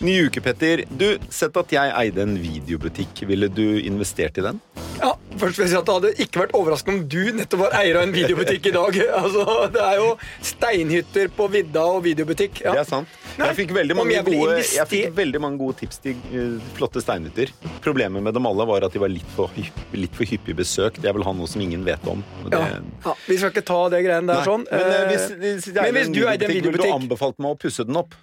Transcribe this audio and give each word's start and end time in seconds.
Ny 0.00 0.14
uke, 0.26 0.40
Petter. 0.40 0.84
Du, 0.96 1.18
Sett 1.28 1.56
at 1.60 1.72
jeg 1.74 1.92
eide 1.92 2.22
en 2.24 2.38
videobutikk. 2.40 3.20
Ville 3.28 3.50
du 3.52 3.66
investert 3.84 4.38
i 4.40 4.44
den? 4.46 4.60
Ja, 5.00 5.10
først 5.40 5.56
vil 5.58 5.64
jeg 5.66 5.72
si 5.72 5.76
at 5.78 5.86
Det 5.88 5.94
hadde 5.96 6.10
ikke 6.24 6.40
vært 6.42 6.54
overraskende 6.56 7.00
om 7.00 7.04
du 7.08 7.32
nettopp 7.36 7.62
var 7.66 7.74
eier 7.78 7.98
av 8.00 8.06
en 8.06 8.14
videobutikk 8.14 8.70
i 8.70 8.72
dag. 8.76 8.96
Altså, 9.20 9.44
Det 9.74 9.82
er 9.84 9.98
jo 10.00 10.06
steinhytter 10.50 11.28
på 11.36 11.48
vidda 11.52 11.84
og 11.96 12.00
videobutikk. 12.06 12.62
Ja. 12.64 12.72
Det 12.76 12.82
er 12.82 12.88
sant. 12.88 13.18
Nei, 13.36 13.50
Jeg 13.50 13.58
fikk, 13.60 13.74
jeg 13.76 14.24
gode, 14.26 14.56
jeg 14.74 14.88
fikk 14.90 15.12
veldig 15.16 15.42
mange 15.44 15.60
gode 15.60 15.78
tips 15.82 16.00
til 16.04 16.16
eh, 16.32 16.56
flotte 16.76 17.02
steinhytter. 17.04 17.52
Problemet 17.84 18.24
med 18.24 18.36
dem 18.36 18.48
alle 18.48 18.66
var 18.72 18.88
at 18.88 18.96
de 18.96 19.04
var 19.04 19.12
litt 19.12 19.28
for, 19.36 19.52
litt 19.96 20.16
for 20.16 20.28
hyppig 20.32 20.56
besøkt. 20.58 21.04
Jeg 21.04 21.16
vil 21.16 21.24
ha 21.28 21.36
noe 21.36 21.48
som 21.48 21.60
ingen 21.64 21.84
vet 21.86 22.08
om. 22.08 22.24
Det, 22.48 22.56
Ja. 22.56 22.80
Ja, 23.04 23.14
vi 23.28 23.36
skal 23.40 23.52
ikke 23.54 23.64
ta 23.68 23.82
det 23.92 24.02
greiene 24.04 24.32
der 24.32 24.40
Nei, 24.40 24.48
sånn. 24.48 24.64
Men, 24.72 24.80
eh, 24.80 24.98
Eh, 25.00 25.06
hvis, 25.12 25.28
hvis, 25.40 25.70
men 25.76 25.94
hvis 25.96 26.10
du 26.12 26.20
eide 26.24 26.48
en 26.48 26.52
videobutikk, 26.56 26.88
ville 26.88 26.92
du 26.92 27.04
anbefalt 27.04 27.38
meg 27.40 27.54
å 27.56 27.60
pusse 27.60 27.84
den 27.88 27.96
opp? 28.00 28.16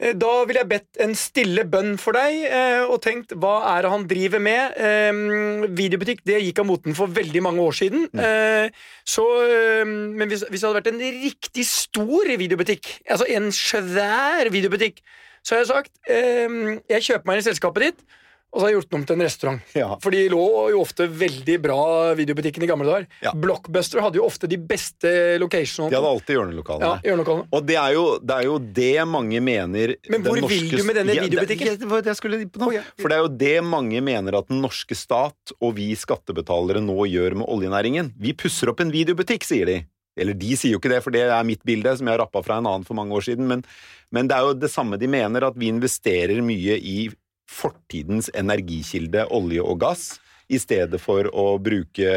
Eh, 0.00 0.14
Da 0.18 0.32
ville 0.44 0.62
jeg 0.62 0.70
bedt 0.70 1.00
en 1.04 1.14
stille 1.18 1.64
bønn 1.70 1.94
for 2.00 2.16
deg 2.16 2.44
eh, 2.48 2.82
og 2.84 3.00
tenkt 3.04 3.34
hva 3.38 3.54
er 3.74 3.84
det 3.86 3.92
han 3.92 4.06
driver 4.10 4.42
med. 4.42 4.78
Eh, 4.78 5.68
videobutikk 5.70 6.24
det 6.26 6.40
gikk 6.42 6.62
av 6.64 6.68
moten 6.70 6.96
for 6.98 7.12
veldig 7.14 7.42
mange 7.46 7.62
år 7.62 7.78
siden. 7.78 8.08
Mm. 8.12 8.24
Eh, 8.24 8.82
så, 9.06 9.26
eh, 9.44 9.84
men 9.86 10.28
hvis, 10.30 10.46
hvis 10.50 10.64
det 10.64 10.68
hadde 10.68 10.80
vært 10.80 10.92
en 10.94 11.04
riktig 11.28 11.66
stor 11.68 12.32
videobutikk, 12.42 12.90
altså 13.08 13.28
en 13.36 13.50
svær 13.54 14.50
videobutikk, 14.54 15.00
så 15.44 15.54
har 15.54 15.64
jeg 15.64 15.72
sagt 15.72 15.92
eh, 16.08 16.60
jeg 16.90 17.08
kjøper 17.10 17.28
meg 17.28 17.38
inn 17.38 17.44
i 17.44 17.48
selskapet 17.50 17.88
ditt, 17.88 18.06
og 18.54 18.60
så 18.60 18.64
har 18.64 18.70
jeg 18.70 18.76
gjort 18.78 18.90
den 18.92 18.98
om 19.00 19.04
til 19.08 19.16
en 19.16 19.24
restaurant. 19.26 19.72
Ja. 19.74 19.86
For 20.02 20.14
de 20.14 20.20
lå 20.30 20.42
jo 20.70 20.80
ofte 20.84 21.08
veldig 21.10 21.56
bra 21.64 21.78
videobutikken 22.14 22.62
i 22.62 22.68
gamle 22.70 22.86
dager. 22.86 23.06
Ja. 23.24 23.32
Blockbuster 23.34 24.02
hadde 24.04 24.20
jo 24.20 24.26
ofte 24.28 24.46
de 24.50 24.58
beste 24.62 25.10
locationene. 25.42 25.90
De 25.90 25.98
hadde 25.98 26.12
alltid 26.14 26.38
hjørnelokalene. 26.38 26.90
ja, 26.92 27.08
hjørnelokalene. 27.08 27.48
Og 27.50 27.66
det 27.66 27.78
er, 27.80 27.96
jo, 27.96 28.04
det 28.22 28.36
er 28.36 28.46
jo 28.46 28.58
det 28.78 28.92
mange 29.10 29.42
mener 29.42 29.96
Men 30.06 30.22
hvor 30.22 30.38
norske... 30.38 30.54
vil 30.54 30.70
du 30.70 30.84
med 30.86 31.00
denne 31.00 31.16
videobutikken? 31.18 31.72
ja, 31.72 31.80
Det 31.80 32.04
det 32.06 32.14
skulle. 32.20 32.40
For 32.54 33.10
det 33.10 33.16
er 33.16 33.24
jo 33.24 33.32
det 33.42 33.56
mange 33.66 34.04
mener 34.06 34.38
at 34.38 34.46
den 34.52 34.62
norske 34.62 34.94
stat 34.98 35.56
og 35.58 35.74
vi 35.80 35.90
skattebetalere 35.98 36.84
nå 36.84 37.08
gjør 37.10 37.40
med 37.42 37.50
oljenæringen. 37.50 38.14
Vi 38.22 38.36
pusser 38.38 38.70
opp 38.70 38.84
en 38.84 38.94
videobutikk, 38.94 39.42
sier 39.50 39.66
de. 39.66 39.80
Eller 40.14 40.38
de 40.38 40.54
sier 40.54 40.76
jo 40.76 40.78
ikke 40.78 40.92
det, 40.92 41.02
for 41.02 41.14
det 41.14 41.24
er 41.26 41.46
mitt 41.46 41.64
bilde, 41.66 41.90
som 41.98 42.06
jeg 42.06 42.14
har 42.14 42.22
rappa 42.22 42.42
fra 42.46 42.60
en 42.60 42.70
annen 42.70 42.86
for 42.86 42.94
mange 42.94 43.18
år 43.18 43.26
siden. 43.26 43.50
Men, 43.50 43.66
men 44.14 44.30
det 44.30 44.38
er 44.38 44.46
jo 44.46 44.56
det 44.62 44.70
samme 44.70 44.98
de 45.00 45.10
mener, 45.10 45.42
at 45.42 45.58
vi 45.58 45.72
investerer 45.74 46.38
mye 46.44 46.78
i 46.78 47.08
fortidens 47.50 48.30
energikilde, 48.34 49.26
olje 49.34 49.64
og 49.64 49.80
gass, 49.82 50.14
i 50.52 50.58
stedet 50.60 51.00
for 51.00 51.28
å 51.32 51.56
bruke 51.62 52.08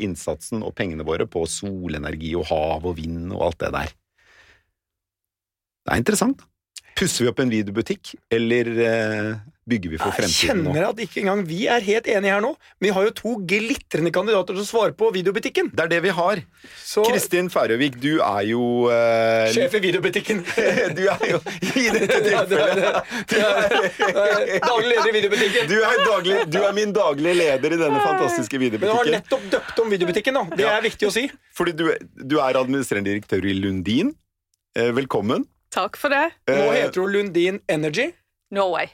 innsatsen 0.00 0.62
og 0.64 0.72
pengene 0.78 1.04
våre 1.04 1.26
på 1.28 1.42
solenergi 1.50 2.32
og 2.38 2.48
hav 2.48 2.86
og 2.88 2.96
vind 2.96 3.34
og 3.34 3.50
alt 3.50 3.58
det 3.64 3.72
der. 3.74 3.92
Det 5.86 5.94
er 5.94 6.00
interessant. 6.02 6.40
Pusser 6.96 7.26
vi 7.26 7.30
opp 7.30 7.42
en 7.44 7.52
videobutikk, 7.52 8.14
eller 8.32 8.70
eh, 8.80 9.34
bygger 9.66 9.90
vi 9.90 9.98
for 9.98 10.12
Jeg 10.12 10.16
fremtiden 10.20 10.60
nå? 10.62 10.70
kjenner 10.72 10.84
at 10.92 11.00
ikke 11.02 11.20
engang 11.24 11.40
vi 11.48 11.64
er 11.66 11.82
helt 11.82 12.06
enige 12.06 12.32
her 12.36 12.42
nå. 12.44 12.52
Vi 12.80 12.90
har 12.94 13.02
jo 13.08 13.10
to 13.18 13.32
glitrende 13.50 14.12
kandidater 14.14 14.54
til 14.54 14.62
å 14.62 14.66
svare 14.68 14.94
på 14.94 15.08
videobutikken. 15.14 15.72
Det 15.74 15.82
er 15.86 15.90
det 15.90 15.98
vi 16.04 16.12
har. 16.14 16.42
Så 16.86 17.02
Kristin 17.08 17.48
Færøvik, 17.50 17.96
du 18.02 18.20
er 18.22 18.44
jo 18.46 18.62
uh... 18.86 19.48
Sjef 19.54 19.74
i 19.74 19.82
videobutikken. 19.88 20.44
Du 20.96 21.02
er 21.10 21.24
jo 21.32 21.40
i 21.76 21.88
dette 21.92 22.20
tilfellet 22.26 22.84
er- 22.86 24.60
Daglig 24.62 24.92
leder 24.92 25.08
i 25.10 25.14
videobutikken. 25.18 25.68
du 25.70 25.76
er, 25.80 25.96
daglig, 26.06 26.36
du 26.52 26.58
er 26.62 26.76
min 26.76 26.92
daglige 26.96 27.34
leder 27.40 27.74
i 27.74 27.80
denne 27.80 28.00
fantastiske 28.04 28.60
Men 28.62 28.78
du 28.80 28.86
har 28.92 29.10
nettopp 29.16 29.48
døpt 29.52 29.82
om 29.82 29.90
videobutikken. 29.92 30.34
da 30.34 30.44
Det 30.56 30.64
Ja. 30.64 30.76
er 30.78 30.82
viktig 30.86 31.08
å 31.08 31.12
si. 31.12 31.26
Fordi 31.54 31.72
du, 31.76 31.84
du 32.14 32.38
er 32.40 32.54
administrerende 32.60 33.10
direktør 33.10 33.44
i 33.44 33.54
Lundin. 33.58 34.14
Eh, 34.76 34.92
velkommen. 34.92 35.46
Takk 35.74 35.96
for 35.98 36.08
det. 36.12 36.30
Nå 36.48 36.70
heter 36.72 37.00
hun 37.02 37.12
Lundin 37.12 37.60
Energy 37.68 38.12
Norway. 38.54 38.88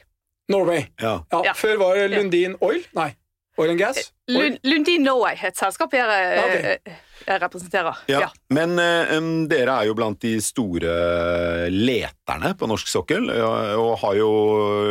Norway. 0.51 0.87
ja. 0.99 1.19
Ja, 1.31 1.41
Ja. 1.45 1.53
Før 1.53 1.77
var 1.77 1.95
det 1.95 2.09
Lundin 2.11 2.57
Oil. 2.61 2.83
Nei, 2.97 3.13
Oil 3.57 3.71
and 3.71 3.79
Gas. 3.79 4.11
Oil. 4.31 4.57
Lundin 4.63 5.03
Norway, 5.05 5.37
et 5.45 5.57
selskap 5.57 5.93
jeg, 5.93 6.03
okay. 6.41 6.77
eh, 6.89 7.01
jeg 7.27 7.41
representerer. 7.43 7.99
Ja. 8.09 8.23
Ja. 8.25 8.29
Men 8.55 8.75
um, 8.79 9.31
dere 9.51 9.77
er 9.77 9.89
jo 9.89 9.95
blant 9.97 10.21
de 10.23 10.33
store 10.43 11.69
leterne 11.69 12.53
på 12.57 12.69
norsk 12.71 12.89
sokkel, 12.89 13.29
og, 13.29 13.93
har 14.01 14.17
jo 14.17 14.29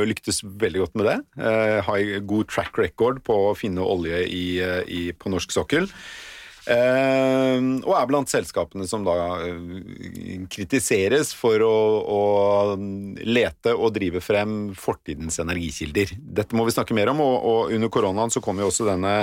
lyktes 0.08 0.42
veldig 0.44 0.84
godt 0.84 1.00
med 1.00 1.10
det. 1.10 1.18
Uh, 1.40 1.80
har 1.88 2.20
god 2.28 2.52
track 2.52 2.78
record 2.78 3.22
på 3.26 3.38
å 3.50 3.56
finne 3.58 3.82
olje 3.82 4.22
i, 4.28 4.44
eh, 4.62 4.82
i, 4.86 5.02
på 5.12 5.32
norsk 5.32 5.52
sokkel. 5.52 5.90
Eh, 6.70 7.58
og 7.82 7.94
er 7.96 8.06
blant 8.06 8.30
selskapene 8.30 8.86
som 8.86 9.02
da 9.06 9.16
eh, 9.42 10.44
kritiseres 10.52 11.32
for 11.34 11.64
å, 11.66 11.76
å 12.06 12.20
lete 13.18 13.74
og 13.74 13.90
drive 13.96 14.22
frem 14.22 14.70
fortidens 14.78 15.40
energikilder. 15.42 16.14
Dette 16.18 16.58
må 16.58 16.66
vi 16.68 16.74
snakke 16.76 16.94
mer 16.94 17.10
om, 17.10 17.22
og, 17.24 17.34
og 17.42 17.74
under 17.74 17.92
koronaen 17.92 18.30
så 18.32 18.42
kom 18.44 18.62
jo 18.62 18.70
også 18.70 18.86
denne, 18.92 19.16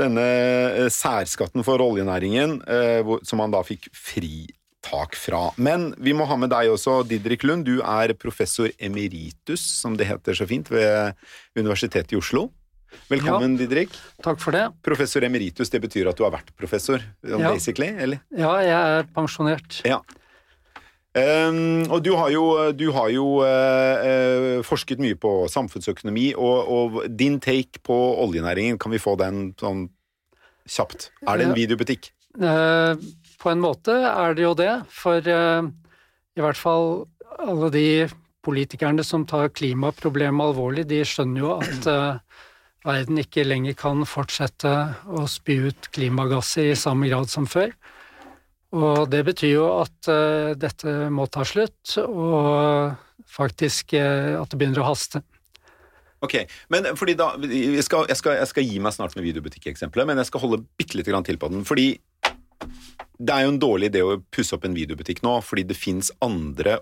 denne 0.00 0.26
eh, 0.28 0.90
særskatten 0.92 1.64
for 1.66 1.80
oljenæringen, 1.84 2.60
hvor, 3.06 3.24
som 3.26 3.40
man 3.40 3.54
da 3.54 3.64
fikk 3.64 3.88
fritak 3.96 5.16
fra. 5.16 5.48
Men 5.56 5.92
vi 5.96 6.12
må 6.16 6.28
ha 6.28 6.36
med 6.40 6.52
deg 6.52 6.74
også, 6.74 7.00
Didrik 7.08 7.48
Lund. 7.48 7.64
Du 7.68 7.80
er 7.80 8.16
professor 8.20 8.68
emeritus, 8.76 9.64
som 9.80 9.96
det 9.96 10.10
heter 10.10 10.36
så 10.36 10.48
fint, 10.48 10.68
ved 10.72 11.16
Universitetet 11.56 12.12
i 12.12 12.20
Oslo. 12.20 12.50
Velkommen, 13.08 13.56
Didrik. 13.56 13.92
Takk 14.24 14.40
for 14.40 14.56
det. 14.56 14.66
Professor 14.84 15.24
emeritus, 15.24 15.70
det 15.72 15.80
betyr 15.84 16.08
at 16.10 16.18
du 16.18 16.24
har 16.26 16.32
vært 16.34 16.54
professor, 16.56 17.02
Ja. 17.24 17.38
basically? 17.52 17.88
eller? 17.88 18.20
Ja, 18.36 18.54
jeg 18.60 18.98
er 19.00 19.08
pensjonert. 19.14 19.82
Ja. 19.84 20.00
Um, 21.18 21.88
og 21.90 22.02
du 22.04 22.12
har 22.14 22.28
jo, 22.30 22.72
du 22.76 22.90
har 22.92 23.08
jo 23.10 23.40
uh, 23.40 24.04
uh, 24.04 24.62
forsket 24.66 25.00
mye 25.02 25.16
på 25.18 25.48
samfunnsøkonomi, 25.50 26.34
og, 26.36 26.68
og 26.68 26.98
din 27.08 27.40
take 27.40 27.80
på 27.82 27.96
oljenæringen, 28.22 28.78
kan 28.78 28.92
vi 28.92 29.00
få 29.02 29.16
den 29.18 29.48
sånn 29.58 29.88
kjapt? 30.68 31.08
Er 31.26 31.40
det 31.40 31.48
en 31.48 31.56
videobutikk? 31.56 32.12
Uh, 32.38 32.94
På 33.40 33.50
en 33.50 33.62
måte 33.64 33.96
er 34.04 34.36
det 34.36 34.44
jo 34.44 34.54
det, 34.58 34.72
for 34.92 35.24
i 35.24 36.42
hvert 36.42 36.58
fall 36.58 37.06
alle 37.38 37.70
de 37.74 37.86
politikerne 38.44 39.02
som 39.06 39.24
tar 39.26 39.50
klimaproblemet 39.54 40.50
alvorlig, 40.52 40.84
de 40.90 41.00
skjønner 41.06 41.42
jo 41.42 41.52
at 41.56 41.88
verden 42.86 43.20
ikke 43.20 43.46
lenger 43.46 43.76
kan 43.78 44.04
fortsette 44.08 44.72
å 45.06 45.24
spy 45.30 45.58
ut 45.68 45.88
klimagasser 45.94 46.72
i 46.72 46.78
samme 46.78 47.10
grad 47.10 47.30
som 47.32 47.48
før. 47.50 47.72
Og 48.76 49.08
det 49.08 49.22
betyr 49.24 49.54
jo 49.54 49.66
at 49.78 50.10
uh, 50.12 50.52
dette 50.58 51.08
må 51.14 51.24
ta 51.32 51.46
slutt, 51.48 51.96
og 52.04 52.94
faktisk 53.28 53.96
uh, 53.96 54.36
at 54.42 54.52
det 54.52 54.60
begynner 54.60 54.84
å 54.84 54.90
haste. 54.90 55.22
Ok, 56.24 56.34
men 56.74 56.90
fordi 56.98 57.14
da, 57.14 57.30
jeg 57.46 57.84
skal, 57.86 58.08
jeg, 58.10 58.18
skal, 58.18 58.40
jeg 58.40 58.50
skal 58.50 58.66
gi 58.66 58.80
meg 58.82 58.94
snart 58.94 59.14
med 59.14 59.24
videobutikk-eksempelet, 59.28 60.08
men 60.08 60.18
jeg 60.18 60.28
skal 60.28 60.42
holde 60.42 60.64
bitte 60.80 60.98
litt 60.98 61.08
grann 61.08 61.26
til 61.26 61.38
på 61.40 61.50
den. 61.52 61.62
Fordi 61.68 61.92
det 63.18 63.34
er 63.34 63.44
jo 63.44 63.54
en 63.54 63.62
dårlig 63.62 63.90
idé 63.90 64.04
å 64.06 64.20
pusse 64.34 64.54
opp 64.54 64.66
en 64.68 64.76
videobutikk 64.76 65.24
nå, 65.26 65.38
fordi 65.42 65.64
det 65.66 65.78
fins 65.78 66.12
andre 66.24 66.78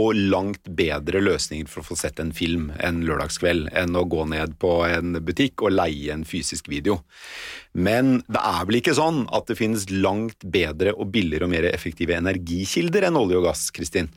og 0.00 0.14
langt 0.14 0.68
bedre 0.76 1.22
løsninger 1.22 1.68
for 1.70 1.80
å 1.80 1.88
få 1.88 1.96
sett 1.96 2.20
en 2.20 2.32
film 2.36 2.68
en 2.84 3.00
lørdagskveld 3.06 3.70
enn 3.76 3.96
å 3.96 4.04
gå 4.12 4.26
ned 4.28 4.56
på 4.60 4.72
en 4.86 5.16
butikk 5.24 5.64
og 5.64 5.74
leie 5.74 6.12
en 6.12 6.26
fysisk 6.28 6.68
video. 6.70 7.00
Men 7.72 8.18
det 8.28 8.42
er 8.42 8.68
vel 8.68 8.80
ikke 8.80 8.96
sånn 8.98 9.24
at 9.34 9.48
det 9.50 9.58
finnes 9.58 9.88
langt 9.90 10.44
bedre 10.44 10.94
og 10.96 11.12
billigere 11.14 11.48
og 11.48 11.54
mer 11.54 11.70
effektive 11.70 12.18
energikilder 12.18 13.08
enn 13.08 13.18
olje 13.20 13.40
og 13.40 13.48
gass, 13.48 13.68
Kristin? 13.74 14.10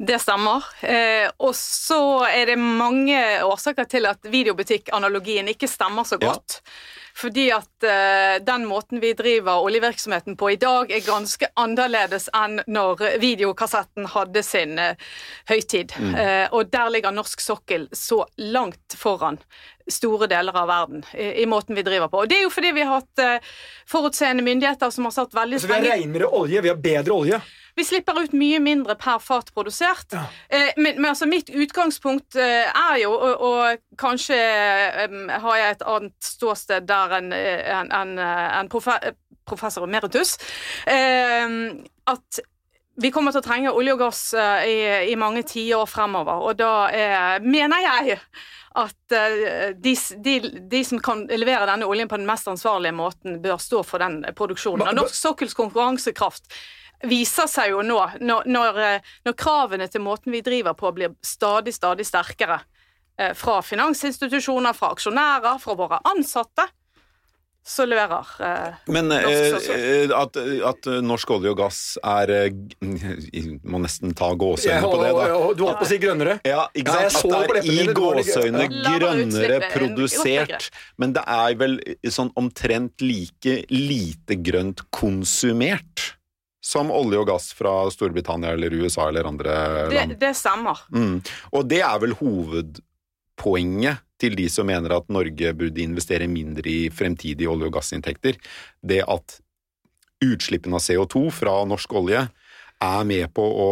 Det 0.00 0.16
stemmer. 0.22 0.64
Eh, 0.80 1.28
og 1.44 1.52
så 1.56 2.24
er 2.30 2.52
det 2.52 2.60
mange 2.60 3.18
årsaker 3.44 3.88
til 3.90 4.08
at 4.08 4.24
videobutikk-analogien 4.32 5.50
ikke 5.52 5.68
stemmer 5.68 6.08
så 6.08 6.20
Ja. 6.20 6.36
Fordi 7.16 7.48
at 7.54 7.86
eh, 7.86 8.36
den 8.44 8.66
måten 8.68 9.00
vi 9.00 9.12
driver 9.18 9.64
oljevirksomheten 9.64 10.36
på 10.40 10.52
i 10.54 10.58
dag, 10.60 10.92
er 10.92 11.04
ganske 11.06 11.50
annerledes 11.60 12.28
enn 12.36 12.60
når 12.70 13.04
videokassetten 13.22 14.08
hadde 14.14 14.44
sin 14.46 14.78
eh, 14.78 15.10
høytid. 15.50 15.96
Eh, 16.20 16.46
og 16.52 16.70
der 16.72 16.90
ligger 16.94 17.14
norsk 17.14 17.42
sokkel 17.42 17.88
så 17.96 18.24
langt 18.36 18.96
foran 18.98 19.40
store 19.90 20.26
deler 20.30 20.56
av 20.56 20.68
verden 20.68 21.04
i, 21.14 21.42
i 21.42 21.46
måten 21.46 21.78
vi 21.78 21.84
driver 21.86 22.10
på. 22.12 22.24
Og 22.24 22.28
det 22.30 22.40
er 22.40 22.44
jo 22.44 22.52
fordi 22.52 22.74
vi 22.76 22.84
har 22.84 23.00
hatt 23.00 23.22
eh, 23.22 23.48
forutseende 23.88 24.44
myndigheter 24.44 24.90
som 24.90 25.08
har 25.08 25.14
satt 25.16 25.34
veldig 25.34 25.60
Så 25.60 25.70
vi 25.70 25.78
har 25.78 25.88
renere 25.94 26.28
olje, 26.28 26.60
vi 26.60 26.72
har 26.72 26.76
bedre 26.76 27.16
olje. 27.16 27.40
vi 27.76 27.84
slipper 27.84 28.18
ut 28.22 28.32
mye 28.36 28.58
mindre 28.60 28.94
per 29.00 29.18
fat 29.24 29.54
produsert. 29.54 30.12
Ja. 30.12 30.26
Eh, 30.48 30.72
men, 30.76 31.00
men 31.00 31.12
altså 31.14 31.26
mitt 31.26 31.50
utgangspunkt 31.50 32.36
eh, 32.36 32.68
er 32.68 33.00
jo, 33.02 33.14
og, 33.14 33.40
og 33.40 33.98
kanskje 33.98 34.36
eh, 34.36 35.18
har 35.40 35.56
jeg 35.56 35.76
et 35.76 35.88
annet 35.94 36.30
ståsted 36.32 36.86
der 36.90 37.18
enn 37.20 37.32
en, 37.32 37.92
en, 37.92 38.14
en 38.20 38.70
profe 38.70 38.98
professor 39.50 39.82
emeritus, 39.82 40.36
eh, 40.86 41.48
at 42.06 42.40
vi 43.00 43.10
kommer 43.10 43.32
til 43.32 43.40
å 43.40 43.46
trenge 43.46 43.72
olje 43.72 43.94
og 43.96 44.02
gass 44.02 44.20
eh, 44.36 44.66
i, 44.68 44.78
i 45.10 45.16
mange 45.18 45.42
tiår 45.48 45.88
fremover, 45.90 46.44
og 46.46 46.58
da 46.60 46.74
eh, 46.94 47.38
mener 47.42 47.82
jeg 47.86 48.18
at 48.78 49.12
eh, 49.12 49.70
de, 49.74 49.94
de, 50.24 50.34
de 50.70 50.82
som 50.86 51.00
kan 51.02 51.24
levere 51.26 51.66
denne 51.66 51.88
oljen 51.90 52.08
på 52.08 52.18
den 52.20 52.28
mest 52.28 52.48
ansvarlige 52.50 52.94
måten, 52.94 53.40
bør 53.42 53.58
stå 53.58 53.82
for 53.86 54.02
den 54.02 54.22
produksjonen. 54.38 54.86
Og 54.86 55.00
norsk 55.00 55.16
sokkels 55.16 55.56
konkurransekraft 55.58 56.46
viser 57.10 57.48
seg 57.50 57.72
jo 57.72 57.82
nå, 57.82 57.98
når, 58.20 58.46
når, 58.46 58.82
eh, 58.86 59.32
kravene 59.34 59.88
til 59.90 60.04
måten 60.04 60.34
vi 60.34 60.42
driver 60.46 60.76
på 60.78 60.92
blir 60.94 61.16
stadig, 61.24 61.74
stadig 61.74 62.06
sterkere 62.06 62.60
eh, 63.18 63.32
fra 63.34 63.58
finansinstitusjoner, 63.64 64.76
fra 64.76 64.92
aksjonærer, 64.94 65.58
fra 65.62 65.76
våre 65.78 66.02
ansatte, 66.12 66.68
så 67.70 67.84
leverer 67.86 68.26
eh, 68.42 68.78
Men 68.90 69.08
norsk 69.12 69.68
eh, 69.70 69.84
eh, 70.04 70.14
at, 70.16 70.36
at 70.70 70.88
norsk 71.06 71.30
olje 71.36 71.52
og 71.52 71.58
gass 71.60 71.80
er 72.02 72.32
eh, 72.34 72.48
Må 73.70 73.80
nesten 73.84 74.14
ta 74.18 74.32
gåseøyne 74.34 74.82
på 74.82 74.98
det, 75.02 75.10
da. 75.14 75.26
Du 75.54 75.64
holdt 75.66 75.78
på 75.80 75.86
å 75.86 75.90
si 75.90 75.98
grønnere. 76.02 76.38
Ja, 76.48 76.64
ikke 76.74 76.96
Ja, 76.96 77.08
sant? 77.12 77.30
så 77.30 77.42
At 77.42 77.52
det 77.54 77.62
er 77.62 77.70
i 77.70 77.76
det 77.86 77.94
gåseøyne 77.98 78.66
grønnere 78.74 79.60
er 79.60 79.68
produsert, 79.74 80.70
men 81.00 81.14
det 81.16 81.22
er 81.30 81.58
vel 81.60 81.78
sånn 82.10 82.32
omtrent 82.40 83.04
like 83.04 83.60
lite 83.70 84.38
grønt 84.42 84.82
konsumert 84.94 86.14
som 86.64 86.90
olje 86.92 87.22
og 87.22 87.28
gass 87.30 87.50
fra 87.56 87.72
Storbritannia 87.92 88.52
eller 88.52 88.74
USA 88.82 89.06
eller 89.08 89.24
andre 89.30 89.54
det, 89.88 89.94
land. 89.96 90.18
det 90.20 90.34
stemmer. 90.36 90.82
Mm. 90.92 91.16
Og 91.56 91.68
det 91.70 91.80
er 91.86 92.02
vel 92.02 92.12
hovedpoenget 92.20 94.02
til 94.20 94.36
de 94.38 94.48
som 94.52 94.68
mener 94.68 94.92
at 94.96 95.08
Norge 95.12 95.54
burde 95.56 95.82
investere 95.82 96.28
mindre 96.30 96.68
i 96.68 96.90
fremtidige 96.92 97.50
olje- 97.50 97.70
og 97.70 97.78
gassinntekter. 97.78 98.38
Det 98.82 99.02
at 99.08 99.40
utslippene 100.20 100.76
av 100.76 100.84
CO2 100.84 101.30
fra 101.32 101.56
norsk 101.68 101.96
olje 101.96 102.26
er 102.80 103.04
med 103.08 103.32
på 103.36 103.44
å 103.44 103.70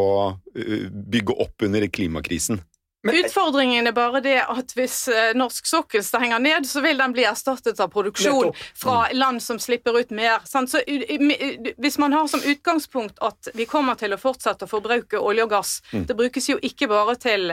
bygge 0.56 1.36
opp 1.44 1.64
under 1.64 1.86
klimakrisen. 1.92 2.60
Men- 3.08 3.24
Utfordringen 3.24 3.86
er 3.90 3.92
bare 3.96 4.20
det 4.24 4.36
at 4.44 4.72
hvis 4.76 4.96
eh, 5.08 5.32
norsk 5.38 5.66
sokkel 5.66 6.04
stenger 6.04 6.38
ned, 6.44 6.66
så 6.68 6.82
vil 6.84 6.98
den 7.00 7.12
bli 7.16 7.24
erstattet 7.28 7.80
av 7.80 7.88
produksjon 7.92 8.52
fra 8.78 9.08
land 9.16 9.42
som 9.42 9.58
slipper 9.58 9.98
ut 9.98 10.10
mer. 10.14 10.40
Så 10.48 10.64
Hvis 11.78 11.98
man 11.98 12.12
har 12.12 12.26
som 12.28 12.40
utgangspunkt 12.44 13.18
at 13.24 13.48
vi 13.54 13.66
kommer 13.68 13.94
til 13.98 14.12
å 14.14 14.18
fortsette 14.20 14.66
å 14.66 14.70
forbruke 14.70 15.18
olje 15.20 15.44
og 15.46 15.50
gass 15.52 15.74
Det 15.92 16.16
brukes 16.18 16.48
jo 16.48 16.58
ikke 16.64 16.88
bare 16.90 17.14
til, 17.20 17.50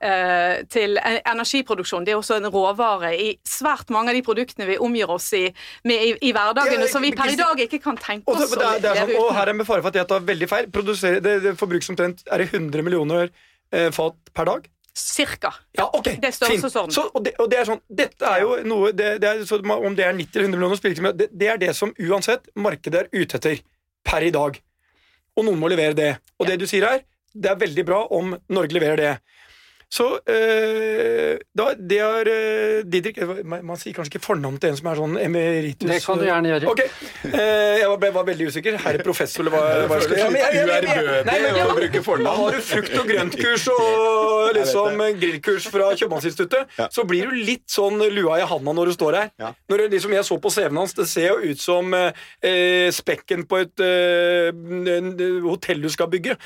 eh, 0.00 0.62
til 0.72 0.96
e- 0.98 1.22
energiproduksjon, 1.26 2.04
det 2.04 2.12
er 2.14 2.20
også 2.20 2.36
en 2.40 2.50
råvare 2.52 3.12
i 3.18 3.28
svært 3.46 3.90
mange 3.94 4.10
av 4.12 4.14
de 4.18 4.22
produktene 4.26 4.66
vi 4.68 4.78
omgir 4.82 5.10
oss 5.10 5.32
i, 5.36 5.44
med 5.84 6.02
i, 6.02 6.12
i 6.28 6.32
hverdagen, 6.32 6.80
Ja, 6.80 6.86
som 6.92 7.02
vi 7.02 7.12
per 7.16 7.30
i 7.32 7.36
dag 7.38 7.56
ikke 7.66 7.80
kan 7.82 7.96
tenke 7.96 8.28
oss 8.32 8.50
det, 8.50 8.82
det, 8.82 8.90
er- 8.92 9.06
sånn, 9.06 9.16
og 9.22 9.34
her 9.36 9.48
er 9.48 9.58
med 9.58 9.66
fare 9.68 9.82
for 9.84 9.88
at 9.92 10.00
jeg 10.00 10.08
tar 10.10 10.20
veldig 10.26 10.48
feil. 10.50 10.66
Produserer, 10.72 11.20
det, 11.24 11.36
det 11.44 11.54
forbruks 11.58 11.90
omtrent 11.92 12.22
er 12.30 12.38
det 12.42 12.50
100 12.52 12.82
millioner 12.86 13.30
eh, 13.72 13.90
fat 13.94 14.16
per 14.34 14.44
dag. 14.50 14.66
Cirka. 14.96 15.50
Ja, 15.76 15.84
ok, 15.92 16.04
Det 16.04 16.24
er 16.24 16.32
størrelsesorden. 16.32 16.88
fint. 16.88 16.94
Så, 16.94 17.10
og, 17.12 17.24
det, 17.24 17.34
og 17.42 17.50
det 17.52 17.58
er 17.60 17.66
sånn, 17.68 17.80
dette 18.00 18.30
er 18.30 18.40
jo 18.40 18.54
noe 18.64 18.92
det, 18.96 19.10
det 19.20 19.28
er, 19.28 19.42
så 19.44 19.58
Om 19.60 19.96
det 19.98 20.06
er 20.06 20.14
90 20.16 20.38
eller 20.38 20.46
100 20.46 20.56
millioner, 20.56 20.78
spiller 20.80 20.96
ikke 20.96 21.12
det, 21.20 21.28
det 21.36 21.50
er 21.52 21.60
det 21.60 21.74
som 21.76 21.92
uansett 22.00 22.48
markedet 22.56 23.02
er 23.04 23.10
ute 23.12 23.36
etter 23.36 23.60
per 24.06 24.24
i 24.24 24.32
dag. 24.32 24.56
Og 25.36 25.44
noen 25.44 25.60
må 25.60 25.68
levere 25.68 25.92
det. 25.98 26.10
Og 26.40 26.48
det 26.48 26.56
du 26.62 26.66
sier 26.70 26.86
her, 26.88 27.04
det 27.36 27.50
er 27.50 27.60
veldig 27.60 27.84
bra 27.84 28.00
om 28.16 28.32
Norge 28.48 28.72
leverer 28.72 28.96
det. 29.02 29.12
Så 29.86 30.06
øh, 30.18 31.36
da, 31.56 31.66
det 31.78 31.98
er 32.02 32.26
øh, 32.28 32.78
Didrik 32.90 33.20
man, 33.46 33.60
man 33.64 33.78
sier 33.78 33.94
kanskje 33.94 34.16
ikke 34.16 34.24
fornavn 34.26 34.56
til 34.60 34.72
en 34.72 34.78
som 34.80 34.88
er 34.90 34.98
sånn 34.98 35.14
emeritus 35.22 35.86
Det 35.86 35.98
kan 36.02 36.18
du 36.18 36.24
gjerne 36.26 36.50
gjøre. 36.50 36.72
Okay. 36.72 36.88
eh, 37.30 37.76
Jeg 37.78 37.86
var, 37.92 38.00
ble, 38.02 38.10
var 38.16 38.26
veldig 38.26 38.48
usikker. 38.50 38.78
Herre 38.82 39.04
professor, 39.06 39.44
eller 39.44 39.54
hva, 39.54 39.62
hva 39.86 39.98
jeg 40.00 40.08
skulle 40.08 40.26
uærbødig 40.66 41.62
å 41.68 41.76
bruke 41.78 42.02
fornavn. 42.08 42.40
Har 42.42 42.56
du 42.58 42.64
frukt- 42.66 42.98
og 42.98 43.10
grøntkurs 43.12 43.66
og 43.76 44.50
liksom 44.58 45.02
grillkurs 45.22 45.68
fra 45.70 45.90
Kjøpmannsinstituttet, 45.96 46.74
Ja. 46.80 46.88
så 46.92 47.04
blir 47.08 47.30
du 47.30 47.36
litt 47.46 47.64
sånn 47.70 48.02
lua 48.12 48.40
i 48.42 48.46
handa 48.50 48.74
når 48.76 48.90
du 48.90 48.96
står 48.98 49.18
her. 49.20 49.30
Ja. 49.40 49.52
Når 49.70 49.84
det, 49.84 49.90
liksom 49.96 50.16
Jeg 50.18 50.26
så 50.26 50.40
på 50.42 50.50
CV-en 50.52 50.82
hans, 50.82 50.96
det 50.98 51.06
ser 51.10 51.30
jo 51.30 51.52
ut 51.54 51.62
som 51.62 51.94
eh, 51.94 52.10
eh, 52.42 52.88
spekken 52.94 53.46
på 53.46 53.62
et 53.62 53.86
eh, 53.86 54.50
hotell 55.46 55.82
du 55.86 55.88
skal 55.94 56.10
bygge. 56.12 56.36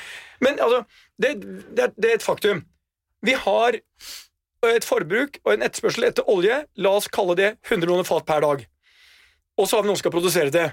Men 0.45 0.61
altså, 0.61 0.85
det, 1.21 1.35
det, 1.77 1.91
det 1.97 2.13
er 2.13 2.21
et 2.21 2.25
faktum. 2.25 2.63
Vi 3.27 3.37
har 3.37 3.77
et 4.69 4.87
forbruk 4.87 5.39
og 5.45 5.53
en 5.55 5.65
etterspørsel 5.65 6.09
etter 6.09 6.29
olje, 6.29 6.63
la 6.77 6.93
oss 6.97 7.09
kalle 7.13 7.37
det 7.39 7.51
100 7.69 7.85
millioner 7.85 8.09
fat 8.09 8.27
per 8.29 8.45
dag. 8.45 8.65
Og 9.61 9.69
så 9.69 9.77
har 9.77 9.85
vi 9.85 9.91
noen 9.91 9.99
som 9.99 10.05
skal 10.05 10.15
produsere 10.15 10.53
det. 10.55 10.67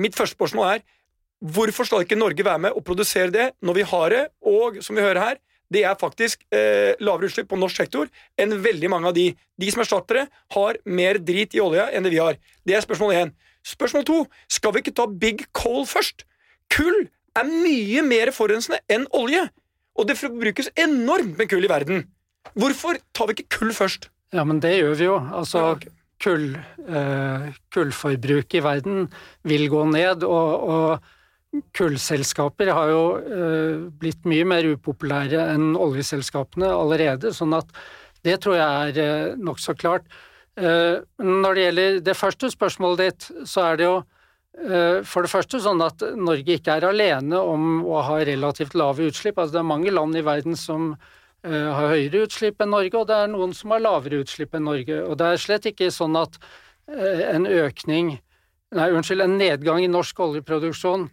Mitt 0.00 0.16
første 0.18 0.36
spørsmål 0.38 0.74
er 0.74 0.84
hvorfor 1.54 1.86
skal 1.86 2.04
ikke 2.04 2.18
Norge 2.18 2.46
være 2.46 2.62
med 2.66 2.76
og 2.76 2.84
produsere 2.86 3.30
det 3.34 3.50
når 3.62 3.78
vi 3.78 3.88
har 3.90 4.14
det, 4.14 4.22
og 4.40 4.80
som 4.82 4.96
vi 4.96 5.04
hører 5.04 5.22
her, 5.22 5.40
det 5.72 5.82
er 5.86 5.96
faktisk 5.98 6.44
eh, 6.54 6.94
lavere 7.02 7.30
utslipp 7.30 7.48
på 7.50 7.58
norsk 7.58 7.80
sektor 7.82 8.10
enn 8.38 8.52
veldig 8.62 8.90
mange 8.92 9.10
av 9.10 9.16
de. 9.16 9.30
De 9.58 9.70
som 9.72 9.82
erstatter 9.82 10.20
det, 10.20 10.24
har 10.54 10.78
mer 10.84 11.18
drit 11.18 11.56
i 11.56 11.62
olja 11.62 11.88
enn 11.90 12.06
det 12.06 12.12
vi 12.14 12.22
har. 12.22 12.38
Det 12.66 12.76
er 12.76 12.84
spørsmål 12.84 13.16
én. 13.16 13.34
Spørsmål 13.64 14.04
to, 14.06 14.18
skal 14.50 14.74
vi 14.74 14.84
ikke 14.84 14.94
ta 14.94 15.08
big 15.08 15.46
coal 15.56 15.86
først? 15.88 16.26
Kull 16.72 17.06
er 17.34 17.48
mye 17.48 18.04
mer 18.06 18.30
forurensende 18.34 18.82
enn 18.92 19.08
olje, 19.16 19.46
og 19.94 20.08
det 20.08 20.18
brukes 20.20 20.70
enormt 20.80 21.36
med 21.38 21.48
kull 21.50 21.64
i 21.64 21.70
verden. 21.70 22.04
Hvorfor 22.58 22.98
tar 23.16 23.30
vi 23.30 23.38
ikke 23.38 23.58
kull 23.58 23.74
først? 23.74 24.10
Ja, 24.34 24.44
men 24.44 24.60
det 24.60 24.74
gjør 24.80 24.96
vi 24.98 25.06
jo. 25.06 25.18
Altså, 25.32 25.58
Ja, 25.58 25.72
okay. 25.76 25.92
kull, 26.22 26.46
eh, 26.88 27.48
kullforbruket 27.74 28.58
i 28.58 28.64
verden 28.64 29.08
vil 29.44 29.68
gå 29.70 29.84
ned, 29.90 30.24
og, 30.26 30.68
og 30.68 31.62
kullselskaper 31.76 32.70
har 32.74 32.90
jo 32.90 33.02
eh, 33.22 33.84
blitt 34.00 34.24
mye 34.26 34.46
mer 34.48 34.66
upopulære 34.74 35.44
enn 35.54 35.74
oljeselskapene 35.78 36.70
allerede, 36.74 37.30
sånn 37.34 37.54
at 37.54 37.70
det 38.26 38.40
tror 38.42 38.58
jeg 38.58 38.94
er 38.96 39.02
eh, 39.04 39.36
nokså 39.38 39.76
klart. 39.78 40.06
Eh, 40.58 40.98
når 41.22 41.54
det 41.54 41.64
gjelder 41.68 42.00
det 42.10 42.16
første 42.18 42.50
spørsmålet 42.50 43.04
ditt, 43.04 43.28
så 43.46 43.68
er 43.70 43.78
det 43.80 43.88
jo 43.88 43.96
for 44.54 45.26
det 45.26 45.32
første 45.32 45.58
sånn 45.60 45.82
at 45.82 46.02
Norge 46.14 46.54
ikke 46.56 46.76
er 46.76 46.86
alene 46.86 47.40
om 47.42 47.82
å 47.90 48.02
ha 48.06 48.20
relativt 48.24 48.76
lave 48.78 49.08
utslipp. 49.10 49.38
Altså 49.38 49.56
det 49.56 49.62
er 49.64 49.72
mange 49.72 49.94
land 49.94 50.16
i 50.16 50.22
verden 50.24 50.54
som 50.58 50.92
eh, 51.44 51.70
har 51.74 51.90
høyere 51.92 52.24
utslipp 52.28 52.62
enn 52.62 52.72
Norge, 52.74 52.96
og 52.98 53.08
det 53.10 53.18
er 53.18 53.32
noen 53.32 53.54
som 53.56 53.74
har 53.74 53.82
lavere 53.84 54.22
utslipp 54.24 54.54
enn 54.54 54.68
Norge. 54.68 55.00
Og 55.04 55.18
det 55.20 55.26
er 55.26 55.42
slett 55.42 55.68
ikke 55.70 55.90
sånn 55.94 56.16
at 56.20 56.38
eh, 56.90 57.26
en 57.34 57.48
økning 57.50 58.18
Nei, 58.74 58.88
unnskyld, 58.90 59.22
en 59.22 59.36
nedgang 59.38 59.84
i 59.84 59.90
norsk 59.90 60.18
oljeproduksjon 60.24 61.04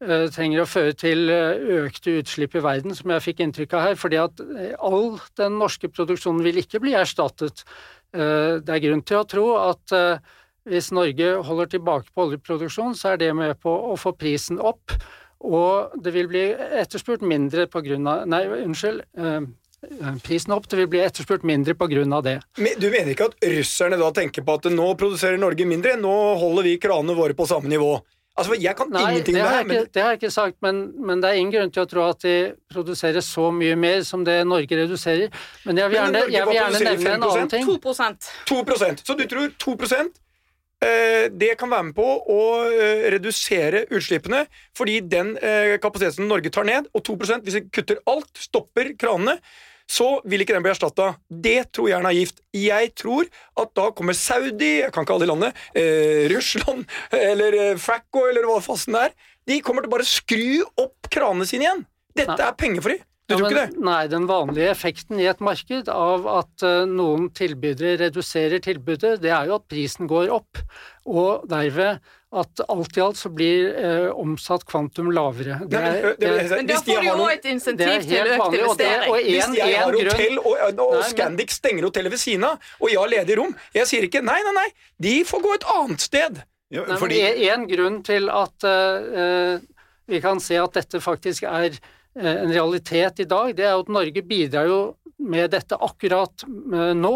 eh, 0.00 0.22
trenger 0.32 0.62
å 0.62 0.68
føre 0.70 0.94
til 0.96 1.28
eh, 1.28 1.58
økte 1.82 2.14
utslipp 2.22 2.54
i 2.56 2.62
verden, 2.64 2.94
som 2.96 3.12
jeg 3.12 3.24
fikk 3.26 3.42
inntrykk 3.44 3.74
av 3.76 3.82
her. 3.84 3.98
fordi 4.00 4.16
at 4.22 4.40
eh, 4.40 4.70
all 4.80 5.18
den 5.36 5.58
norske 5.60 5.90
produksjonen 5.92 6.40
vil 6.46 6.62
ikke 6.62 6.80
bli 6.80 6.94
erstattet. 6.96 7.60
Eh, 8.14 8.56
det 8.64 8.72
er 8.72 8.84
grunn 8.86 9.04
til 9.04 9.20
å 9.20 9.26
tro 9.28 9.44
at 9.60 9.92
eh, 9.92 10.32
hvis 10.68 10.90
Norge 10.92 11.32
holder 11.46 11.70
tilbake 11.76 12.12
på 12.14 12.26
oljeproduksjon, 12.26 12.94
så 12.98 13.14
er 13.14 13.22
det 13.22 13.32
med 13.36 13.56
på 13.62 13.72
å 13.72 13.96
få 13.98 14.12
prisen 14.18 14.60
opp. 14.60 14.92
Og 15.40 15.94
det 16.04 16.12
vil 16.12 16.28
bli 16.28 16.44
etterspurt 16.52 17.24
mindre 17.24 17.64
på 17.70 17.80
grunn 17.84 18.06
av 18.10 18.26
Nei, 18.28 18.44
unnskyld. 18.60 19.02
eh, 19.16 19.40
Prisen 20.20 20.52
opp, 20.52 20.68
det 20.68 20.76
vil 20.76 20.90
bli 20.92 21.00
etterspurt 21.00 21.42
mindre 21.42 21.72
av 22.12 22.22
det. 22.22 22.40
Men 22.58 22.78
Du 22.78 22.90
mener 22.90 23.14
ikke 23.14 23.30
at 23.30 23.36
russerne 23.40 23.96
da 23.96 24.10
tenker 24.12 24.42
på 24.44 24.54
at 24.58 24.64
nå 24.68 24.94
produserer 24.94 25.38
Norge 25.38 25.64
mindre, 25.64 25.96
nå 25.96 26.36
holder 26.36 26.62
vi 26.62 26.78
kranene 26.78 27.16
våre 27.16 27.32
på 27.34 27.46
samme 27.46 27.68
nivå? 27.68 28.00
Altså, 28.36 28.54
Jeg 28.60 28.76
kan 28.76 28.90
Nei, 28.90 29.00
ingenting 29.12 29.36
om 29.36 29.40
det 29.40 29.48
her, 29.50 29.64
men 29.64 29.86
det 29.92 30.02
har 30.02 30.12
jeg 30.14 30.20
ikke 30.20 30.30
sagt, 30.30 30.56
men, 30.62 30.92
men 30.96 31.20
det 31.20 31.30
er 31.30 31.40
ingen 31.40 31.52
grunn 31.52 31.72
til 31.74 31.82
å 31.82 31.88
tro 31.88 32.04
at 32.08 32.20
de 32.20 32.52
produserer 32.72 33.20
så 33.24 33.50
mye 33.52 33.76
mer 33.76 34.04
som 34.06 34.22
det 34.24 34.38
Norge 34.46 34.76
reduserer. 34.78 35.32
Men 35.64 35.80
jeg 35.80 35.90
vil 35.90 35.98
Men 35.98 36.14
gjerne, 36.14 36.20
Norge 36.20 36.36
jeg 36.36 36.46
vil 36.46 36.58
gjerne 36.60 36.80
nevne 36.84 37.14
en 37.16 37.26
annen 37.28 37.50
ting. 37.52 37.66
2 37.66 37.78
2 38.48 39.02
Så 39.04 39.16
du 39.18 39.24
tror 39.26 39.50
2 39.58 39.72
eh, 39.72 40.12
det 41.36 41.54
kan 41.60 41.70
være 41.72 41.88
med 41.90 41.96
på 41.96 42.06
å 42.32 42.42
eh, 42.68 43.08
redusere 43.12 43.84
utslippene, 43.92 44.46
fordi 44.76 45.00
den 45.04 45.34
eh, 45.36 45.76
kapasiteten 45.82 46.28
Norge 46.30 46.52
tar 46.54 46.68
ned, 46.68 46.88
og 46.96 47.04
2% 47.04 47.44
hvis 47.44 47.58
vi 47.58 47.66
kutter 47.74 48.00
alt, 48.08 48.30
stopper 48.40 48.94
kranene, 49.00 49.36
så 49.90 50.06
vil 50.28 50.44
ikke 50.44 50.54
den 50.54 50.64
bli 50.64 50.70
erstatta. 50.72 51.14
Det 51.28 51.72
tror 51.74 51.90
jeg 51.90 51.98
er 51.98 52.06
naivt. 52.06 52.40
Jeg 52.54 52.92
tror 52.98 53.26
at 53.58 53.72
da 53.76 53.88
kommer 53.96 54.14
Saudi, 54.16 54.76
jeg 54.84 54.94
kan 54.94 55.04
ikke 55.04 55.16
alle 55.16 55.26
de 55.26 55.30
landene, 55.32 55.52
eh, 55.74 56.24
Russland 56.30 56.86
eller 57.30 57.58
eh, 57.58 57.76
Fracco 57.80 58.26
eller 58.30 58.46
hva 58.48 58.60
fasen 58.64 58.96
det 58.96 59.08
er, 59.08 59.16
de 59.50 59.60
kommer 59.66 59.82
til 59.82 59.90
å 59.90 59.96
bare 59.96 60.06
skru 60.06 60.50
opp 60.78 61.10
kranene 61.10 61.48
sine 61.48 61.66
igjen. 61.66 61.86
Dette 62.16 62.38
er 62.38 62.58
pengefri. 62.58 63.00
Du 63.30 63.36
tror 63.38 63.48
ikke 63.48 63.66
det? 63.70 63.80
Nei, 63.86 64.00
den 64.12 64.26
vanlige 64.28 64.70
effekten 64.74 65.20
i 65.22 65.26
et 65.30 65.40
marked 65.40 65.88
av 65.94 66.26
at 66.36 66.64
eh, 66.66 66.84
noen 66.90 67.28
tilbydere 67.36 67.96
reduserer 68.06 68.60
tilbudet, 68.64 69.20
det 69.22 69.30
er 69.32 69.46
jo 69.50 69.58
at 69.60 69.68
prisen 69.70 70.10
går 70.10 70.32
opp, 70.34 70.58
og 71.06 71.46
derved 71.50 72.00
at 72.30 72.60
alt 72.70 72.94
i 72.94 73.00
alt 73.02 73.18
så 73.18 73.26
blir 73.34 73.72
eh, 73.74 74.08
omsatt 74.14 74.62
kvantum 74.68 75.08
lavere. 75.10 75.56
Det 75.66 75.78
er, 75.80 75.96
det- 75.96 76.12
det- 76.20 76.28
det, 76.44 76.50
Men 76.60 76.66
da 76.68 76.76
får 76.78 77.00
du 77.00 77.06
jo 77.08 77.16
noen- 77.18 77.32
et 77.32 77.48
insentiv 77.50 78.04
til 78.06 78.20
økt 78.20 78.38
vanlig, 78.44 78.60
og 78.68 78.76
det- 78.78 78.86
investering. 78.86 79.24
Hvis 79.24 79.56
jeg 79.58 79.78
har 79.80 79.92
hotell, 79.98 80.38
og, 80.38 80.54
og 80.78 80.94
Nei, 80.94 81.08
Scandic 81.10 81.50
stenger 81.56 81.88
hotellet 81.88 82.10
ved 82.14 82.18
siden 82.22 82.44
av, 82.44 82.58
og 82.80 82.88
jeg 82.92 82.98
har 83.00 83.08
ledig 83.16 83.36
rom 83.40 83.56
Jeg 83.74 83.86
sier 83.90 84.06
ikke 84.06 84.22
nei, 84.22 84.38
nei, 84.46 84.52
nei. 84.60 84.68
De 85.00 85.16
får 85.24 85.42
gå 85.42 85.54
et 85.58 85.66
annet 85.74 86.00
sted. 86.06 86.42
Ja, 86.70 86.84
Nei, 86.86 86.96
fordi, 87.02 87.18
men 87.18 87.50
en 87.50 87.66
grunn 87.66 88.02
til 88.06 88.28
at 88.30 88.62
uh, 88.62 89.58
vi 90.06 90.20
kan 90.22 90.38
se 90.38 90.54
at 90.62 90.72
dette 90.78 91.00
faktisk 91.02 91.42
er 91.50 91.74
en 92.18 92.50
realitet 92.50 93.20
i 93.22 93.28
dag, 93.28 93.52
det 93.56 93.66
er 93.68 93.78
at 93.78 93.92
Norge 93.92 94.22
bidrar 94.26 94.66
jo 94.66 94.80
med 95.20 95.52
dette 95.52 95.76
akkurat 95.76 96.44
eh, 96.46 96.92
nå, 96.96 97.14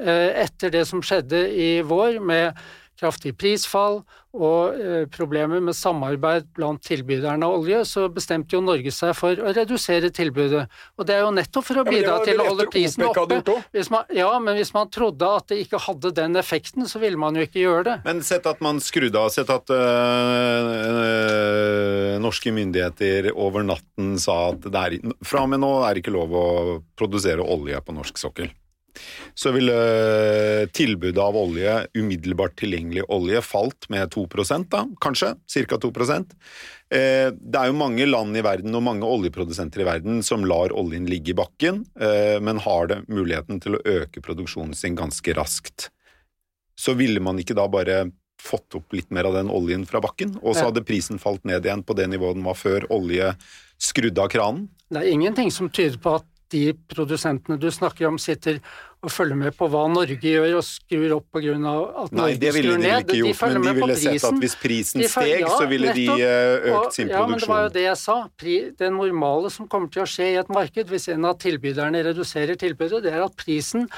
eh, 0.00 0.28
etter 0.44 0.72
det 0.74 0.84
som 0.88 1.02
skjedde 1.04 1.40
i 1.50 1.70
vår 1.86 2.20
med 2.22 2.60
kraftig 3.00 3.32
prisfall 3.40 4.02
og 4.30 4.76
eh, 4.78 5.06
problemer 5.10 5.62
med 5.64 5.74
samarbeid 5.74 6.46
blant 6.54 6.82
tilbyderne 6.86 7.46
av 7.46 7.56
olje, 7.58 7.80
så 7.88 8.04
bestemte 8.12 8.54
jo 8.54 8.60
Norge 8.62 8.92
seg 8.94 9.14
for 9.18 9.34
å 9.34 9.50
redusere 9.56 10.12
tilbudet. 10.14 10.66
Og 11.00 11.08
det 11.08 11.16
er 11.16 11.24
jo 11.24 11.32
nettopp 11.34 11.66
for 11.66 11.82
å 11.82 11.86
bidra 11.88 12.20
ja, 12.20 12.26
til 12.28 12.42
å 12.42 12.46
holde 12.46 12.68
prisen 12.70 13.08
oppe. 13.08 13.40
Man, 13.90 14.06
ja, 14.14 14.28
men 14.42 14.58
hvis 14.60 14.70
man 14.76 14.92
trodde 14.92 15.32
at 15.40 15.50
det 15.50 15.58
ikke 15.64 15.82
hadde 15.82 16.14
den 16.14 16.38
effekten, 16.38 16.86
så 16.86 17.02
ville 17.02 17.18
man 17.18 17.38
jo 17.38 17.46
ikke 17.48 17.62
gjøre 17.64 17.86
det. 17.88 17.96
Men 18.06 18.22
sett 18.26 18.46
at 18.50 18.62
man 18.62 18.78
skrudde 18.84 19.18
av, 19.18 19.32
sett 19.34 19.50
at 19.50 19.74
øh, 19.74 20.70
øh, 20.92 22.14
norske 22.22 22.54
myndigheter 22.54 23.32
over 23.34 23.66
natten 23.66 24.14
sa 24.22 24.52
at 24.52 24.70
det 24.70 24.86
er, 24.86 25.14
fra 25.26 25.42
og 25.42 25.50
med 25.50 25.64
nå 25.64 25.74
er 25.82 25.96
det 25.96 26.04
ikke 26.04 26.14
lov 26.14 26.38
å 26.38 26.48
produsere 26.98 27.42
olje 27.42 27.82
på 27.82 27.98
norsk 27.98 28.20
sokkel. 28.20 28.54
Så 29.38 29.52
ville 29.54 29.76
tilbudet 30.76 31.20
av 31.22 31.36
olje, 31.38 31.76
umiddelbart 31.96 32.56
tilgjengelig 32.60 33.06
olje, 33.12 33.42
falt 33.44 33.88
med 33.92 34.10
2 34.14 34.26
da, 34.70 34.84
kanskje, 35.00 35.34
ca. 35.68 35.78
2 35.78 35.92
eh, 36.90 37.30
Det 37.30 37.60
er 37.60 37.70
jo 37.70 37.78
mange 37.78 38.06
land 38.06 38.36
i 38.36 38.44
verden 38.44 38.74
og 38.74 38.86
mange 38.86 39.06
oljeprodusenter 39.06 39.84
i 39.84 39.88
verden 39.88 40.22
som 40.26 40.44
lar 40.44 40.72
oljen 40.72 41.06
ligge 41.06 41.34
i 41.34 41.38
bakken, 41.38 41.84
eh, 42.00 42.40
men 42.40 42.58
har 42.66 42.90
det 42.90 43.02
muligheten 43.08 43.60
til 43.60 43.78
å 43.78 43.84
øke 43.84 44.22
produksjonen 44.24 44.74
sin 44.74 44.98
ganske 44.98 45.34
raskt 45.38 45.90
så 46.80 46.96
ville 46.96 47.20
man 47.20 47.40
ikke 47.40 47.56
da 47.58 47.68
bare 47.70 48.04
fått 48.40 48.78
opp 48.78 48.94
litt 48.96 49.10
mer 49.12 49.28
av 49.28 49.36
den 49.36 49.50
oljen 49.52 49.84
fra 49.88 50.00
bakken, 50.00 50.38
og 50.40 50.56
så 50.56 50.70
hadde 50.70 50.84
prisen 50.88 51.20
falt 51.20 51.44
ned 51.48 51.66
igjen 51.66 51.84
på 51.84 51.96
det 51.98 52.06
nivået 52.08 52.38
den 52.38 52.46
var 52.46 52.56
før 52.56 52.86
olje 52.94 53.34
skrudde 53.80 54.22
av 54.22 54.30
kranen? 54.32 54.68
Det 54.88 55.02
er 55.02 55.12
ingenting 55.12 55.52
som 55.52 55.68
tyder 55.68 56.00
på 56.00 56.16
at 56.22 56.28
de 56.50 56.72
produsentene 56.90 57.58
du 57.60 57.68
snakker 57.72 58.08
om, 58.08 58.18
sitter 58.20 58.58
og 59.00 59.10
følger 59.14 59.38
med 59.38 59.54
på 59.56 59.68
hva 59.72 59.86
Norge 59.88 60.18
gjør 60.20 60.58
og 60.58 60.64
skrur 60.66 61.14
opp 61.16 61.38
av 61.40 61.44
at 62.04 62.12
Nei, 62.12 62.20
Norge 62.20 62.40
det 62.42 62.52
ville 62.52 62.76
de 62.76 62.90
ikke 62.90 63.16
gjort, 63.20 63.40
de 63.40 63.52
men 63.54 63.62
de 63.62 63.74
ville 63.78 63.96
sett 63.96 64.24
at 64.28 64.40
hvis 64.42 64.56
prisen 64.60 65.00
følger- 65.00 65.14
steg, 65.14 65.40
ja, 65.40 65.48
så 65.56 65.68
ville 65.70 65.94
de 65.94 66.06
nettopp. 66.06 66.20
eh, 66.20 66.72
Og- 66.74 66.84
økt 66.86 66.92
sin 66.98 67.08
Ja, 67.08 67.26
men 67.26 67.38
det 67.38 67.48
var 67.48 67.62
jo 67.62 67.68
det 67.70 67.82
jeg 67.86 67.96
sa. 67.96 68.28
Det 68.38 68.92
normale 68.92 69.50
som 69.50 69.68
kommer 69.68 69.90
til 69.90 70.02
å 70.02 70.06
skje 70.06 70.32
i 70.34 70.36
et 70.36 70.48
marked 70.48 70.86
hvis 70.86 71.08
en 71.08 71.24
av 71.24 71.38
tilbyderne 71.38 72.04
reduserer 72.04 72.56
tilbudet, 72.56 73.02
det 73.02 73.12
er 73.14 73.22
at 73.24 73.36
prisen 73.36 73.88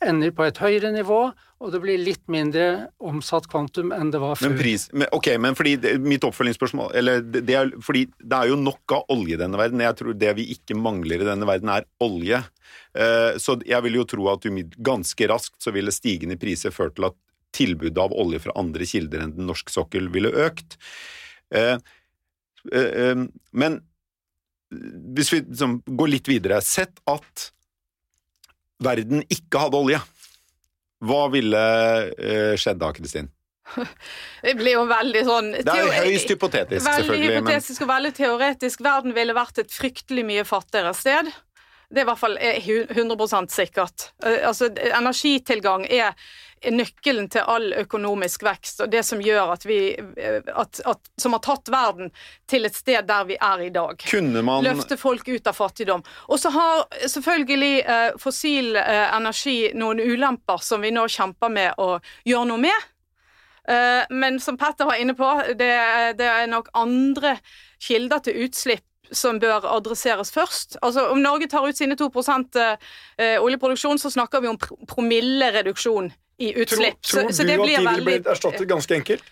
ender 0.00 0.30
på 0.30 0.46
et 0.46 0.56
høyere 0.56 0.92
nivå, 0.92 1.32
og 1.56 1.72
det 1.72 1.80
blir 1.80 2.00
litt 2.00 2.24
mindre 2.28 2.90
omsatt 3.00 3.46
kvantum 3.48 3.92
enn 3.96 4.10
det 4.12 4.20
var 4.20 4.36
før. 4.36 4.50
Men 4.50 4.58
pris, 4.60 4.86
men, 4.92 5.08
ok, 5.16 5.28
men 5.40 5.56
fordi 5.56 5.76
det, 5.80 5.94
mitt 6.04 6.24
oppfølgingsspørsmål 6.28 6.92
eller 7.00 7.22
det, 7.24 7.46
det 7.48 7.56
er, 7.56 7.70
fordi 7.84 8.04
det 8.20 8.40
er 8.40 8.50
jo 8.50 8.58
nok 8.60 8.96
av 8.98 9.14
olje 9.14 9.38
i 9.38 9.40
denne 9.40 9.60
verden. 9.60 9.84
Jeg 9.84 9.96
tror 9.96 10.18
det 10.20 10.34
vi 10.36 10.50
ikke 10.52 10.76
mangler 10.76 11.24
i 11.24 11.28
denne 11.28 11.48
verden, 11.48 11.72
er 11.72 11.88
olje. 12.04 12.42
Eh, 12.92 13.38
så 13.40 13.56
jeg 13.64 13.86
vil 13.86 13.96
jo 14.02 14.04
tro 14.12 14.28
at 14.34 14.44
ganske 14.84 15.30
raskt 15.32 15.56
så 15.64 15.72
ville 15.72 15.94
stigende 15.94 16.36
priser 16.40 16.74
ført 16.76 16.98
til 16.98 17.08
at 17.08 17.16
tilbudet 17.56 18.04
av 18.04 18.12
olje 18.12 18.42
fra 18.44 18.56
andre 18.60 18.84
kilder 18.88 19.24
enn 19.24 19.36
den 19.38 19.48
norske 19.48 19.72
sokkel 19.72 20.10
ville 20.12 20.34
økt. 20.44 20.76
Eh, 21.56 21.78
eh, 22.72 22.90
eh, 23.06 23.26
men 23.56 23.80
hvis 24.68 25.32
vi 25.32 25.40
liksom, 25.44 25.78
går 25.86 26.08
litt 26.10 26.26
videre 26.26 26.56
Sett 26.64 26.98
at 27.06 27.50
verden 28.82 29.22
ikke 29.32 29.60
hadde 29.62 29.78
olje. 29.78 30.00
Hva 31.04 31.26
ville 31.32 31.64
eh, 32.16 32.54
skjedd 32.60 32.78
da, 32.80 32.92
Kristin? 32.96 33.28
Det 34.46 34.54
blir 34.56 34.76
jo 34.76 34.84
veldig 34.88 35.22
sånn 35.26 35.48
Det 35.58 35.66
er 35.72 35.82
jo 35.82 35.90
høyst 35.96 36.30
hypotetisk, 36.30 36.86
Veldig 36.86 37.02
selvfølgelig. 37.02 37.32
Men 37.34 37.42
hypotetisk 37.42 37.82
og 37.82 37.90
veldig 37.90 38.12
teoretisk. 38.20 38.84
Verden 38.86 39.16
ville 39.16 39.34
vært 39.36 39.58
et 39.64 39.74
fryktelig 39.74 40.24
mye 40.28 40.44
fattigere 40.46 40.94
sted. 40.96 41.32
Det 41.90 42.00
er 42.02 42.06
i 42.06 42.08
hvert 42.08 42.18
fall 42.22 42.38
eh, 42.42 42.60
hu- 42.66 42.86
100 42.90 43.50
sikkert. 43.52 44.08
Eh, 44.24 44.40
Altså, 44.48 44.70
energitilgang 44.70 45.86
er 45.90 46.08
er 46.08 46.14
nøkkelen 46.64 47.28
til 47.30 47.44
all 47.46 47.68
økonomisk 47.82 48.42
vekst, 48.46 48.80
og 48.84 48.90
det 48.92 49.02
som 49.06 49.20
gjør 49.22 49.52
at 49.54 49.66
vi 49.68 49.78
eh, 49.92 50.40
at, 50.54 50.80
at, 50.88 51.10
Som 51.20 51.36
har 51.36 51.42
tatt 51.44 51.68
verden 51.72 52.10
til 52.48 52.66
et 52.68 52.74
sted 52.74 53.06
der 53.06 53.24
vi 53.28 53.36
er 53.36 53.62
i 53.66 53.70
dag. 53.70 54.00
kunne 54.10 54.42
man 54.42 54.64
Løfte 54.64 54.96
folk 54.96 55.28
ut 55.28 55.46
av 55.46 55.56
fattigdom. 55.56 56.02
Og 56.28 56.40
så 56.40 56.50
har 56.54 56.86
selvfølgelig 57.06 57.84
eh, 57.84 58.10
fossil 58.20 58.76
eh, 58.76 59.06
energi 59.16 59.72
noen 59.74 60.00
ulemper 60.00 60.62
som 60.62 60.82
vi 60.84 60.92
nå 60.94 61.06
kjemper 61.08 61.52
med 61.52 61.78
å 61.78 61.96
gjøre 62.24 62.50
noe 62.50 62.64
med. 62.66 62.90
Eh, 63.68 64.02
men 64.10 64.40
som 64.40 64.58
Petter 64.58 64.88
var 64.88 65.00
inne 65.00 65.14
på, 65.18 65.30
det, 65.58 65.72
det 66.18 66.28
er 66.32 66.50
nok 66.50 66.70
andre 66.74 67.36
kilder 67.82 68.22
til 68.24 68.46
utslipp 68.46 68.84
som 69.14 69.38
bør 69.38 69.66
adresseres 69.70 70.32
først. 70.34 70.78
Altså 70.82 71.08
Om 71.12 71.20
Norge 71.22 71.48
tar 71.50 71.66
ut 71.66 71.76
sine 71.76 71.96
2 71.98 72.10
eh, 72.58 73.42
oljeproduksjon, 73.42 73.98
så 73.98 74.10
snakker 74.10 74.40
vi 74.40 74.48
om 74.48 74.58
pr 74.58 74.74
promillereduksjon 74.88 76.12
i 76.38 76.52
Tror, 76.52 76.62
utslipp. 76.62 77.02
tror 77.02 77.30
så, 77.30 77.36
så 77.36 77.42
du 77.42 77.48
det 77.48 77.56
at 77.56 77.66
de 77.68 77.84
veldig 77.86 78.04
blitt 78.04 78.26
erstattet 78.34 78.68
ganske 78.68 78.94
enkelt? 78.94 79.24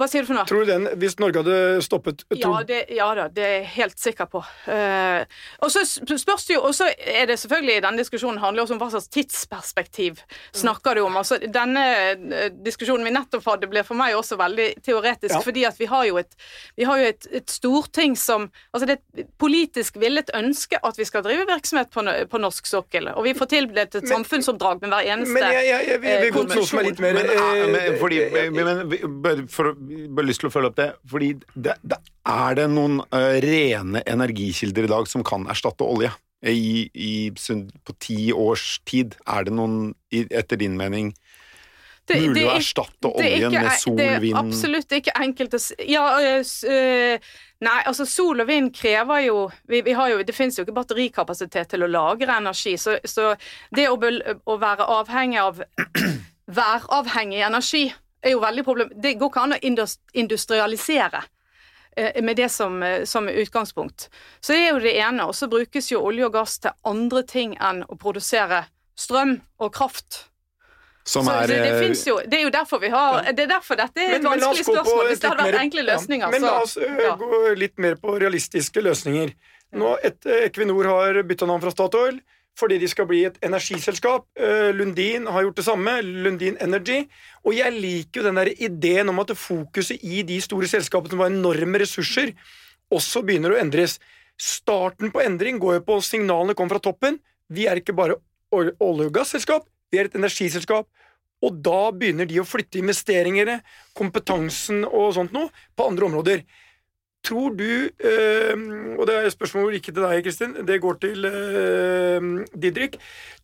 Hva 0.00 0.08
sier 0.08 0.24
du 0.24 0.30
for 0.30 0.38
noe? 0.38 0.48
Tror 0.48 0.64
du 0.64 0.70
den, 0.70 0.88
Hvis 1.00 1.18
Norge 1.20 1.42
hadde 1.42 1.82
stoppet 1.84 2.24
Ja, 2.38 2.52
det, 2.66 2.80
ja 2.96 3.08
da, 3.16 3.26
det 3.32 3.44
er 3.44 3.54
jeg 3.58 3.68
helt 3.74 4.00
sikker 4.00 4.28
på. 4.30 4.42
Uh, 4.64 5.22
og 5.60 5.72
så 5.72 5.84
spørs 5.84 6.46
det 6.48 6.56
jo, 6.56 6.62
og 6.68 6.74
så 6.76 6.88
er 6.88 7.28
det 7.28 7.36
selvfølgelig 7.42 7.82
denne 7.84 8.00
diskusjonen 8.00 8.40
handler 8.42 8.64
også 8.64 8.76
om 8.76 8.80
hva 8.80 8.90
slags 8.94 9.10
tidsperspektiv 9.12 10.22
snakker 10.56 10.96
du 10.96 11.04
om. 11.04 11.18
Altså, 11.20 11.38
denne 11.42 11.84
eh, 12.14 12.48
diskusjonen 12.64 13.06
vi 13.06 13.12
nettopp 13.14 13.44
hadde, 13.46 13.68
blir 13.70 13.84
for 13.86 13.98
meg 13.98 14.16
også 14.16 14.38
veldig 14.40 14.68
teoretisk, 14.86 15.34
Ja. 15.34 15.42
fordi 15.44 15.64
at 15.68 15.78
vi 15.78 15.88
har 15.90 16.06
jo 16.08 16.18
et, 16.20 16.32
vi 16.76 16.86
har 16.88 16.98
jo 16.98 17.10
et, 17.12 17.28
et 17.40 17.50
storting 17.50 18.16
som 18.18 18.48
Altså 18.74 18.86
det 18.86 18.94
er 18.94 19.22
et 19.22 19.30
politisk 19.38 19.96
villet 20.00 20.30
ønske 20.36 20.78
at 20.86 20.98
vi 20.98 21.04
skal 21.04 21.22
drive 21.24 21.44
virksomhet 21.48 21.90
på, 21.92 22.04
på 22.30 22.40
norsk 22.40 22.66
sokkel, 22.66 23.08
og 23.12 23.24
vi 23.26 23.34
får 23.36 23.50
tildelt 23.50 23.94
et 23.98 24.08
samfunnsoppdrag 24.08 24.80
med 24.84 24.94
hver 24.94 25.08
eneste 25.14 25.34
Men 25.34 25.46
jeg, 25.54 25.66
jeg, 25.66 26.00
jeg, 26.04 26.32
gå 26.34 26.44
til 26.46 26.60
noe 26.60 26.68
som 26.70 26.80
er 26.80 26.88
litt 26.88 27.02
mer 27.02 27.18
men, 27.18 27.30
ah, 27.34 27.50
men, 27.60 27.78
eh, 27.80 27.98
fordi, 28.00 28.20
eh, 28.26 28.50
men, 28.54 28.82
men 29.24 29.44
for 29.50 29.72
å 29.72 29.74
bare 30.14 30.26
lyst 30.28 30.40
til 30.42 30.48
å 30.50 30.52
følge 30.54 30.70
opp 30.70 30.76
det 30.78 30.88
fordi 31.10 31.32
det, 31.54 31.74
det, 31.82 31.98
Er 32.30 32.54
det 32.58 32.66
noen 32.70 33.00
uh, 33.12 33.36
rene 33.44 34.02
energikilder 34.06 34.86
i 34.86 34.92
dag 34.92 35.08
som 35.10 35.24
kan 35.26 35.46
erstatte 35.50 35.86
olje? 35.86 36.12
I, 36.40 36.86
i, 36.96 37.30
på 37.84 37.92
ti 38.00 38.30
års 38.32 38.78
tid, 38.88 39.12
er 39.28 39.44
det 39.44 39.52
noen, 39.52 39.90
etter 40.10 40.56
din 40.56 40.72
mening, 40.78 41.10
Det- 42.08 42.16
mulig 42.16 42.34
det 42.38 42.44
å 42.46 42.52
er- 42.54 42.60
erstatte 42.62 43.10
er 43.10 43.18
oljen 43.20 43.52
med 43.52 43.70
sol, 43.78 43.96
Det 43.98 44.06
er 44.08 44.38
absolutt 44.40 44.88
ikke 44.96 45.12
enkelt 45.20 45.52
å. 45.54 45.60
Ja, 45.86 46.06
øh, 46.16 47.18
nei, 47.60 47.82
altså 47.84 48.06
sol 48.08 48.40
og 48.40 48.48
vind 48.48 48.72
krever 48.74 49.26
jo 49.26 49.50
Vi, 49.68 49.82
vi 49.82 49.92
har 49.92 50.08
jo 50.14 50.22
Det 50.24 50.34
finnes 50.34 50.56
jo 50.56 50.64
ikke 50.64 50.78
batterikapasitet 50.80 51.68
til 51.74 51.84
å 51.84 51.90
lagre 51.92 52.38
energi, 52.40 52.72
så, 52.80 52.96
så 53.04 53.34
det 53.76 53.90
å, 53.92 54.00
å 54.00 54.56
være 54.58 54.88
avhengig 54.96 55.38
av 55.44 55.60
væravhengig 56.60 57.44
energi 57.46 57.90
er 58.22 58.34
jo 58.34 58.40
veldig 58.42 58.64
problem... 58.64 58.90
Det 58.94 59.14
går 59.18 59.30
ikke 59.30 59.44
an 59.44 59.54
å 59.56 59.60
industrialisere 60.12 61.22
eh, 61.96 62.22
med 62.22 62.36
det 62.36 62.48
som, 62.52 62.82
eh, 62.82 63.04
som 63.04 63.28
utgangspunkt. 63.28 64.08
Så 64.40 64.52
det 64.52 64.64
er 64.66 64.74
jo 64.74 64.82
det 64.84 64.96
ene. 65.00 65.26
Og 65.28 65.34
så 65.34 65.48
brukes 65.50 65.90
jo 65.92 66.02
olje 66.04 66.26
og 66.28 66.34
gass 66.36 66.58
til 66.60 66.74
andre 66.84 67.22
ting 67.28 67.56
enn 67.60 67.84
å 67.88 67.98
produsere 68.00 68.64
strøm 68.98 69.38
og 69.58 69.72
kraft. 69.74 70.26
som 71.04 71.24
Så 71.24 71.32
er 71.32 71.46
det, 71.48 71.60
det, 71.64 71.70
eh, 71.90 72.02
jo, 72.06 72.18
det 72.26 72.38
er 72.38 72.42
jo 72.44 72.50
derfor 72.50 72.78
vi 72.80 72.88
har 72.92 73.32
Det 73.32 73.46
er 73.46 73.48
derfor 73.48 73.76
dette 73.76 74.00
er 74.00 74.18
men- 74.18 74.20
et 74.20 74.42
vanskelig 74.42 74.64
spørsmål. 74.64 75.06
Hvis 75.08 75.20
det 75.20 75.30
hadde 75.30 75.42
vært 75.42 75.54
mer- 75.54 75.64
enkle 75.64 75.84
ja, 75.84 75.94
løsninger, 75.94 76.30
Men 76.30 76.40
så 76.40 76.46
la 76.46 76.60
oss 76.60 76.76
ja. 76.76 77.16
gå 77.16 77.54
litt 77.56 77.78
mer 77.78 77.94
på 77.96 78.18
realistiske 78.20 78.82
løsninger. 78.84 79.32
Nå, 79.72 79.96
et, 80.02 80.20
Equinor 80.26 80.84
har 80.84 81.22
bytta 81.22 81.46
navn 81.46 81.62
fra 81.62 81.70
Statoil 81.70 82.20
fordi 82.60 82.78
de 82.82 82.88
skal 82.90 83.08
bli 83.08 83.24
et 83.28 83.38
energiselskap. 83.46 84.26
Eh, 84.36 84.70
Lundin 84.76 85.26
har 85.26 85.46
gjort 85.46 85.60
det 85.60 85.66
samme. 85.66 85.96
Lundin 86.04 86.58
Energy. 86.60 87.02
Og 87.44 87.56
jeg 87.56 87.74
liker 87.74 88.20
jo 88.20 88.26
den 88.28 88.40
der 88.40 88.52
ideen 88.52 89.08
om 89.12 89.22
at 89.22 89.32
fokuset 89.36 90.00
i 90.04 90.22
de 90.26 90.38
store 90.44 90.68
selskapene 90.70 91.14
som 91.14 91.24
har 91.24 91.32
enorme 91.32 91.80
ressurser, 91.82 92.34
også 92.92 93.24
begynner 93.26 93.54
å 93.54 93.60
endres. 93.60 93.98
Starten 94.40 95.12
på 95.12 95.22
endring 95.24 95.60
går 95.60 95.78
jo 95.78 95.86
på 95.88 96.00
signalene 96.04 96.56
kommer 96.58 96.76
fra 96.76 96.84
toppen. 96.90 97.18
Vi 97.50 97.66
er 97.68 97.80
ikke 97.80 97.96
bare 97.96 98.20
olje- 98.54 98.76
og 98.80 99.12
gasselskap, 99.14 99.66
vi 99.90 99.98
er 99.98 100.08
et 100.08 100.16
energiselskap. 100.18 100.88
Og 101.40 101.62
da 101.64 101.90
begynner 101.96 102.28
de 102.28 102.40
å 102.40 102.44
flytte 102.44 102.80
investeringene, 102.82 103.60
kompetansen 103.96 104.84
og 104.84 105.14
sånt 105.16 105.32
noe, 105.32 105.48
på 105.76 105.86
andre 105.88 106.08
områder. 106.10 106.42
Tror 107.26 107.52
du, 107.52 107.90
eh, 108.00 108.54
og 108.96 109.04
det 109.06 109.14
er 109.14 109.26
et 109.28 109.34
spørsmål 109.34 109.74
ikke 109.76 109.92
til 109.92 110.04
deg, 110.06 110.22
Kristin, 110.24 110.54
det 110.66 110.78
går 110.80 111.00
til 111.02 111.26
eh, 111.28 112.28
Didrik. 112.56 112.96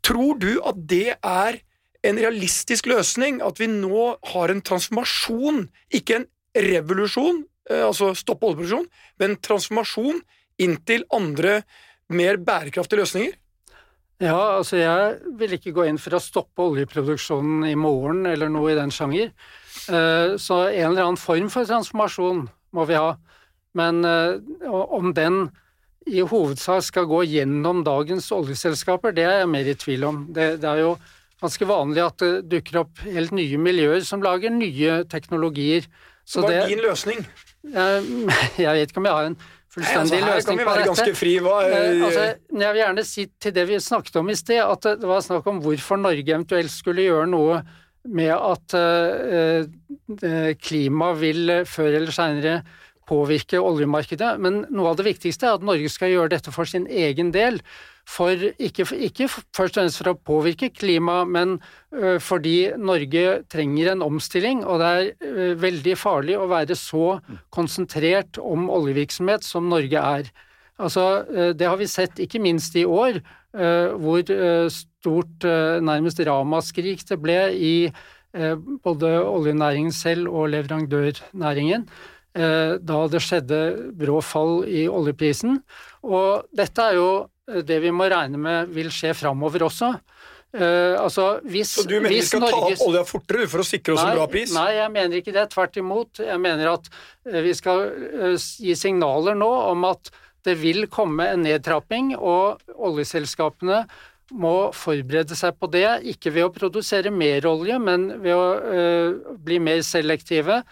Tror 0.04 0.38
du 0.40 0.54
at 0.64 0.78
det 0.88 1.18
er 1.21 1.59
en 2.06 2.21
realistisk 2.21 2.88
løsning, 2.88 3.42
at 3.45 3.61
vi 3.61 3.68
nå 3.68 4.06
har 4.33 4.52
en 4.52 4.62
transformasjon, 4.64 5.66
ikke 5.92 6.23
en 6.23 6.26
revolusjon, 6.56 7.42
eh, 7.71 7.85
altså 7.85 8.14
stoppe 8.16 8.49
oljeproduksjon, 8.49 8.88
men 9.21 9.35
en 9.35 9.42
transformasjon 9.45 10.23
inntil 10.62 11.04
andre, 11.12 11.61
mer 12.09 12.38
bærekraftige 12.40 13.02
løsninger? 13.02 13.37
Ja, 14.23 14.56
altså 14.56 14.78
jeg 14.80 15.33
vil 15.37 15.59
ikke 15.59 15.75
gå 15.76 15.85
inn 15.90 15.99
for 16.00 16.16
å 16.16 16.23
stoppe 16.23 16.64
oljeproduksjonen 16.64 17.66
i 17.68 17.75
morgen 17.76 18.25
eller 18.30 18.49
noe 18.49 18.73
i 18.73 18.78
den 18.78 18.95
sjanger. 18.95 19.35
Eh, 19.92 20.37
Så 20.40 20.62
en 20.71 20.92
eller 20.95 21.04
annen 21.04 21.21
form 21.21 21.50
for 21.52 21.68
transformasjon 21.68 22.47
må 22.73 22.87
vi 22.88 22.97
ha. 22.97 23.18
Men 23.76 24.04
eh, 24.09 24.71
om 24.71 25.12
den 25.16 25.47
i 26.06 26.23
hovedsak 26.23 26.85
skal 26.87 27.09
gå 27.11 27.25
gjennom 27.26 27.83
dagens 27.87 28.28
oljeselskaper, 28.35 29.14
det 29.16 29.26
er 29.26 29.40
jeg 29.42 29.52
mer 29.52 29.68
i 29.68 29.76
tvil 29.78 30.06
om. 30.06 30.21
Det, 30.35 30.52
det 30.62 30.71
er 30.71 30.85
jo 30.85 30.92
ganske 31.42 31.68
vanlig 31.68 32.04
at 32.04 32.23
det 32.23 32.30
dukker 32.52 32.83
opp 32.85 33.02
helt 33.04 33.35
nye 33.37 33.59
miljøer 33.61 34.06
som 34.06 34.23
lager 34.25 34.54
nye 34.54 35.02
teknologier. 35.11 35.88
Så 36.26 36.45
Hva 36.45 36.54
er 36.54 36.71
din 36.71 36.83
løsning? 36.85 37.26
Jeg, 37.66 38.06
jeg 38.64 38.78
vet 38.78 38.92
ikke 38.95 39.02
om 39.02 39.11
jeg 39.11 39.18
har 39.18 39.30
en 39.33 39.38
fullstendig 39.76 40.21
Nei, 40.21 40.30
altså, 40.30 40.37
løsning 40.37 40.62
på 40.62 40.76
dette. 40.76 40.87
Ganske 40.92 41.16
fri, 41.18 41.35
hva, 41.45 41.56
eh, 41.66 42.04
altså, 42.06 42.28
jeg 42.54 42.76
vil 42.76 42.83
gjerne 42.85 43.06
si 43.11 43.26
til 43.42 43.56
det 43.59 43.66
vi 43.68 43.83
snakket 43.83 44.21
om 44.23 44.30
i 44.33 44.38
sted, 44.38 44.62
at 44.62 44.88
det 45.02 45.11
var 45.11 45.26
snakk 45.26 45.50
om 45.50 45.61
hvorfor 45.64 46.00
Norge 46.00 46.25
eventuelt 46.25 46.73
skulle 46.73 47.09
gjøre 47.11 47.28
noe 47.35 47.61
med 48.06 48.30
at 48.30 48.75
uh, 48.78 50.52
klima 50.62 51.09
vil 51.18 51.50
før 51.66 51.97
eller 51.99 52.14
seinere 52.14 52.61
påvirke 53.06 53.60
oljemarkedet. 53.62 54.36
Men 54.42 54.64
noe 54.70 54.92
av 54.92 54.98
det 54.98 55.06
viktigste 55.08 55.48
er 55.48 55.58
at 55.58 55.66
Norge 55.66 55.90
skal 55.92 56.12
gjøre 56.12 56.34
dette 56.34 56.54
for 56.54 56.68
sin 56.68 56.88
egen 56.90 57.32
del. 57.34 57.60
For, 58.06 58.38
ikke, 58.62 58.84
ikke 59.02 59.26
først 59.26 59.75
og 59.75 59.80
fremst 59.80 59.98
for 59.98 60.12
å 60.12 60.18
påvirke 60.28 60.68
klimaet, 60.70 61.26
men 61.26 61.56
fordi 62.22 62.70
Norge 62.78 63.40
trenger 63.50 63.90
en 63.92 64.04
omstilling. 64.06 64.62
Og 64.62 64.78
det 64.82 64.90
er 64.94 65.56
veldig 65.58 65.96
farlig 65.98 66.36
å 66.38 66.46
være 66.50 66.78
så 66.78 67.16
konsentrert 67.54 68.38
om 68.38 68.68
oljevirksomhet 68.70 69.46
som 69.46 69.66
Norge 69.72 70.02
er. 70.02 70.30
Altså, 70.76 71.25
det 71.56 71.66
har 71.66 71.80
vi 71.80 71.88
sett 71.90 72.20
ikke 72.22 72.42
minst 72.44 72.76
i 72.78 72.84
år, 72.86 73.22
hvor 73.96 74.22
stort 74.70 75.46
nærmest 75.82 76.20
ramaskrik 76.28 77.02
det 77.08 77.18
ble 77.22 77.40
i 77.56 77.76
både 78.84 79.16
oljenæringen 79.25 79.94
selv 79.96 80.28
og 80.28 80.50
leverandørnæringen. 80.52 81.86
Eh, 82.37 82.75
da 82.85 82.99
det 83.09 83.23
skjedde 83.25 83.59
brå 83.97 84.21
fall 84.25 84.61
i 84.69 84.85
oljeprisen. 84.93 85.57
Og 86.05 86.45
dette 86.57 86.85
er 86.85 86.99
jo 86.99 87.09
eh, 87.49 87.62
det 87.64 87.78
vi 87.85 87.93
må 87.95 88.09
regne 88.12 88.40
med 88.40 88.75
vil 88.76 88.90
skje 88.93 89.14
framover 89.16 89.64
også. 89.71 89.95
Uh, 90.57 90.97
altså, 91.02 91.40
hvis, 91.45 91.75
Så 91.75 91.83
du 91.85 91.99
mener 91.99 92.14
vi 92.14 92.23
skal 92.25 92.40
Norges... 92.40 92.78
ta 92.78 92.85
opp 92.87 92.87
olja 92.87 93.02
fortere 93.05 93.49
for 93.50 93.61
å 93.61 93.66
sikre 93.66 93.93
oss 93.93 94.00
nei, 94.00 94.12
en 94.12 94.16
bra 94.16 94.26
pris? 94.31 94.52
Nei, 94.55 94.69
jeg 94.78 94.93
mener 94.95 95.19
ikke 95.19 95.35
det. 95.35 95.43
Tvert 95.52 95.76
imot. 95.83 96.21
Jeg 96.23 96.40
mener 96.40 96.71
at 96.71 96.87
uh, 96.88 97.40
vi 97.45 97.52
skal 97.59 97.83
uh, 97.90 98.37
gi 98.38 98.76
signaler 98.78 99.37
nå 99.37 99.50
om 99.73 99.85
at 99.90 100.12
det 100.47 100.55
vil 100.61 100.87
komme 100.88 101.26
en 101.28 101.43
nedtrapping, 101.45 102.14
og 102.16 102.62
oljeselskapene 102.73 103.83
må 104.33 104.55
forberede 104.76 105.37
seg 105.37 105.59
på 105.61 105.69
det. 105.75 105.88
Ikke 106.14 106.33
ved 106.33 106.47
å 106.47 106.55
produsere 106.55 107.12
mer 107.12 107.45
olje, 107.50 107.76
men 107.83 108.09
ved 108.23 108.38
å 108.38 109.35
bli 109.43 109.59
mer 109.62 109.83
selektive. 109.87 110.62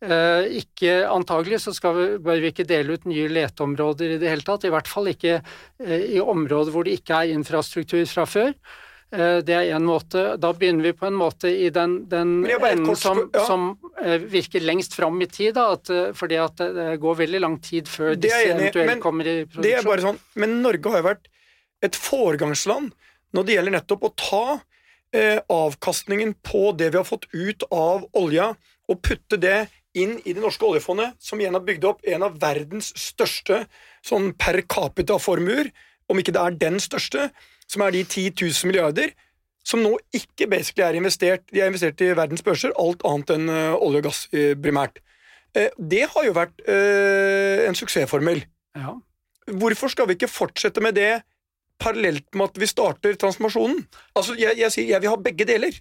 Eh, 0.00 0.60
ikke, 0.62 1.02
antagelig 1.12 1.58
så 1.66 1.74
skal 1.76 1.96
vi, 1.96 2.04
bør 2.24 2.38
vi 2.40 2.50
ikke 2.54 2.64
dele 2.68 2.96
ut 2.96 3.02
nye 3.10 3.26
leteområder 3.28 4.14
i 4.14 4.20
det 4.20 4.30
hele 4.32 4.44
tatt. 4.46 4.64
I 4.64 4.72
hvert 4.72 4.88
fall 4.88 5.10
ikke 5.12 5.40
eh, 5.40 6.06
i 6.16 6.22
områder 6.22 6.72
hvor 6.72 6.86
det 6.88 7.00
ikke 7.00 7.18
er 7.18 7.34
infrastruktur 7.34 8.06
fra 8.08 8.24
før. 8.24 8.54
Eh, 9.12 9.40
det 9.44 9.56
er 9.58 9.74
én 9.76 9.84
måte. 9.84 10.22
Da 10.40 10.54
begynner 10.56 10.88
vi 10.88 10.94
på 10.96 11.04
en 11.10 11.18
måte 11.20 11.52
i 11.52 11.68
den, 11.74 11.98
den 12.08 12.38
enden 12.48 12.96
som, 12.96 13.26
ja. 13.28 13.44
som, 13.44 13.74
virker 14.32 14.64
lengst 14.64 14.96
fram 14.96 15.20
i 15.20 15.28
tid, 15.28 15.52
da, 15.58 15.74
at, 15.76 15.90
fordi 16.16 16.38
at 16.40 16.64
det 16.78 16.94
går 17.02 17.18
veldig 17.18 17.42
lang 17.44 17.58
tid 17.60 17.90
før 17.90 18.14
disse 18.16 18.40
eventuelt 18.54 18.94
men, 18.94 19.02
kommer 19.04 19.28
i 19.28 19.36
produksjon. 19.44 19.66
Det 19.66 19.74
er 19.76 19.84
bare 19.84 20.06
sånn, 20.06 20.22
Men 20.40 20.56
Norge 20.64 20.94
har 20.94 21.02
jo 21.02 21.08
vært 21.10 21.28
et 21.84 21.96
foregangsland 21.96 22.94
når 23.36 23.46
det 23.46 23.56
gjelder 23.58 23.76
nettopp 23.76 24.08
å 24.08 24.12
ta 24.16 24.44
eh, 25.12 25.38
avkastningen 25.52 26.34
på 26.46 26.70
det 26.78 26.90
vi 26.94 27.00
har 27.02 27.06
fått 27.06 27.28
ut 27.34 27.68
av 27.68 28.08
olja, 28.16 28.54
og 28.90 28.98
putte 29.06 29.38
det 29.38 29.68
inn 29.98 30.18
i 30.22 30.34
det 30.34 30.42
norske 30.42 30.66
oljefondet, 30.66 31.16
som 31.18 31.40
igjen 31.40 31.56
har 31.56 31.64
bygd 31.66 31.86
opp 31.88 32.04
en 32.06 32.26
av 32.26 32.36
verdens 32.42 32.92
største 32.98 33.64
sånn 34.06 34.30
per 34.38 34.60
capita-formuer, 34.70 35.70
om 36.10 36.18
ikke 36.20 36.34
det 36.34 36.42
er 36.42 36.58
den 36.60 36.78
største, 36.82 37.28
som 37.70 37.84
er 37.86 37.94
de 37.94 38.04
10 38.04 38.32
000 38.38 38.70
milliarder, 38.70 39.12
som 39.66 39.82
nå 39.84 39.92
ikke 40.16 40.48
basically 40.50 40.86
er 40.86 40.96
investert 40.96 41.42
De 41.52 41.60
er 41.60 41.68
investert 41.68 42.00
i 42.00 42.14
verdens 42.16 42.42
børser, 42.42 42.72
alt 42.80 43.04
annet 43.06 43.32
enn 43.34 43.50
uh, 43.52 43.76
olje 43.76 44.00
og 44.00 44.06
gass 44.08 44.22
uh, 44.32 44.54
primært. 44.58 45.02
Uh, 45.52 45.68
det 45.76 46.06
har 46.14 46.26
jo 46.26 46.32
vært 46.36 46.64
en 46.70 47.76
suksessformel. 47.76 48.40
Ja. 48.78 48.94
Hvorfor 49.60 49.92
skal 49.92 50.08
vi 50.08 50.16
ikke 50.16 50.30
fortsette 50.30 50.82
med 50.82 50.96
det 50.96 51.20
parallelt 51.80 52.26
med 52.36 52.50
at 52.50 52.60
vi 52.60 52.68
starter 52.70 53.16
transformasjonen? 53.18 53.82
Altså, 54.16 54.36
jeg, 54.38 54.56
jeg, 54.60 54.72
sier 54.72 54.94
jeg 54.94 55.02
vil 55.02 55.12
ha 55.12 55.20
begge 55.20 55.46
deler. 55.48 55.76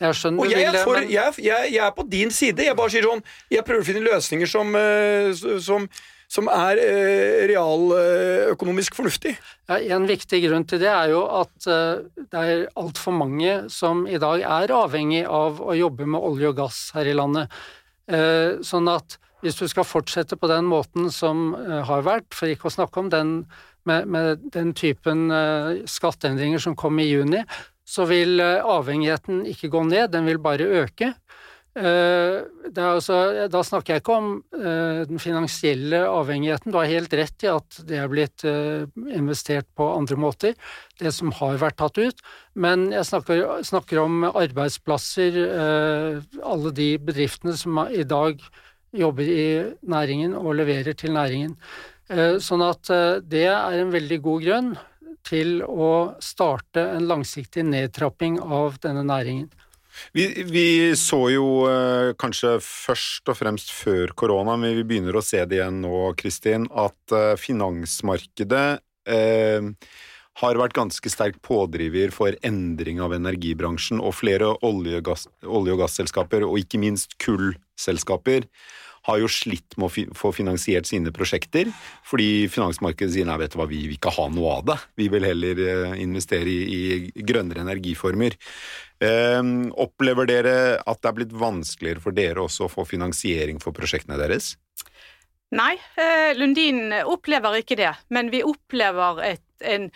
Jeg 0.00 0.16
skjønner 0.16 0.40
og 0.40 0.52
jeg 0.52 0.64
er, 0.64 0.78
for, 0.80 0.96
jeg, 1.04 1.34
jeg, 1.44 1.72
jeg 1.74 1.82
er, 1.84 1.92
på 1.92 2.06
din 2.08 2.32
side. 2.32 2.64
Jeg 2.64 2.76
bare 2.78 2.92
sier 2.92 3.04
sånn 3.04 3.20
Jeg 3.52 3.66
prøver 3.68 3.84
å 3.84 3.88
finne 3.90 4.04
løsninger 4.06 4.48
som, 4.48 4.72
eh, 4.78 5.28
som, 5.60 5.86
som 6.30 6.48
er 6.54 6.80
eh, 6.80 7.42
realøkonomisk 7.50 8.96
fornuftig. 8.96 9.34
Ja, 9.68 9.76
en 9.98 10.08
viktig 10.08 10.40
grunn 10.46 10.64
til 10.68 10.80
det 10.80 10.88
er 10.88 11.12
jo 11.12 11.24
at 11.42 11.68
det 11.68 12.44
er 12.44 12.64
altfor 12.80 13.16
mange 13.18 13.66
som 13.72 14.06
i 14.08 14.20
dag 14.20 14.44
er 14.46 14.72
avhengig 14.74 15.26
av 15.28 15.60
å 15.60 15.76
jobbe 15.76 16.08
med 16.08 16.28
olje 16.30 16.52
og 16.52 16.62
gass 16.62 16.78
her 16.96 17.10
i 17.10 17.16
landet. 17.16 17.52
Sånn 18.66 18.88
at 18.90 19.14
hvis 19.44 19.56
du 19.60 19.68
skal 19.70 19.86
fortsette 19.86 20.36
på 20.36 20.48
den 20.50 20.66
måten 20.68 21.06
som 21.14 21.52
har 21.54 22.02
vært, 22.02 22.32
for 22.34 22.50
ikke 22.50 22.66
å 22.66 22.74
snakke 22.74 23.04
om 23.04 23.12
den 23.12 23.34
med, 23.86 24.08
med 24.10 24.42
den 24.52 24.72
typen 24.76 25.30
skatteendringer 25.88 26.60
som 26.60 26.74
kom 26.76 26.98
i 26.98 27.06
juni, 27.06 27.44
så 27.90 28.06
vil 28.10 28.40
eh, 28.42 28.60
avhengigheten 28.62 29.44
ikke 29.50 29.72
gå 29.72 29.82
ned, 29.88 30.12
den 30.14 30.28
vil 30.28 30.40
bare 30.42 30.68
øke. 30.84 31.12
Eh, 31.80 32.38
altså, 32.82 33.16
da 33.50 33.62
snakker 33.66 33.94
jeg 33.94 34.02
ikke 34.02 34.16
om 34.18 34.30
eh, 34.58 35.02
den 35.10 35.22
finansielle 35.22 36.02
avhengigheten. 36.06 36.70
Du 36.70 36.78
har 36.78 36.90
helt 36.90 37.14
rett 37.18 37.46
i 37.46 37.50
at 37.50 37.80
det 37.88 38.00
er 38.00 38.10
blitt 38.10 38.46
investert 38.46 39.68
på 39.78 39.88
andre 39.94 40.18
måter, 40.20 40.56
det 41.02 41.14
som 41.16 41.34
har 41.40 41.60
vært 41.62 41.80
tatt 41.82 41.98
ut. 41.98 42.24
Men 42.54 42.90
jeg 42.94 43.08
snakker, 43.10 43.46
snakker 43.66 44.02
om 44.04 44.26
arbeidsplasser, 44.30 45.38
alle 46.42 46.74
de 46.74 46.92
bedriftene 47.02 47.56
som 47.58 47.82
i 47.88 48.04
dag 48.06 48.42
jobber 48.90 49.26
i 49.30 49.48
næringen 49.86 50.34
og 50.38 50.56
leverer 50.58 50.96
til 50.98 51.14
næringen. 51.14 51.54
Sånn 52.42 52.62
at 52.66 52.90
det 53.22 53.44
er 53.46 53.76
en 53.78 53.92
veldig 53.94 54.18
god 54.24 54.46
grunn 54.46 54.72
til 55.26 55.60
å 55.64 56.16
starte 56.22 56.84
en 56.96 57.08
langsiktig 57.10 57.64
nedtrapping 57.68 58.38
av 58.40 58.78
denne 58.82 59.04
næringen. 59.06 59.50
Vi, 60.12 60.26
vi, 60.46 60.66
så 60.96 61.18
jo 61.32 61.46
eh, 61.68 62.12
kanskje 62.18 62.54
først 62.62 63.30
og 63.30 63.36
fremst 63.38 63.72
før 63.74 64.14
korona, 64.16 64.54
men 64.58 64.76
vi 64.78 64.86
begynner 64.86 65.18
å 65.18 65.24
se 65.24 65.42
det 65.44 65.58
igjen 65.58 65.82
nå, 65.82 66.12
Kristin, 66.18 66.68
at 66.70 67.16
eh, 67.16 67.34
finansmarkedet 67.40 68.68
eh, 69.10 69.68
har 70.40 70.60
vært 70.62 70.76
ganske 70.78 71.12
sterk 71.12 71.40
pådriver 71.44 72.14
for 72.14 72.38
endring 72.46 73.02
av 73.02 73.14
energibransjen, 73.16 74.00
og 74.00 74.16
flere 74.16 74.54
olje- 74.66 75.02
og 75.02 75.82
gasselskaper, 75.82 76.46
og 76.46 76.62
ikke 76.62 76.80
minst 76.80 77.18
kullselskaper, 77.22 78.46
har 79.08 79.20
jo 79.22 79.30
slitt 79.32 79.76
med 79.80 79.88
å 79.88 80.16
få 80.16 80.32
finansiert 80.36 80.88
sine 80.88 81.12
prosjekter, 81.14 81.70
fordi 82.06 82.48
finansmarkedet 82.52 83.14
sier 83.14 83.28
nei, 83.28 83.38
vet 83.40 83.54
du 83.54 83.60
hva, 83.60 83.68
vi 83.70 83.84
vil 83.86 83.96
ikke 83.96 84.12
ha 84.18 84.28
noe 84.32 84.58
av 84.58 84.66
det. 84.68 84.78
Vi 85.00 85.08
vil 85.12 85.24
heller 85.24 85.62
eh, 85.64 85.96
investere 86.04 86.52
i, 86.52 86.80
i 87.08 87.24
grønnere 87.26 87.64
energiformer. 87.64 88.36
Eh, 89.00 89.42
opplever 89.80 90.28
dere 90.28 90.56
at 90.84 91.00
det 91.00 91.08
er 91.08 91.16
blitt 91.16 91.36
vanskeligere 91.40 92.04
for 92.04 92.16
dere 92.16 92.44
også 92.44 92.66
å 92.66 92.72
få 92.72 92.84
finansiering 92.88 93.60
for 93.62 93.76
prosjektene 93.76 94.18
deres? 94.20 94.54
Nei, 95.56 95.72
eh, 95.98 96.30
Lundin 96.36 96.92
opplever 97.08 97.56
ikke 97.62 97.78
det, 97.80 97.94
men 98.12 98.28
vi 98.30 98.44
opplever 98.46 99.22
et, 99.32 99.46
en, 99.64 99.88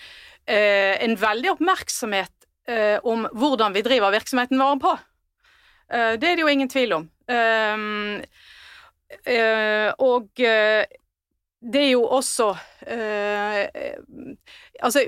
eh, 0.49 0.97
en, 1.05 1.15
veldig 1.21 1.53
oppmerksomhet 1.55 2.33
om 3.05 3.27
hvordan 3.37 3.75
vi 3.75 3.83
driver 3.85 4.09
virksomheten 4.15 4.57
vår 4.57 4.79
på. 4.81 4.93
Det 5.93 6.25
er 6.31 6.39
det 6.39 6.41
jo 6.41 6.49
ingen 6.49 6.71
tvil 6.73 6.95
om. 6.97 7.03
Uh, 9.27 9.91
og 9.99 10.29
uh, 10.41 10.83
det 11.65 11.81
er 11.81 11.91
jo 11.95 12.05
også 12.05 12.51
uh, 12.53 13.63
Altså 14.83 15.05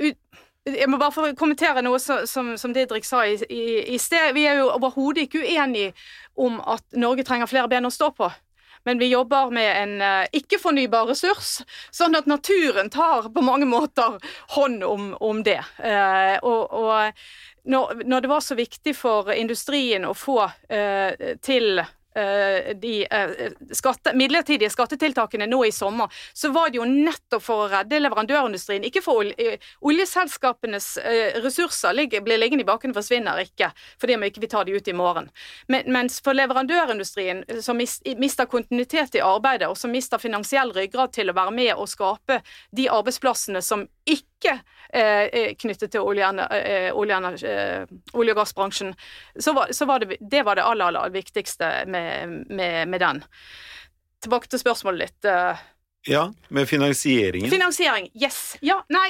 jeg 0.67 0.89
må 0.91 0.99
bare 0.99 1.15
få 1.15 1.29
kommentere 1.39 1.83
noe 1.85 2.01
som, 2.03 2.57
som 2.59 2.73
Didrik 2.75 3.05
sa 3.07 3.21
i, 3.29 3.37
i, 3.51 3.67
i, 3.95 3.99
sted. 4.03 4.33
Vi 4.35 4.49
er 4.51 4.59
jo 4.59 4.73
overhodet 4.75 5.29
ikke 5.29 5.45
uenige 5.45 5.93
om 6.35 6.57
at 6.59 6.83
Norge 6.99 7.23
trenger 7.23 7.47
flere 7.47 7.71
ben 7.71 7.87
å 7.87 7.93
stå 7.95 8.09
på. 8.17 8.27
Men 8.83 8.99
vi 8.99 9.13
jobber 9.13 9.53
med 9.55 9.71
en 9.79 10.27
ikke-fornybar 10.35 11.07
ressurs, 11.07 11.61
sånn 11.95 12.19
at 12.19 12.27
naturen 12.27 12.91
tar 12.91 13.31
på 13.35 13.45
mange 13.47 13.67
måter 13.71 14.19
hånd 14.57 14.83
om, 14.87 15.13
om 15.23 15.45
det. 15.47 15.61
og, 16.43 16.75
og 16.75 17.23
når, 17.67 18.03
når, 18.07 18.21
det 18.21 18.31
var 18.31 18.41
så 18.41 18.55
viktig 18.55 18.95
for 18.97 19.31
industrien 19.35 20.07
å 20.07 20.15
få 20.15 20.39
til 21.43 21.81
eh, 21.81 21.95
de 22.83 22.95
eh, 23.07 23.55
skatte, 23.77 24.13
midlertidige 24.19 24.73
skattetiltakene 24.75 25.47
nå 25.47 25.63
i 25.69 25.73
sommer, 25.75 26.11
så 26.35 26.51
var 26.55 26.71
det 26.71 26.81
jo 26.81 26.89
nettopp 26.91 27.45
for 27.47 27.65
å 27.67 27.71
redde 27.71 28.03
leverandørindustrien. 28.03 28.87
Ikke 28.89 29.05
for 29.05 29.23
ol- 29.23 29.35
eh, 29.39 29.63
oljeselskapenes 29.87 30.97
eh, 30.99 31.39
ressurser 31.45 31.95
blir 31.97 32.41
liggende 32.41 32.67
i 32.67 32.69
bakken, 32.69 32.95
forsvinner 32.97 33.45
ikke 33.47 33.71
fordi 34.01 34.17
vi 34.17 34.31
ikke 34.33 34.49
tar 34.49 34.57
ta 34.57 34.65
de 34.65 34.77
ut 34.77 34.89
i 34.89 34.93
morgen. 34.97 35.29
Men, 35.69 35.85
mens 35.93 36.21
for 36.25 36.37
leverandørindustrien, 36.37 37.45
eh, 37.49 37.61
som 37.61 37.77
mister 37.77 38.49
kontinuitet 38.51 39.19
i 39.19 39.25
arbeidet, 39.25 39.69
og 39.69 39.77
som 39.77 39.93
mister 39.93 40.23
finansiell 40.23 40.73
ryggrad 40.77 41.13
til 41.17 41.31
å 41.31 41.37
være 41.37 41.55
med 41.57 41.75
og 41.77 41.91
skape 41.93 42.41
de 42.77 42.89
arbeidsplassene 42.93 43.63
som 43.63 43.87
ikke 44.07 44.25
eh, 44.45 44.61
er 44.93 45.55
knyttet 45.59 45.91
til 45.93 46.01
olje, 46.05 46.29
eh, 46.51 46.91
olje, 46.93 47.17
eh, 47.49 47.87
olje 48.13 48.35
og 48.35 48.37
gassbransjen, 48.37 48.93
så 49.39 49.55
var, 49.57 49.73
så 49.73 49.87
var 49.89 50.05
det, 50.05 50.19
det 50.21 50.45
var 50.45 50.57
det 50.57 50.65
aller, 50.65 50.85
aller 50.87 51.11
viktigste 51.11 51.87
med, 51.87 52.45
med, 52.51 52.89
med 52.89 53.01
den. 53.01 53.23
Tilbake 54.23 54.49
til 54.49 54.59
spørsmålet 54.59 55.07
ditt. 55.07 55.25
eh, 55.25 55.57
Ja, 56.07 56.33
med 56.49 56.69
finansieringen. 56.69 57.51
Finansiering, 57.51 58.11
yes. 58.15 58.57
Ja, 58.63 58.83
nei, 58.89 59.09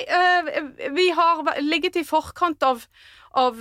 vi 0.96 1.10
har 1.10 1.60
ligget 1.60 1.96
i 1.96 2.04
forkant 2.08 2.62
av, 2.64 2.86
av 3.36 3.58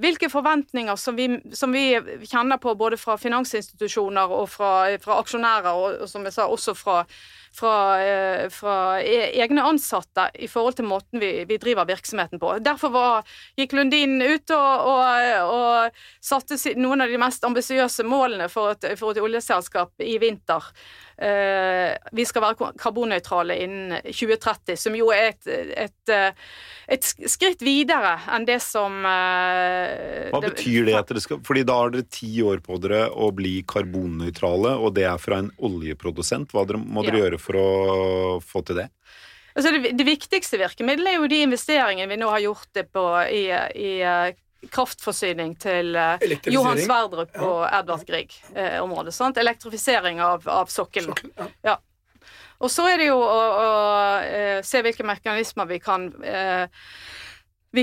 hvilke 0.00 0.30
forventninger 0.32 0.96
som 0.96 1.16
vi, 1.16 1.26
som 1.52 1.72
vi 1.76 1.98
kjenner 2.24 2.56
på 2.56 2.72
både 2.80 2.96
fra 2.96 3.18
finansinstitusjoner 3.20 4.32
og 4.32 4.48
fra, 4.48 4.96
fra 5.02 5.18
aksjonærer, 5.20 5.76
og, 5.76 6.00
og 6.06 6.08
som 6.08 6.24
jeg 6.24 6.32
sa, 6.32 6.48
også 6.48 6.72
fra, 6.72 7.02
fra, 7.52 7.74
øh, 8.04 8.44
fra 8.54 8.76
e 9.02 9.30
egne 9.42 9.64
ansatte 9.66 10.28
i 10.38 10.48
forhold 10.50 10.78
til 10.78 10.88
måten 10.88 11.20
vi, 11.22 11.44
vi 11.48 11.58
driver 11.60 11.88
virksomheten 11.88 12.40
på. 12.42 12.54
Derfor 12.62 12.94
var, 12.94 13.36
gikk 13.58 13.74
Lundin 13.76 14.18
ut 14.22 14.54
og, 14.54 14.88
og, 14.94 15.52
og 15.56 16.00
satte 16.24 16.58
noen 16.78 17.04
av 17.04 17.12
de 17.12 17.20
mest 17.20 17.44
ambisiøse 17.46 18.06
målene 18.06 18.48
for 18.52 18.76
et, 18.76 18.90
for 19.00 19.14
et 19.14 19.22
oljeselskap 19.24 20.06
i 20.06 20.18
vinter. 20.22 20.70
Eh, 21.20 21.92
vi 22.16 22.24
skal 22.24 22.40
være 22.46 22.70
karbonnøytrale 22.80 23.58
innen 23.60 23.98
2030, 24.08 24.76
som 24.80 24.94
jo 24.96 25.10
er 25.12 25.34
et, 25.34 25.50
et, 25.84 26.12
eh, 26.14 26.30
et 26.96 27.04
skritt 27.28 27.60
videre 27.60 28.14
enn 28.32 28.46
det 28.48 28.56
som 28.64 29.02
eh, 29.04 30.30
Hva 30.32 30.40
betyr 30.46 30.88
det? 30.88 30.94
at 30.96 31.12
dere 31.12 31.20
skal 31.20 31.42
Fordi 31.44 31.66
da 31.68 31.76
har 31.76 31.92
dere 31.92 32.06
ti 32.08 32.30
år 32.40 32.62
på 32.64 32.78
dere 32.80 33.02
å 33.12 33.28
bli 33.36 33.58
karbonnøytrale, 33.68 34.72
og 34.80 34.94
det 34.96 35.04
er 35.10 35.20
fra 35.20 35.42
en 35.44 35.52
oljeprodusent. 35.60 36.54
Hva 36.56 36.64
dere, 36.64 36.80
må 36.80 37.04
dere 37.04 37.20
Ja. 37.20 37.26
gjøre 37.26 37.39
for 37.42 37.58
å 37.58 37.68
få 38.44 38.62
til 38.68 38.82
det? 38.82 38.88
Altså 39.56 39.72
det, 39.74 39.94
det 39.98 40.06
viktigste 40.06 40.60
virkemiddelet 40.60 41.12
er 41.12 41.18
jo 41.18 41.30
de 41.30 41.42
investeringene 41.48 42.12
vi 42.12 42.20
nå 42.20 42.30
har 42.30 42.44
gjort 42.44 42.70
det 42.76 42.86
på 42.94 43.04
i, 43.26 43.44
i 43.50 43.92
eh, 44.06 44.38
kraftforsyning 44.70 45.56
til 45.60 45.96
eh, 45.98 46.26
Johan 46.52 46.80
Sverdrup 46.80 47.36
og 47.42 47.64
Edvard 47.66 48.04
Grieg-området. 48.06 49.14
Eh, 49.16 49.40
Elektrifisering 49.42 50.20
av, 50.24 50.46
av 50.48 50.70
sokkelen. 50.72 51.16
Ja. 51.66 51.80
Og 52.60 52.68
så 52.68 52.84
er 52.92 53.00
det 53.00 53.08
jo 53.08 53.16
å, 53.16 53.40
å 53.56 53.68
eh, 54.20 54.58
se 54.66 54.82
hvilke 54.84 55.06
mekanismer 55.08 55.68
vi 55.70 55.80
kan 55.80 56.10
eh, 56.20 56.66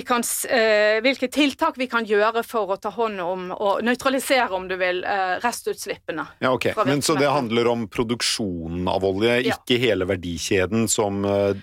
kan, 0.04 0.24
eh, 0.50 1.00
hvilke 1.02 1.30
tiltak 1.32 1.78
vi 1.80 1.88
kan 1.88 2.04
gjøre 2.06 2.44
for 2.44 2.68
å 2.68 2.78
ta 2.80 2.90
hånd 2.92 3.22
om 3.24 3.52
og 3.56 3.80
nøytralisere, 3.88 4.50
om 4.52 4.68
du 4.68 4.76
vil, 4.76 5.04
eh, 5.06 5.40
restutslippene. 5.40 6.26
Ja, 6.42 6.52
ok. 6.52 6.74
Men 6.86 7.02
Så 7.02 7.16
det 7.18 7.30
handler 7.32 7.68
om 7.72 7.88
produksjonen 7.88 8.88
av 8.90 9.04
olje, 9.04 9.46
Ja. 9.46 9.56
ikke 9.56 9.80
hele 9.80 10.06
verdikjeden 10.06 10.90
som 10.90 11.24
eh, 11.24 11.54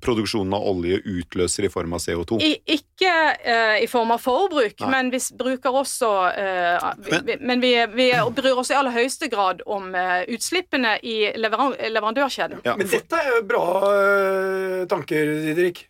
produksjonen 0.00 0.54
av 0.54 0.62
olje 0.62 1.00
utløser 1.02 1.64
i 1.64 1.68
form 1.68 1.92
av 1.94 1.98
CO2? 2.00 2.40
I, 2.40 2.56
ikke 2.68 3.36
eh, 3.44 3.82
i 3.82 3.86
form 3.88 4.12
av 4.12 4.20
forbruk, 4.20 4.78
Nei. 4.80 4.90
men 4.90 5.10
vi 5.10 5.18
bruker 5.36 5.72
også 5.72 6.38
eh, 6.38 6.92
vi, 6.98 7.10
Men- 7.10 7.24
vi, 7.26 7.36
Men 7.40 7.60
vi, 7.60 7.86
vi 7.86 8.12
bryr 8.30 8.58
oss 8.58 8.70
i 8.70 8.74
aller 8.74 8.92
høyeste 8.92 9.28
grad 9.28 9.60
om 9.66 9.92
eh, 9.94 10.24
utslippene 10.28 11.00
i 11.02 11.32
leveran 11.36 11.74
leverandørkjeden. 11.90 12.60
Ja, 12.64 12.76
Men 12.76 12.86
dette 12.86 13.12
er 13.18 13.40
jo 13.40 13.42
bra 13.42 14.86
tanker, 14.86 15.26
Didrik. 15.42 15.88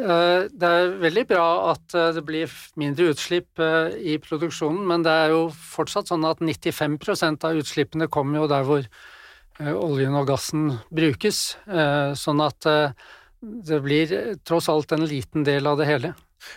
Eh, 0.00 0.48
Det 0.48 0.68
er 0.68 0.94
veldig 1.02 1.26
bra 1.28 1.46
at 1.72 1.94
eh, 1.94 2.12
det 2.16 2.24
blir 2.24 2.52
mindre 2.80 3.10
utslipp 3.12 3.60
eh, 3.60 3.92
i 4.14 4.16
produksjonen, 4.22 4.86
men 4.88 5.04
det 5.04 5.12
er 5.12 5.34
jo 5.34 5.42
fortsatt 5.52 6.08
sånn 6.08 6.24
at 6.24 6.40
95% 6.40 7.44
av 7.44 7.60
utslippene 7.60 8.08
kommer 8.08 8.40
jo 8.42 8.48
der 8.50 8.64
hvor 8.68 8.88
oljen 9.62 10.16
og 10.16 10.26
gassen 10.26 10.78
brukes, 10.90 11.58
sånn 12.18 12.40
at 12.40 12.64
det 12.64 13.78
blir 13.84 14.14
tross 14.48 14.70
alt 14.72 14.94
en 14.96 15.04
liten 15.06 15.44
del 15.44 15.68
av 15.68 15.76
det 15.78 15.86
hele. 15.86 16.10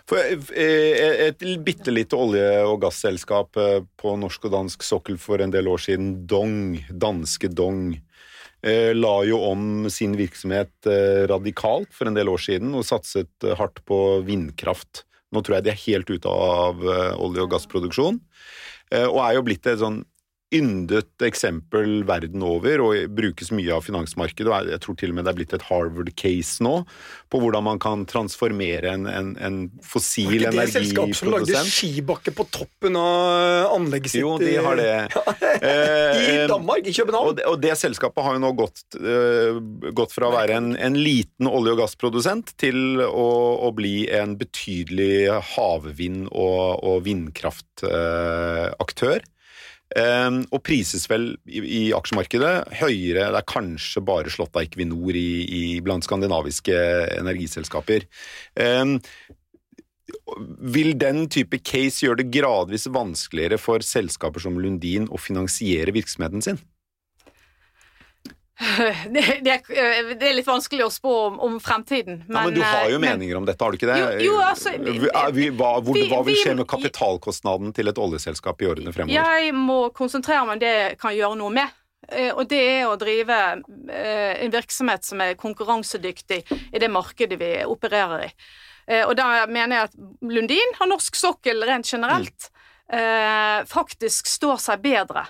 For 0.08 0.18
et 0.24 1.44
bitte 1.68 1.92
lite 1.92 2.18
olje- 2.18 2.64
og 2.64 2.80
gasselskap 2.86 3.60
på 4.00 4.16
norsk 4.24 4.48
og 4.48 4.56
dansk 4.56 4.88
sokkel 4.88 5.20
for 5.22 5.44
en 5.44 5.54
del 5.54 5.68
år 5.70 5.84
siden, 5.86 6.16
Dong, 6.26 6.80
danske 6.90 7.52
Dong, 7.52 8.00
la 8.98 9.16
jo 9.28 9.38
om 9.46 9.86
sin 9.94 10.16
virksomhet 10.18 10.88
eh, 10.90 11.26
radikalt 11.30 11.92
for 11.94 12.10
en 12.10 12.16
del 12.18 12.32
år 12.32 12.42
siden 12.42 12.74
og 12.74 12.86
satset 12.88 13.46
eh, 13.46 13.54
hardt 13.60 13.84
på 13.86 14.00
vindkraft. 14.26 15.04
Nå 15.36 15.44
tror 15.44 15.58
jeg 15.58 15.68
de 15.68 15.74
er 15.74 15.84
helt 15.84 16.10
ute 16.10 16.32
av 16.32 16.82
eh, 16.82 17.14
olje- 17.22 17.46
og 17.46 17.52
gassproduksjon, 17.54 18.20
eh, 18.94 19.06
og 19.06 19.20
er 19.26 19.38
jo 19.38 19.46
blitt 19.46 19.70
et 19.70 19.82
sånn 19.82 20.02
yndet 20.58 21.12
eksempel 21.26 22.04
verden 22.08 22.42
over, 22.46 22.76
og 22.86 22.90
brukes 23.16 23.50
mye 23.56 23.74
av 23.76 23.82
finansmarkedet. 23.86 24.50
og 24.52 24.56
Jeg 24.72 24.82
tror 24.86 24.96
til 25.00 25.10
og 25.12 25.16
med 25.18 25.24
det 25.28 25.32
er 25.34 25.40
blitt 25.40 25.56
et 25.58 25.66
Harvard-case 25.70 26.56
nå, 26.66 26.76
på 27.32 27.36
hvordan 27.42 27.64
man 27.66 27.80
kan 27.82 28.06
transformere 28.10 28.88
en, 28.96 29.06
en, 29.10 29.30
en 29.44 29.58
fossil 29.84 30.28
Var 30.30 30.34
ikke 30.40 30.52
det 30.56 30.68
selskapet 30.76 31.16
som 31.20 31.32
lagde 31.34 31.56
skibakke 31.70 32.32
på 32.38 32.44
toppen 32.54 32.94
av 33.00 33.14
anlegget 33.76 34.12
sitt? 34.16 34.22
Jo, 34.24 34.32
de 34.42 34.54
har 34.62 34.76
det. 34.80 34.94
I 35.56 35.58
Eh, 35.66 36.48
Danmark, 36.52 36.84
i 36.88 36.94
København. 36.94 37.28
og 37.30 37.34
det, 37.38 37.46
og 37.50 37.56
det 37.64 37.74
selskapet 37.80 38.24
har 38.26 38.34
jo 38.36 38.42
nå 38.44 38.52
gått, 38.58 38.82
eh, 39.00 39.54
gått 39.96 40.12
fra 40.14 40.26
å 40.30 40.34
være 40.36 40.54
en, 40.60 40.70
en 40.76 40.98
liten 41.00 41.48
olje- 41.50 41.72
og 41.76 41.80
gassprodusent 41.84 42.48
til 42.62 42.78
å, 43.06 43.28
å 43.66 43.68
bli 43.76 43.96
en 44.14 44.36
betydelig 44.40 45.30
havvind- 45.56 46.30
og, 46.32 46.84
og 46.86 46.96
vindkraftaktør. 47.08 49.20
Eh, 49.94 50.40
og 50.50 50.64
prises 50.66 51.06
vel 51.12 51.30
i, 51.46 51.92
aksjemarkedet 51.94 52.54
høyere 52.80 53.28
Det 53.30 53.38
er 53.38 53.46
kanskje 53.48 54.02
bare 54.02 54.34
slått 54.34 54.58
av 54.58 54.66
Equinor 54.66 55.14
i, 55.14 55.30
i, 55.46 55.64
blant 55.86 56.08
skandinaviske 56.08 56.76
energiselskaper. 57.20 58.08
Eh, 58.58 58.86
vil 60.76 60.94
den 61.02 61.26
type 61.34 61.60
case 61.66 62.06
gjøre 62.06 62.24
det 62.24 62.32
gradvis 62.34 62.88
vanskeligere 62.94 63.60
for 63.62 63.86
selskaper 63.86 64.42
som 64.42 64.58
Lundin 64.62 65.10
å 65.10 65.22
finansiere 65.22 65.94
virksomheten 65.96 66.44
sin? 66.46 66.62
Det, 69.16 69.22
det, 69.44 69.52
er- 69.52 70.14
det 70.16 70.28
er 70.30 70.36
litt 70.38 70.48
vanskelig 70.48 70.86
å 70.86 70.92
spå 70.94 71.14
om, 71.28 71.40
om 71.44 71.56
fremtiden. 71.60 72.22
Men, 72.28 72.36
ja, 72.38 72.44
men 72.46 72.54
du 72.56 72.62
har 72.64 72.90
jo 72.94 73.00
meninger 73.04 73.34
men- 73.36 73.42
om 73.42 73.48
dette, 73.50 73.64
har 73.66 73.72
du 73.74 73.78
ikke 73.78 73.90
det? 73.90 73.98
Jo- 74.00 74.30
jo, 74.30 74.36
altså, 74.40 74.72
vi- 74.80 75.50
hva, 75.52 75.72
hvor, 75.84 75.94
vi- 75.98 76.06
hva 76.12 76.22
vil 76.24 76.38
skje 76.40 76.54
med 76.56 76.68
kapitalkostnaden 76.72 77.74
til 77.76 77.92
et 77.92 78.00
oljeselskap 78.00 78.62
i 78.64 78.70
årene 78.72 78.94
fremover? 78.96 79.18
Jeg 79.18 79.52
må 79.58 79.80
konsentrere 79.98 80.46
meg 80.48 80.56
om 80.56 80.62
det 80.64 80.72
jeg 80.76 80.98
kan 81.02 81.18
gjøre 81.18 81.36
noe 81.42 81.52
med. 81.58 81.76
Eh, 82.08 82.32
Og 82.38 82.48
det 82.48 82.62
er 82.62 82.86
å 82.88 82.96
drive 83.02 83.42
eh, 83.90 84.44
en 84.46 84.52
virksomhet 84.54 85.04
som 85.04 85.20
er 85.26 85.34
konkurransedyktig 85.36 86.44
i 86.72 86.80
det 86.80 86.92
markedet 86.94 87.40
vi 87.42 87.52
opererer 87.66 88.28
i. 88.28 88.34
Eh, 88.88 89.04
Og 89.08 89.16
da 89.18 89.46
mener 89.48 89.76
jeg 89.82 89.90
at 89.90 89.96
Lundin 90.22 90.76
har 90.80 90.88
norsk 90.88 91.16
sokkel 91.18 91.64
rent 91.66 91.90
generelt 91.92 92.52
mm. 92.94 93.66
faktisk 93.68 94.28
står 94.30 94.60
seg 94.62 94.82
bedre 94.84 95.26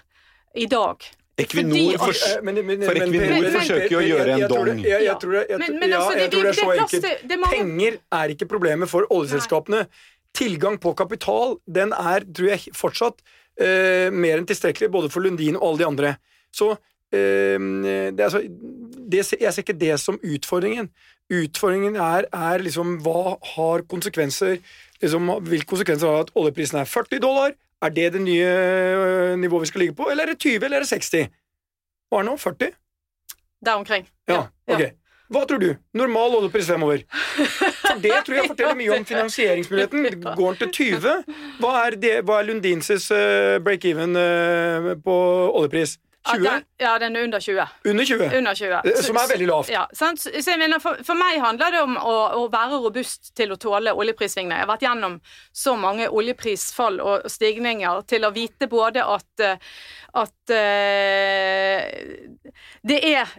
i 0.59 0.65
dag. 0.67 0.99
Equinor 1.37 1.97
for, 1.99 2.43
men- 2.43 2.65
men- 2.65 2.83
for 2.83 2.95
Equinor 2.95 3.41
men- 3.41 3.55
forsøker 3.57 3.91
jo 3.91 3.99
å 3.99 4.07
gjøre 4.07 4.35
en 4.35 4.49
dong. 4.49 4.83
Jeg, 4.83 5.03
jeg 5.03 5.19
tror 5.19 5.31
det, 5.31 5.41
er 5.51 6.53
så 6.53 6.71
enkelt. 6.71 7.03
er 7.03 7.49
Penger 7.51 7.97
er 8.11 8.27
ikke 8.35 8.47
problemet 8.47 8.89
for 8.89 9.07
oljeselskapene. 9.11 9.87
Tilgang 10.35 10.79
på 10.79 10.95
kapital 10.95 11.57
den 11.67 11.91
er, 11.91 12.23
tror 12.23 12.47
jeg, 12.53 12.71
fortsatt 12.75 13.19
uh, 13.59 14.11
mer 14.11 14.39
enn 14.39 14.47
tilstrekkelig 14.47 14.91
både 14.91 15.11
for 15.11 15.21
Lundin 15.21 15.55
og 15.55 15.67
alle 15.69 15.77
de 15.77 15.85
andre. 15.85 16.15
Så 16.55 16.71
uh, 16.71 16.77
det, 17.11 18.19
er 18.19 18.23
altså, 18.23 18.41
det, 18.43 19.25
jeg 19.39 19.53
ser 19.53 19.63
ikke 19.63 19.79
det 19.79 19.99
som 19.99 20.19
utfordringen. 20.23 20.89
Utfordringen 21.31 21.95
er, 21.95 22.27
er 22.31 22.63
liksom 22.63 22.99
hva 23.03 23.37
har 23.55 23.81
konsekvenser 23.89 24.59
liksom, 25.01 25.31
Hvilke 25.41 25.67
konsekvenser 25.67 26.07
har 26.07 26.27
at 26.27 26.35
oljeprisen 26.37 26.79
er 26.79 26.85
40 26.85 27.19
dollar? 27.19 27.55
Er 27.85 27.89
det 27.93 28.13
det 28.13 28.21
nye 28.21 28.45
øh, 28.45 29.37
nivået 29.39 29.61
vi 29.61 29.67
skal 29.67 29.79
ligge 29.79 29.95
på, 29.95 30.09
eller 30.11 30.23
er 30.23 30.33
det 30.33 30.39
20, 30.39 30.65
eller 30.65 30.77
er 30.77 30.85
det 30.85 30.89
60? 30.89 31.11
Hva 32.09 32.17
er 32.17 32.23
det 32.23 32.29
nå? 32.31 32.37
40? 32.37 32.71
Der 33.65 33.71
omkring. 33.81 34.07
Ja, 34.29 34.45
ok. 34.67 34.81
Hva 35.33 35.41
tror 35.49 35.57
du? 35.61 35.71
Normal 35.97 36.35
oljepris 36.37 36.67
fremover? 36.69 37.01
For 37.09 38.01
det 38.01 38.13
tror 38.25 38.35
jeg 38.37 38.49
forteller 38.51 38.77
mye 38.77 38.97
om 38.97 39.05
finansieringsmuligheten. 39.11 40.21
Går 40.37 40.53
den 40.53 40.59
til 40.61 40.99
20? 41.01 41.15
Hva 41.61 41.71
er, 41.85 41.97
det, 42.01 42.13
hva 42.27 42.39
er 42.39 42.49
Lundinses 42.49 43.07
uh, 43.13 43.57
break-even 43.65 44.13
eh, 44.21 44.91
på 45.01 45.15
oljepris? 45.49 45.97
20? 46.31 46.43
den, 46.43 46.63
ja, 46.81 46.99
den 46.99 47.15
er 47.15 47.23
under 47.23 47.39
20. 47.39 47.67
Under 47.85 48.05
20? 48.05 48.37
Under 48.37 48.55
20. 48.55 48.79
Eh, 48.85 49.01
som 49.01 49.17
er 49.17 49.27
veldig 49.29 49.47
lavt. 49.49 49.69
Ja, 49.69 49.83
for, 50.81 51.03
for 51.05 51.19
meg 51.19 51.41
handler 51.43 51.75
det 51.75 51.81
om 51.85 51.97
å, 51.97 52.15
å 52.39 52.47
være 52.53 52.79
robust 52.83 53.33
til 53.37 53.53
å 53.53 53.59
tåle 53.61 53.93
oljeprissvingninger. 53.93 54.57
Jeg 54.57 54.65
har 54.65 54.71
vært 54.71 54.87
gjennom 54.87 55.19
så 55.53 55.75
mange 55.77 56.09
oljeprisfall 56.09 56.97
og 57.03 57.29
stigninger 57.31 58.01
til 58.09 58.25
å 58.25 58.33
vite 58.35 58.69
både 58.71 59.05
at, 59.05 59.45
eh, 59.45 59.69
at 60.15 60.55
uh, 60.55 61.79
det 62.87 62.99
er 63.03 63.33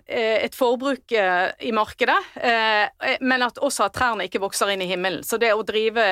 et 0.46 0.55
forbruk 0.55 1.14
i 1.16 1.72
markedet, 1.72 2.18
uh, 2.37 3.14
men 3.25 3.46
at 3.46 3.59
også 3.64 3.87
at 3.87 3.96
trærne 3.96 4.27
ikke 4.29 4.42
vokser 4.44 4.75
inn 4.75 4.85
i 4.85 4.90
himmelen. 4.90 5.25
Så 5.25 5.40
det 5.40 5.55
å 5.57 5.64
drive 5.66 6.05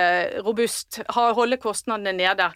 robust, 0.47 1.03
holde 1.13 1.61
kostnadene 1.61 2.17
nede, 2.17 2.49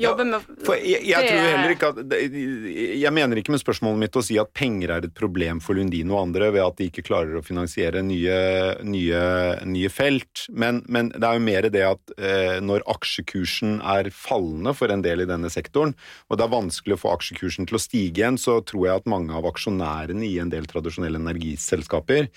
jobbe 0.00 0.24
med 0.24 0.46
For 0.64 0.74
jeg, 0.74 1.02
jeg 1.06 1.20
det- 1.20 1.28
tror 1.28 1.48
heller 1.50 1.74
ikke 1.74 1.88
at 1.88 3.00
Jeg 3.02 3.12
mener 3.12 3.36
ikke 3.36 3.51
med 3.52 3.62
spørsmålet 3.62 4.00
mitt 4.00 4.16
å 4.18 4.22
si 4.24 4.38
at 4.40 4.52
penger 4.56 4.94
er 4.94 5.06
et 5.06 5.14
problem 5.16 5.60
for 5.62 5.78
Lundin 5.78 6.10
og 6.12 6.22
andre 6.22 6.50
ved 6.54 6.64
at 6.64 6.78
de 6.78 6.88
ikke 6.90 7.04
klarer 7.06 7.38
å 7.38 7.44
finansiere 7.44 8.02
nye, 8.06 8.38
nye, 8.84 9.22
nye 9.68 9.90
felt, 9.92 10.46
men, 10.50 10.82
men 10.92 11.12
det 11.14 11.22
er 11.28 11.38
jo 11.38 11.44
mer 11.46 11.68
det 11.72 11.84
at 11.86 12.14
eh, 12.18 12.56
når 12.64 12.86
aksjekursen 12.94 13.78
er 13.94 14.10
fallende 14.16 14.74
for 14.76 14.92
en 14.92 15.04
del 15.04 15.24
i 15.24 15.28
denne 15.28 15.52
sektoren, 15.52 15.94
og 16.28 16.38
det 16.38 16.46
er 16.46 16.56
vanskelig 16.56 16.98
å 16.98 17.02
få 17.04 17.14
aksjekursen 17.16 17.68
til 17.68 17.78
å 17.78 17.82
stige 17.82 18.22
igjen, 18.22 18.40
så 18.40 18.60
tror 18.66 18.88
jeg 18.88 19.02
at 19.02 19.12
mange 19.12 19.36
av 19.36 19.46
aksjonærene 19.48 20.26
i 20.26 20.36
en 20.42 20.52
del 20.52 20.68
tradisjonelle 20.70 21.20
energiselskaper 21.22 22.28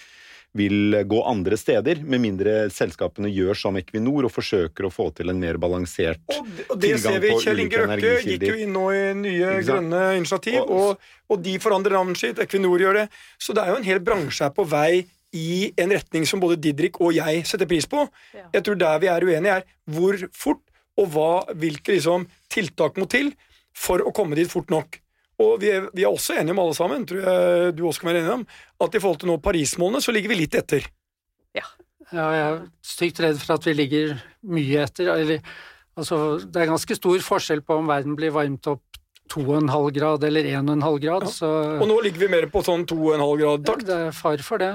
vil 0.56 0.96
gå 1.04 1.18
andre 1.28 1.58
steder, 1.60 2.00
med 2.08 2.22
mindre 2.24 2.54
selskapene 2.72 3.28
gjør 3.28 3.58
som 3.60 3.76
Equinor 3.80 4.30
og 4.30 4.32
forsøker 4.32 4.88
å 4.88 4.92
få 4.94 5.10
til 5.18 5.30
en 5.34 5.40
mer 5.42 5.58
balansert 5.60 6.22
Og 6.32 6.48
det, 6.48 6.66
og 6.70 6.80
det 6.80 6.92
tilgang 6.96 7.14
ser 7.14 7.20
vi. 7.20 7.32
på 7.34 7.42
Kjell 7.44 7.60
Inge 7.66 7.82
Røkke 7.82 8.14
gikk 8.24 8.46
jo 8.48 8.56
inn 8.64 8.72
nå 8.76 8.86
i 8.96 9.02
nye 9.20 9.50
grønne 9.68 10.04
initiativ, 10.22 10.62
Og- 10.64 10.72
og, 10.72 11.10
og 11.30 11.44
de 11.44 11.58
forandrer 11.60 11.98
navnet 11.98 12.18
sitt. 12.22 12.40
Equinor 12.40 12.80
gjør 12.80 13.02
det. 13.02 13.10
Så 13.38 13.54
det 13.54 13.64
er 13.66 13.74
jo 13.74 13.82
en 13.82 13.90
hel 13.90 14.00
bransje 14.00 14.48
her 14.48 14.56
på 14.56 14.64
vei 14.68 15.06
i 15.36 15.74
en 15.78 15.92
retning 15.92 16.26
som 16.26 16.40
både 16.40 16.56
Didrik 16.64 17.02
og 17.04 17.12
jeg 17.14 17.44
setter 17.46 17.68
pris 17.68 17.86
på. 17.86 18.08
Jeg 18.54 18.64
tror 18.64 18.78
der 18.80 19.00
vi 19.04 19.08
er 19.12 19.20
uenige, 19.28 19.58
er 19.60 19.64
hvor 19.92 20.16
fort 20.32 20.62
og 20.98 21.10
hva, 21.12 21.32
hvilke 21.52 21.92
liksom, 21.98 22.24
tiltak 22.50 22.96
må 22.96 23.10
til 23.12 23.34
for 23.76 24.00
å 24.00 24.14
komme 24.16 24.36
dit 24.40 24.48
fort 24.48 24.70
nok. 24.72 25.02
Og 25.44 25.58
vi 25.60 25.68
er, 25.74 25.90
vi 25.94 26.04
er 26.06 26.12
også 26.14 26.38
enige 26.40 26.54
om 26.56 26.60
alle 26.64 26.76
sammen, 26.78 27.06
tror 27.10 27.20
jeg 27.26 27.76
du 27.76 27.84
også 27.90 28.02
kan 28.06 28.14
være 28.14 28.22
enig 28.24 28.34
om, 28.40 28.46
at 28.86 28.96
i 28.96 29.02
forhold 29.04 29.20
til 29.20 29.28
nå 29.34 29.38
Paris-målene 29.44 30.00
så 30.04 30.14
ligger 30.16 30.32
vi 30.32 30.38
litt 30.46 30.56
etter. 30.56 30.86
Ja, 31.56 31.66
jeg 32.14 32.42
er 32.46 32.58
stygt 32.86 33.18
redd 33.24 33.40
for 33.42 33.56
at 33.58 33.64
vi 33.66 33.74
ligger 33.74 34.12
mye 34.54 34.84
etter. 34.86 35.08
Eller, 35.16 35.40
altså, 35.98 36.20
det 36.46 36.62
er 36.62 36.70
ganske 36.70 36.96
stor 37.00 37.24
forskjell 37.26 37.64
på 37.66 37.80
om 37.82 37.88
verden 37.90 38.14
blir 38.16 38.30
varmt 38.36 38.68
opp 38.70 38.84
2,5 39.34 39.90
grad 39.96 40.24
eller 40.28 40.46
1,5 40.46 41.00
grad, 41.02 41.26
Ja. 41.26 41.32
så 41.34 41.50
Og 41.82 41.88
nå 41.90 41.98
ligger 42.06 42.20
vi 42.28 42.30
mer 42.30 42.46
på 42.54 42.62
sånn 42.64 42.86
2,5 42.86 43.40
grad 43.42 43.66
takt. 43.66 43.88
det 43.90 43.98
er 44.06 44.12
far 44.14 44.38
for 44.46 44.62
det. 44.62 44.70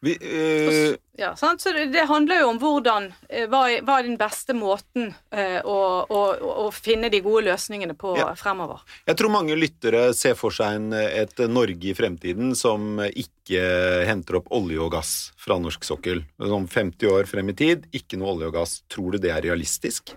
Vi, 0.00 0.12
eh, 0.14 0.94
Ja, 1.18 1.32
sant? 1.36 1.60
Så 1.60 1.72
det, 1.74 1.86
det 1.92 2.04
handler 2.06 2.44
jo 2.44 2.48
om 2.52 2.58
hvordan 2.62 3.08
eh, 3.28 3.48
Hva 3.50 3.64
er, 3.66 3.80
hva 3.82 3.96
er 3.98 4.04
den 4.06 4.14
beste 4.20 4.54
måten 4.54 5.08
eh, 5.34 5.58
å, 5.66 5.78
å, 6.06 6.20
å 6.66 6.66
finne 6.70 7.10
de 7.10 7.18
gode 7.24 7.42
løsningene 7.48 7.96
på 7.98 8.12
Ja. 8.20 8.28
fremover? 8.38 8.84
Jeg 9.10 9.18
tror 9.18 9.32
mange 9.34 9.56
lyttere 9.58 10.04
ser 10.14 10.36
for 10.38 10.54
seg 10.54 10.78
en, 10.78 10.92
et 10.94 11.42
Norge 11.50 11.90
i 11.90 11.96
fremtiden 11.98 12.54
som 12.54 13.00
ikke 13.08 13.64
henter 14.06 14.38
opp 14.38 14.52
olje 14.54 14.78
og 14.84 14.92
gass 14.94 15.12
fra 15.40 15.58
norsk 15.58 15.82
sokkel. 15.88 16.22
Om 16.38 16.68
50 16.70 17.10
år 17.10 17.26
frem 17.26 17.50
i 17.50 17.56
tid, 17.58 17.88
ikke 17.90 18.20
noe 18.22 18.36
olje 18.36 18.52
og 18.52 18.54
gass. 18.60 18.78
Tror 18.92 19.16
du 19.16 19.22
det 19.26 19.34
er 19.34 19.42
realistisk? 19.50 20.14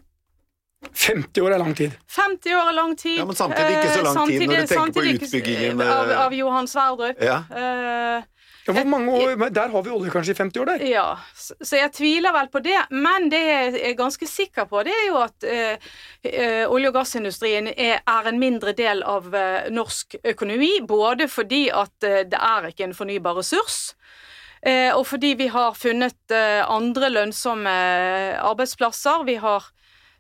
50 0.82 1.42
år 1.46 1.54
er 1.56 1.60
lang 1.62 1.74
tid. 1.78 1.94
50 2.10 2.56
år 2.58 2.70
er 2.72 2.74
lang 2.78 2.94
tid. 2.98 3.18
Ja, 3.20 3.26
men 3.30 3.38
samtidig 3.38 3.76
ikke 3.78 3.98
så 3.98 4.06
lang 4.06 4.30
tid 4.30 4.42
når 4.42 4.54
du 4.54 4.62
Eh, 4.62 4.70
tenker 4.72 4.94
på 4.94 5.04
utbyggingen, 5.16 5.82
Av, 5.86 6.10
eh, 6.12 6.22
av 6.26 6.34
Johan 6.34 6.68
Sverdrup. 6.70 7.22
Ja. 7.22 7.36
Eh, 7.50 8.24
Ja, 8.68 8.74
hvor 8.74 8.86
mange 8.86 9.12
år, 9.12 9.50
Der 9.50 9.72
har 9.74 9.82
vi 9.82 9.90
olje 9.90 10.12
kanskje 10.14 10.36
i 10.36 10.38
50 10.38 10.62
år 10.62 10.66
der. 10.70 10.84
Ja, 10.86 11.06
så 11.42 11.80
jeg 11.80 11.92
tviler 11.98 12.34
vel 12.36 12.50
på 12.54 12.62
det. 12.62 12.78
Men 12.94 13.30
det 13.32 13.42
jeg 13.42 13.80
er 13.90 13.96
ganske 13.98 14.28
sikker 14.30 14.68
på, 14.70 14.84
det 14.86 14.94
er 14.94 15.08
jo 15.08 15.18
at 15.18 15.48
eh, 15.48 15.88
eh, 16.24 16.70
olje- 16.70 16.92
og 16.92 17.00
gassindustrien 17.00 17.72
er, 17.74 18.04
er 18.06 18.30
en 18.30 18.40
mindre 18.40 18.76
del 18.78 19.02
av 19.02 19.34
eh, 19.34 19.72
norsk 19.74 20.20
økonomi. 20.24 20.76
Både 20.88 21.28
fordi 21.28 21.70
at 21.74 22.06
eh, 22.06 22.22
det 22.30 22.38
er 22.38 22.70
ikke 22.70 22.90
en 22.90 22.98
fornybar 22.98 23.40
ressurs. 23.42 23.96
Eh, 24.62 24.94
og 24.94 25.08
fordi 25.10 25.34
vi 25.40 25.50
har 25.50 25.74
funnet 25.74 26.36
eh, 26.36 26.62
andre 26.62 27.10
lønnsomme 27.10 27.78
arbeidsplasser. 28.46 29.26
Vi 29.26 29.40
har 29.42 29.72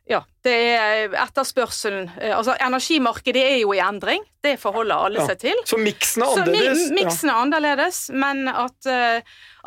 ja, 0.09 0.23
det 0.43 0.51
er 0.75 1.13
etterspørselen 1.21 2.07
eh, 2.19 2.33
Altså, 2.35 2.55
energimarkedet 2.59 3.41
er 3.45 3.59
jo 3.61 3.71
i 3.75 3.79
endring. 3.79 4.23
Det 4.43 4.55
forholder 4.59 4.95
alle 5.05 5.19
Ja. 5.21 5.27
seg 5.29 5.39
til. 5.39 5.59
Så 5.69 5.77
miksen 5.79 6.23
er 6.25 6.31
annerledes. 6.33 6.81
Så 6.87 6.95
miksen 6.97 7.29
er 7.29 7.37
annerledes, 7.43 7.99
men 8.09 8.47
at, 8.49 8.89
eh, 8.89 9.21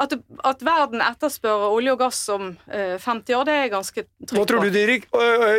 at, 0.04 0.12
at 0.44 0.64
verden 0.66 1.00
etterspør 1.00 1.68
olje 1.70 1.92
og 1.94 1.98
gass 2.02 2.20
om 2.34 2.50
eh, 2.68 2.98
50 2.98 3.34
år, 3.38 3.44
det 3.48 3.54
er 3.62 3.72
ganske 3.72 4.04
trygg 4.26 4.36
Hva 4.40 4.44
tror 4.50 4.66
du, 4.66 4.70
Dirik? 4.74 5.06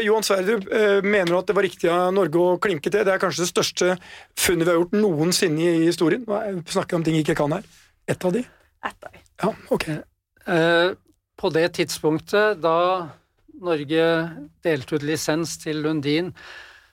Johan 0.05 0.27
Sverdrup, 0.27 0.67
mener 1.07 1.31
du 1.31 1.37
at 1.39 1.47
det 1.47 1.55
var 1.55 1.63
riktig 1.69 1.89
av 1.89 2.11
Norge 2.13 2.35
å 2.43 2.59
klinke 2.61 2.91
til? 2.91 3.05
Det 3.07 3.15
er 3.15 3.23
kanskje 3.23 3.45
det 3.47 3.51
største 3.55 3.95
funnet 4.37 4.67
vi 4.67 4.73
har 4.73 4.81
gjort 4.83 4.99
noensinne 4.99 5.71
i 5.71 5.85
historien. 5.87 6.27
Vi 6.27 6.75
snakker 6.75 6.99
om 6.99 7.03
ting 7.07 7.15
jeg 7.15 7.25
ikke 7.29 7.39
kan 7.45 7.55
her. 7.57 7.63
Et 8.11 8.25
av 8.27 8.35
de? 8.35 8.43
Ett 8.85 9.07
av 9.07 9.11
de. 9.15 9.23
Ja, 9.41 9.53
ok. 9.71 9.87
Eh, 10.45 10.89
På 11.39 11.49
det 11.51 11.69
tidspunktet 11.79 12.61
da 12.61 12.75
Norge 13.63 14.05
delte 14.65 14.97
ut 14.97 15.05
lisens 15.05 15.57
til 15.61 15.83
Lundin, 15.85 16.33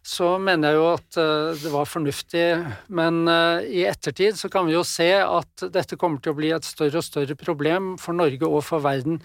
så 0.02 0.34
mener 0.42 0.72
jeg 0.72 0.80
jo 0.80 0.86
at 0.90 1.16
eh, 1.22 1.62
det 1.62 1.70
var 1.70 1.86
fornuftig, 1.86 2.46
men 2.90 3.22
eh, 3.30 3.70
i 3.82 3.82
ettertid 3.86 4.38
så 4.38 4.50
kan 4.50 4.66
vi 4.66 4.74
jo 4.74 4.82
se 4.86 5.12
at 5.22 5.66
dette 5.70 5.98
kommer 5.98 6.18
til 6.22 6.34
å 6.34 6.38
bli 6.40 6.50
et 6.54 6.66
større 6.66 6.98
og 6.98 7.06
større 7.06 7.38
problem 7.38 7.94
for 8.02 8.18
Norge 8.18 8.48
og 8.48 8.64
for 8.66 8.82
verden. 8.82 9.20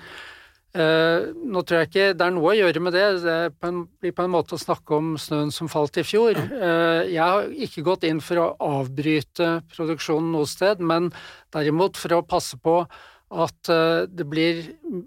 Eh, 0.78 1.34
nå 1.34 1.64
tror 1.66 1.82
jeg 1.82 1.90
ikke 1.90 2.08
det 2.14 2.28
er 2.28 2.36
noe 2.36 2.54
å 2.54 2.58
gjøre 2.60 2.84
med 2.86 2.94
det, 2.94 3.08
det 3.26 3.40
blir 3.58 4.14
på 4.14 4.28
en 4.28 4.36
måte 4.36 4.54
å 4.54 4.62
snakke 4.62 5.02
om 5.02 5.16
snøen 5.18 5.50
som 5.56 5.72
falt 5.72 5.98
i 5.98 6.06
fjor. 6.06 6.38
Jeg 6.38 7.24
har 7.24 7.50
ikke 7.50 7.86
gått 7.88 8.06
inn 8.06 8.22
for 8.22 8.44
å 8.44 8.50
avbryte 8.78 9.56
produksjonen 9.74 10.30
noe 10.36 10.46
sted, 10.46 10.84
men 10.84 11.10
derimot 11.56 11.98
for 11.98 12.20
å 12.20 12.26
passe 12.28 12.62
på 12.62 12.84
at 13.28 13.70
eh, 13.70 14.08
det 14.08 14.26
blir 14.30 14.62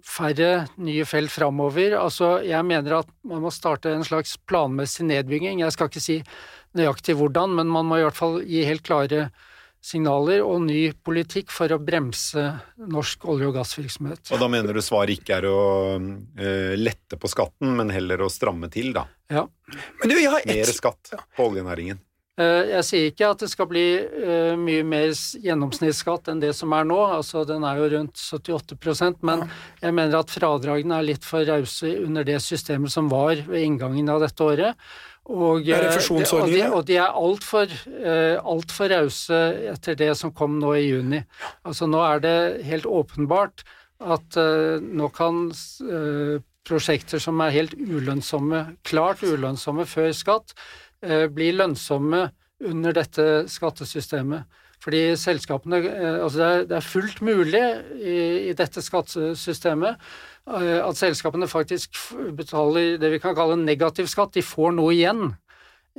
færre 0.05 0.67
nye 0.83 1.05
felt 1.09 1.33
framover. 1.33 1.97
Altså, 1.97 2.39
jeg 2.45 2.67
mener 2.69 3.01
at 3.01 3.13
man 3.27 3.45
må 3.45 3.53
starte 3.55 3.93
en 3.95 4.05
slags 4.05 4.37
planmessig 4.51 5.07
nedbygging. 5.09 5.63
Jeg 5.65 5.77
skal 5.77 5.89
ikke 5.89 6.05
si 6.05 6.19
nøyaktig 6.77 7.17
hvordan, 7.19 7.57
men 7.57 7.71
man 7.73 7.89
må 7.89 8.01
i 8.01 8.05
hvert 8.05 8.19
fall 8.19 8.43
gi 8.45 8.67
helt 8.69 8.85
klare 8.87 9.31
signaler 9.81 10.43
og 10.45 10.61
ny 10.67 10.91
politikk 10.93 11.49
for 11.55 11.73
å 11.73 11.79
bremse 11.81 12.43
norsk 12.93 13.25
olje- 13.33 13.49
og 13.49 13.57
gassvirksomhet. 13.57 14.29
Og 14.29 14.43
da 14.43 14.49
mener 14.53 14.77
du 14.77 14.83
svaret 14.85 15.17
ikke 15.17 15.39
er 15.41 15.49
å 15.49 15.63
eh, 15.97 16.77
lette 16.77 17.17
på 17.17 17.31
skatten, 17.33 17.73
men 17.79 17.93
heller 17.95 18.21
å 18.21 18.29
stramme 18.33 18.69
til, 18.73 18.93
da. 18.97 19.07
Ja. 19.33 19.47
Men 20.03 20.13
du, 20.13 20.19
jeg 20.21 20.33
har 20.35 20.45
Mer 20.45 20.75
skatt 20.77 21.15
på 21.17 21.49
oljenæringen. 21.49 22.03
Eh, 22.41 22.71
Jeg 22.71 22.87
sier 22.87 23.09
ikke 23.11 23.29
at 23.35 23.43
det 23.43 23.51
skal 23.53 23.69
bli 23.71 23.85
eh, 24.01 24.55
mye 24.59 24.85
mer 24.87 25.13
gjennomsnittsskatt 25.45 26.31
enn 26.33 26.41
det 26.43 26.53
som 26.57 26.73
er 26.77 26.87
nå, 26.89 26.99
altså 27.19 27.45
den 27.49 27.67
er 27.69 27.81
jo 27.81 27.89
rundt 27.97 28.21
78% 28.21 29.25
men 29.27 29.45
jeg 29.83 29.97
mener 29.97 30.21
at 30.23 30.33
fradragene 30.33 31.01
er 31.01 31.09
litt 31.11 31.27
for 31.27 31.45
rause 31.49 31.91
under 32.01 32.27
det 32.27 32.39
systemet 32.45 32.93
som 32.95 33.11
var 33.13 33.43
ved 33.49 33.65
inngangen 33.67 34.09
av 34.13 34.23
dette 34.25 34.45
året. 34.47 34.91
Og, 35.31 35.69
eh. 35.69 35.99
Og 36.11 36.49
de, 36.51 36.63
og 36.75 36.87
de 36.89 36.97
er 36.99 37.19
altfor 37.21 37.71
alt 38.41 38.73
rause 38.91 39.41
etter 39.71 39.99
det 39.99 40.15
som 40.19 40.33
kom 40.35 40.57
nå 40.59 40.73
i 40.79 40.87
juni. 40.89 41.21
Altså 41.69 41.87
nå 41.87 42.01
er 42.03 42.25
det 42.25 42.39
helt 42.67 42.89
åpenbart 42.89 43.63
at 44.01 44.39
nå 44.81 45.11
kan 45.13 45.45
prosjekter 46.67 47.21
som 47.23 47.41
er 47.45 47.55
helt 47.55 47.77
ulønnsomme, 47.77 48.65
klart 48.87 49.23
ulønnsomme 49.23 49.87
før 49.89 50.11
skatt, 50.17 50.55
eh, 51.05 51.27
bli 51.33 51.53
lønnsomme 51.57 52.27
under 52.71 52.97
dette 52.97 53.29
skattesystemet. 53.51 54.61
Fordi 54.81 55.03
selskapene 55.21 55.81
eh, 55.85 56.19
Altså 56.23 56.51
det 56.69 56.77
er, 56.79 56.85
fullt 56.85 57.21
mulig 57.25 57.63
i, 58.01 58.53
dette 58.57 58.83
skattesystemet 58.85 59.97
eh, 60.49 60.79
at 60.81 60.99
selskapene 60.99 61.49
faktisk 61.51 61.99
betaler 62.37 62.97
det 63.01 63.15
vi 63.17 63.21
kan 63.23 63.37
kalle 63.37 63.59
negativ 63.61 64.09
skatt. 64.11 64.35
De 64.37 64.45
får 64.45 64.73
noe 64.79 64.95
igjen 64.97 65.27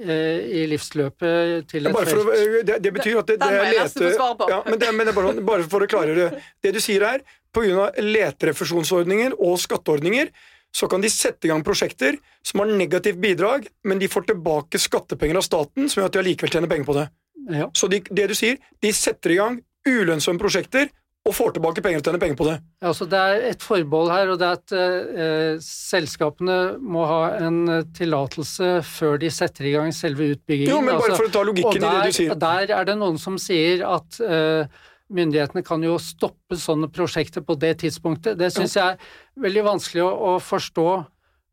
eh, 0.01 0.41
i 0.61 0.63
livsløpet 0.71 1.69
til 1.71 1.89
et 1.89 1.93
å, 1.93 2.05
felt. 2.05 2.31
det, 2.67 2.79
det 2.81 2.95
betyr 2.95 3.21
at 3.21 3.29
det, 3.29 3.37
det 3.43 3.51
er 3.51 3.93
på. 4.39 4.49
Ja, 4.49 4.63
men 4.65 4.81
det, 4.81 4.89
men 4.95 5.05
det 5.05 5.13
er 5.13 5.19
bare, 5.19 5.35
bare 5.53 5.69
for 5.69 5.85
å 5.85 5.91
klargjøre 5.91 6.33
det 6.63 6.73
du 6.73 6.81
sier 6.81 7.05
her. 7.05 7.23
Pga. 7.51 7.89
leterefusjonsordninger 7.99 9.33
og 9.35 9.57
skatteordninger 9.59 10.29
så 10.75 10.87
kan 10.87 11.03
de 11.03 11.09
sette 11.11 11.47
i 11.47 11.51
gang 11.51 11.63
prosjekter 11.67 12.17
som 12.45 12.63
har 12.63 12.71
negativt 12.71 13.19
bidrag, 13.21 13.67
men 13.83 13.99
de 13.99 14.09
får 14.11 14.29
tilbake 14.31 14.79
skattepenger 14.79 15.41
av 15.41 15.45
staten, 15.45 15.89
som 15.89 16.01
gjør 16.01 16.09
at 16.11 16.15
de 16.15 16.23
allikevel 16.23 16.53
tjener 16.55 16.71
penger 16.71 16.87
på 16.87 16.97
det. 16.97 17.09
Ja. 17.51 17.67
Så 17.75 17.89
de, 17.91 17.99
det 18.07 18.31
du 18.31 18.37
sier, 18.37 18.57
de 18.81 18.93
setter 18.95 19.35
i 19.35 19.39
gang 19.41 19.59
ulønnsomme 19.87 20.41
prosjekter, 20.41 20.91
og 21.21 21.35
får 21.37 21.51
tilbake 21.53 21.83
penger 21.85 22.01
og 22.01 22.07
tjener 22.07 22.21
penger 22.21 22.37
på 22.39 22.45
det. 22.47 22.53
Ja, 22.81 22.91
så 22.97 23.05
det 23.09 23.19
er 23.19 23.43
et 23.51 23.61
forbehold 23.61 24.09
her, 24.09 24.31
og 24.33 24.39
det 24.41 24.47
er 24.47 24.55
at 24.57 24.73
eh, 24.73 25.59
selskapene 25.61 26.55
må 26.81 27.03
ha 27.05 27.19
en 27.37 27.59
tillatelse 27.93 28.71
før 28.87 29.19
de 29.21 29.29
setter 29.33 29.69
i 29.69 29.75
gang 29.75 29.93
selve 29.93 30.31
utbyggingen. 30.33 30.71
Jo, 30.73 30.79
men 30.81 30.95
bare 30.95 31.11
altså, 31.11 31.19
for 31.19 31.29
å 31.29 31.35
ta 31.35 31.43
logikken 31.45 31.77
der, 31.83 31.91
i 31.91 32.07
det 32.07 32.15
du 32.15 32.17
sier. 32.17 32.39
Der 32.41 32.73
er 32.79 32.89
det 32.89 32.97
noen 32.97 33.21
som 33.21 33.37
sier 33.41 33.85
at 33.85 34.17
eh, 34.25 34.81
myndighetene 35.11 35.63
kan 35.67 35.83
jo 35.85 35.97
stoppe 36.01 36.57
sånne 36.59 36.89
prosjekter 36.93 37.43
på 37.45 37.57
det 37.59 37.77
tidspunktet. 37.83 38.37
Det 38.39 38.51
syns 38.53 38.77
jeg 38.77 38.95
er 38.95 39.43
veldig 39.43 39.65
vanskelig 39.67 40.05
å, 40.05 40.11
å 40.31 40.31
forstå 40.43 40.87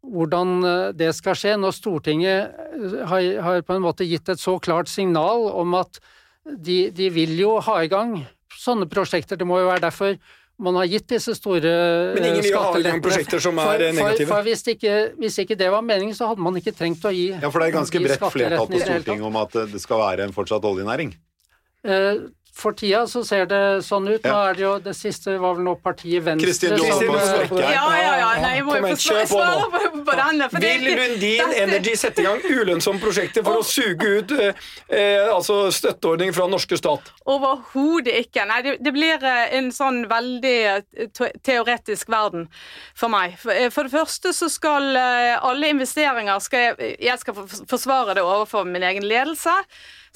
hvordan 0.08 0.56
eh, 0.64 0.88
det 0.96 1.12
skal 1.16 1.36
skje, 1.38 1.56
når 1.58 1.74
Stortinget 1.76 2.54
eh, 2.54 2.98
har, 3.10 3.28
har 3.44 3.62
på 3.66 3.76
en 3.76 3.84
måte 3.84 4.06
gitt 4.08 4.30
et 4.30 4.40
så 4.40 4.56
klart 4.62 4.90
signal 4.90 5.48
om 5.50 5.74
at 5.78 6.00
de, 6.48 6.88
de 6.94 7.10
vil 7.12 7.34
jo 7.38 7.58
ha 7.66 7.80
i 7.84 7.90
gang 7.92 8.20
sånne 8.58 8.88
prosjekter. 8.90 9.38
Det 9.38 9.46
må 9.46 9.60
jo 9.60 9.68
være 9.70 9.84
derfor 9.88 10.16
man 10.58 10.74
har 10.74 10.88
gitt 10.90 11.06
disse 11.12 11.36
store 11.38 11.70
Men 12.16 12.24
ingen 12.32 12.42
vil 12.42 12.50
jo 12.50 12.62
ha 12.64 12.72
i 12.80 12.82
gang 12.82 13.02
prosjekter 13.02 13.42
som 13.42 13.58
For- 13.60 13.76
er 13.76 13.88
eh, 13.88 13.94
negative. 13.94 14.26
For, 14.26 14.32
for 14.40 14.48
hvis, 14.48 14.64
ikke, 14.74 14.94
hvis 15.20 15.38
ikke 15.44 15.58
det 15.58 15.68
var 15.74 15.84
meningen, 15.86 16.16
så 16.18 16.32
hadde 16.32 16.42
man 16.42 16.58
ikke 16.58 16.74
trengt 16.74 17.04
å 17.06 17.12
gi 17.14 17.28
Ja, 17.36 17.46
for 17.46 17.62
det 17.62 17.68
er 17.68 17.76
ganske 17.78 18.02
bredt 18.02 18.24
flertall 18.34 18.66
på. 18.70 18.80
Stortinget 18.82 19.28
om 19.28 19.38
at 19.38 19.54
eh, 19.58 19.68
det 19.74 19.82
skal 19.84 20.02
være 20.02 20.26
en 20.26 20.34
fortsatt 20.34 20.66
oljenæring. 20.66 21.14
For 22.58 22.74
tida 22.74 23.04
så 23.06 23.20
ser 23.22 23.44
det 23.46 23.58
sånn 23.86 24.08
ut. 24.10 24.24
Nå 24.26 24.34
er 24.48 24.56
det 24.58 24.62
jo 24.64 24.72
det 24.82 24.94
siste 24.98 25.36
var 25.38 25.54
vel 25.54 25.62
nå 25.68 25.76
partiet 25.78 26.24
Venstre 26.26 26.48
Kristin, 26.48 26.72
du 26.74 26.82
Kristin, 26.82 27.12
holder 27.12 27.44
på 27.46 27.54
å 27.54 27.60
det. 27.60 27.68
Ja, 27.70 27.84
ja, 27.94 28.14
ja. 28.18 28.30
Nei, 28.42 28.50
jeg 28.56 28.64
må 28.66 28.74
jo 28.80 28.88
få 28.88 28.96
kjør 29.04 29.20
på 29.30 29.38
nå. 29.38 29.44
svare 29.44 29.68
på, 29.92 30.00
på 30.08 30.16
denne. 30.18 30.48
for 30.50 30.64
Vil 30.64 30.86
Lundin 30.88 31.42
dette- 31.44 31.60
Energy 31.62 31.94
sette 32.00 32.24
i 32.24 32.26
gang 32.26 32.42
ulønnsomme 32.48 33.02
prosjekter 33.02 33.46
for 33.46 33.60
å 33.60 33.62
suge 33.66 34.10
ut 34.18 34.34
eh, 34.34 34.64
eh, 34.90 35.28
altså 35.30 35.60
støtteordning 35.74 36.34
fra 36.34 36.48
norske 36.50 36.78
stat? 36.80 37.12
Overhodet 37.30 38.16
ikke. 38.24 38.46
Nei, 38.50 38.58
det, 38.66 38.74
det 38.82 38.94
blir 38.96 39.22
eh, 39.22 39.54
en 39.60 39.70
sånn 39.74 40.02
veldig 40.10 40.56
eh, 40.72 41.22
teoretisk 41.46 42.10
verden 42.10 42.48
for 42.98 43.12
meg. 43.14 43.38
For, 43.38 43.54
for 43.74 43.86
det 43.86 43.94
første 43.94 44.34
så 44.34 44.50
skal 44.50 44.90
alle 44.98 45.70
investeringer 45.70 46.42
skal 46.42 46.66
jeg, 46.70 46.96
jeg 47.06 47.22
skal 47.22 47.38
forsvare 47.70 48.18
det 48.18 48.24
overfor 48.26 48.66
min 48.66 48.82
egen 48.86 49.06
ledelse, 49.06 49.54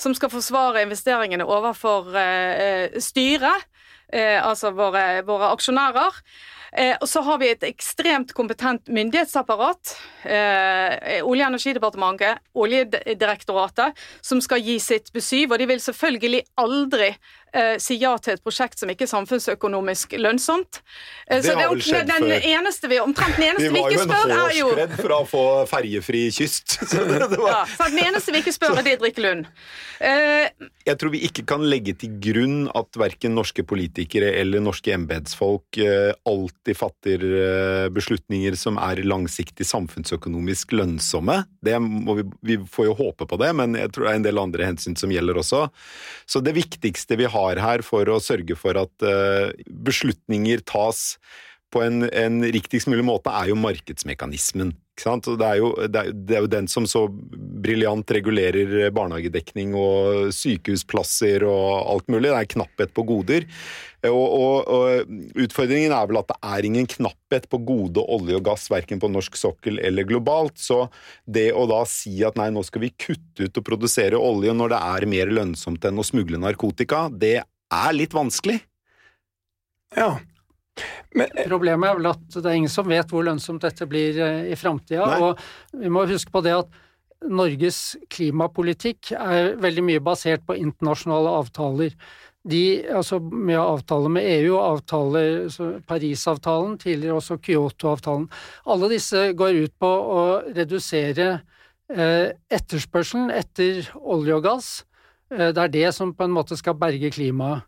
som 0.03 0.15
skal 0.17 0.33
forsvare 0.33 0.83
investeringene 0.87 1.47
overfor 1.47 2.11
eh, 2.19 2.65
eh, 2.65 2.97
styret, 3.03 3.69
eh, 4.13 4.41
altså 4.43 4.73
våre, 4.77 5.23
våre 5.29 5.53
aksjonærer. 5.55 6.25
Og 6.73 7.05
så 7.05 7.21
har 7.21 7.37
vi 7.37 7.51
et 7.53 7.65
ekstremt 7.69 8.31
kompetent 8.33 8.87
myndighetsapparat. 8.89 9.91
Olje- 10.25 11.21
og 11.27 11.35
energidepartementet, 11.51 12.41
Oljedirektoratet, 12.57 14.01
som 14.25 14.41
skal 14.41 14.65
gi 14.65 14.79
sitt 14.81 15.13
besyv. 15.13 15.53
Og 15.53 15.61
de 15.61 15.67
vil 15.69 15.83
selvfølgelig 15.85 16.41
aldri 16.65 17.11
eh, 17.53 17.77
si 17.83 17.97
ja 18.01 18.15
til 18.23 18.35
et 18.37 18.43
prosjekt 18.45 18.81
som 18.81 18.91
ikke 18.93 19.07
er 19.07 19.11
samfunnsøkonomisk 19.13 20.17
lønnsomt. 20.21 20.81
Eh, 21.29 21.41
Det 21.41 21.45
så 21.47 21.57
har 21.59 21.73
er 21.73 22.07
den 22.09 22.29
før. 22.29 22.47
eneste 22.53 22.89
vi, 22.89 22.99
omtrent 23.01 23.37
den 23.37 23.45
Vi 23.45 23.51
eneste 23.51 23.73
vi 23.73 23.81
var 23.81 23.91
jo 23.91 23.99
ikke 23.99 24.03
en 24.03 24.09
spør, 24.09 24.35
er 24.37 24.57
jo 24.59 24.67
hårsbredd 24.71 24.97
fra 25.07 25.21
å 25.21 25.27
få 25.29 25.45
ferjefri 25.71 26.23
kyst. 26.33 26.79
Så 26.93 27.05
det, 27.09 27.19
det 27.31 27.39
var, 27.41 27.63
ja, 27.63 27.89
Den 27.89 27.99
eneste 28.09 28.33
vi 28.35 28.43
ikke 28.45 28.55
spør, 28.57 28.79
er 28.81 28.87
Didrik 28.89 29.19
Lund. 29.23 29.47
Eh, 30.03 30.49
jeg 30.83 30.99
tror 30.99 31.13
vi 31.15 31.21
ikke 31.29 31.45
kan 31.47 31.63
legge 31.69 31.95
til 31.95 32.17
grunn 32.25 32.65
at 32.75 32.97
verken 32.99 33.37
norske 33.39 33.63
politikere 33.63 34.33
eller 34.41 34.63
norske 34.65 34.91
embetsfolk 34.97 35.79
eh, 35.79 36.11
alltid 36.27 36.77
fatter 36.79 37.23
eh, 37.23 37.89
beslutninger 37.95 38.57
som 38.59 38.81
er 38.83 39.05
langsiktig 39.07 39.67
samfunnsøkonomisk 39.69 40.75
lønnsomme. 40.75 41.45
Det 41.63 41.77
må 41.83 42.17
vi, 42.19 42.25
vi 42.43 42.57
får 42.67 42.89
jo 42.91 42.97
håpe 42.99 43.29
på 43.31 43.39
det, 43.39 43.53
men 43.59 43.77
jeg 43.79 43.93
tror 43.95 44.09
det 44.09 44.13
er 44.15 44.19
en 44.21 44.27
del 44.27 44.43
andre 44.43 44.67
hensyn 44.73 44.99
som 44.99 45.13
gjelder 45.15 45.39
også. 45.39 45.69
Så 46.27 46.43
det 46.43 46.57
viktigste 46.59 47.19
vi 47.21 47.29
har 47.31 47.42
her 47.63 47.83
for 47.87 48.09
å 48.11 48.21
sørge 48.23 48.57
for 48.59 48.79
at 48.81 49.07
eh, 49.07 49.53
beslutninger 49.87 50.63
tas 50.69 51.17
på 51.73 51.83
en, 51.85 52.05
en 52.09 52.43
riktigst 52.45 52.91
mulig 52.91 53.05
måte, 53.09 53.33
er 53.33 53.51
jo 53.53 53.59
markedsmekanismen. 53.59 54.75
Det, 54.93 55.47
er 55.47 55.57
jo, 55.57 55.71
det, 55.89 55.99
er, 55.99 56.13
det 56.13 56.37
er 56.37 56.43
jo 56.45 56.51
den 56.53 56.67
som 56.69 56.85
så 56.87 57.07
briljant 57.09 58.11
regulerer 58.13 58.91
barnehagedekning 58.95 59.73
og 59.79 60.29
sykehusplasser 60.37 61.47
og 61.49 61.89
alt 61.95 62.11
mulig. 62.13 62.29
Det 62.29 62.37
er 62.37 62.51
knapphet 62.53 62.93
på 62.93 63.05
goder. 63.09 63.47
Og, 64.11 64.27
og, 64.35 64.69
og 64.69 65.41
utfordringen 65.45 65.95
er 65.95 66.09
vel 66.11 66.21
at 66.21 66.29
det 66.33 66.39
er 66.45 66.69
ingen 66.69 66.89
knapphet 66.91 67.49
på 67.51 67.61
gode 67.65 68.03
olje 68.03 68.37
og 68.37 68.45
gass, 68.51 68.67
verken 68.71 69.01
på 69.03 69.11
norsk 69.11 69.39
sokkel 69.39 69.81
eller 69.81 70.07
globalt. 70.09 70.59
Så 70.61 70.85
det 71.25 71.49
å 71.57 71.65
da 71.71 71.85
si 71.89 72.19
at 72.27 72.37
nei, 72.41 72.51
nå 72.53 72.65
skal 72.67 72.85
vi 72.85 72.93
kutte 72.93 73.47
ut 73.47 73.63
og 73.63 73.67
produsere 73.67 74.21
olje 74.21 74.55
når 74.55 74.75
det 74.75 74.83
er 74.91 75.09
mer 75.15 75.33
lønnsomt 75.41 75.89
enn 75.89 76.03
å 76.03 76.07
smugle 76.07 76.43
narkotika, 76.43 77.07
det 77.09 77.39
er 77.43 77.97
litt 77.97 78.13
vanskelig. 78.17 78.61
Ja. 79.97 80.17
Men, 81.15 81.29
eh, 81.37 81.49
Problemet 81.49 81.91
er 81.91 81.99
vel 81.99 82.11
at 82.13 82.39
det 82.39 82.47
er 82.47 82.57
ingen 82.57 82.73
som 82.73 82.89
vet 82.89 83.11
hvor 83.13 83.27
lønnsomt 83.27 83.65
dette 83.65 83.87
blir 83.91 84.19
eh, 84.23 84.53
i 84.53 84.59
framtida. 84.59 85.21
Og 85.21 85.79
vi 85.79 85.93
må 85.93 86.07
huske 86.09 86.33
på 86.33 86.43
det 86.45 86.57
at 86.63 86.83
Norges 87.23 87.97
klimapolitikk 88.11 89.13
er 89.15 89.55
veldig 89.63 89.85
mye 89.87 90.03
basert 90.03 90.45
på 90.47 90.57
internasjonale 90.59 91.37
avtaler. 91.43 91.95
De, 92.43 92.83
altså 92.91 93.21
med 93.23 93.61
avtaler 93.61 94.11
med 94.11 94.27
EU 94.27 94.57
og 94.57 94.65
avtaler, 94.65 95.45
Parisavtalen, 95.87 96.75
tidligere 96.83 97.21
også 97.21 97.39
Kyoto-avtalen. 97.39 98.27
Alle 98.67 98.91
disse 98.91 99.29
går 99.39 99.61
ut 99.69 99.75
på 99.79 99.91
å 100.17 100.25
redusere 100.49 101.29
eh, 101.93 102.33
etterspørselen 102.51 103.31
etter 103.31 103.87
olje 104.03 104.41
og 104.41 104.49
gass. 104.49 104.73
Eh, 105.31 105.53
det 105.55 105.69
er 105.69 105.75
det 105.77 105.89
som 105.95 106.15
på 106.17 106.27
en 106.27 106.35
måte 106.35 106.59
skal 106.59 106.79
berge 106.81 107.13
klimaet. 107.15 107.63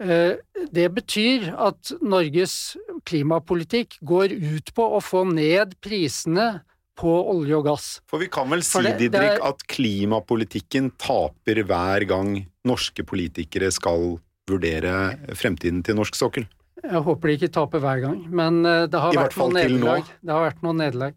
Eh, 0.00 0.36
Det 0.72 0.88
betyr 0.92 1.54
at 1.56 1.92
Norges 2.02 2.76
klimapolitikk 3.06 3.98
går 4.04 4.32
ut 4.34 4.72
på 4.74 4.84
å 4.96 5.00
få 5.00 5.22
ned 5.32 5.76
prisene 5.80 6.60
på 6.98 7.12
olje 7.30 7.54
og 7.58 7.64
gass. 7.68 7.86
For 8.08 8.18
vi 8.20 8.26
kan 8.32 8.48
vel 8.50 8.62
si, 8.62 8.80
det, 8.82 8.98
det- 8.98 8.98
det 8.98 9.12
Didrik, 9.12 9.38
er- 9.38 9.48
at 9.48 9.66
klimapolitikken 9.68 10.90
taper 10.98 11.62
hver 11.64 12.06
gang 12.08 12.46
norske 12.64 13.04
politikere 13.04 13.70
skal 13.72 14.18
vurdere 14.48 15.16
fremtiden 15.36 15.82
til 15.84 15.94
norsk 15.96 16.14
sokkel? 16.14 16.46
Jeg 16.82 17.02
håper 17.02 17.28
de 17.28 17.36
ikke 17.38 17.52
taper 17.52 17.80
hver 17.80 18.00
gang, 18.02 18.26
men 18.30 18.64
eh, 18.66 18.86
det 18.86 19.00
har 19.00 19.12
I 19.12 19.16
vært 19.16 19.36
noen. 19.36 20.04
Det 20.24 20.30
har 20.32 20.50
vært 20.50 20.62
noen 20.62 20.76
nederlag. 20.82 21.14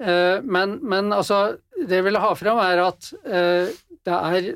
Eh, 0.00 0.40
Men, 0.42 0.78
men 0.82 1.10
altså, 1.12 1.56
det 1.78 1.88
jeg 2.02 2.04
vil 2.04 2.16
ha 2.20 2.34
fram 2.34 2.58
er 2.58 2.78
at 2.88 3.12
det 3.24 4.12
er 4.14 4.54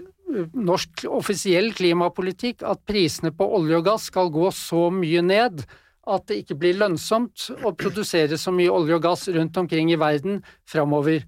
norsk 0.54 1.04
offisiell 1.10 1.72
klimapolitikk 1.76 2.64
at 2.66 2.82
prisene 2.88 3.32
på 3.34 3.46
olje 3.58 3.80
og 3.80 3.86
gass 3.88 4.08
skal 4.10 4.30
gå 4.32 4.50
så 4.54 4.88
mye 4.94 5.22
ned 5.26 5.64
at 6.10 6.26
det 6.30 6.40
ikke 6.42 6.56
blir 6.62 6.78
lønnsomt 6.80 7.50
å 7.66 7.74
produsere 7.76 8.38
så 8.40 8.52
mye 8.54 8.72
olje 8.72 8.96
og 8.96 9.04
gass 9.04 9.28
rundt 9.30 9.58
omkring 9.60 9.92
i 9.92 10.00
verden 10.00 10.40
framover. 10.68 11.24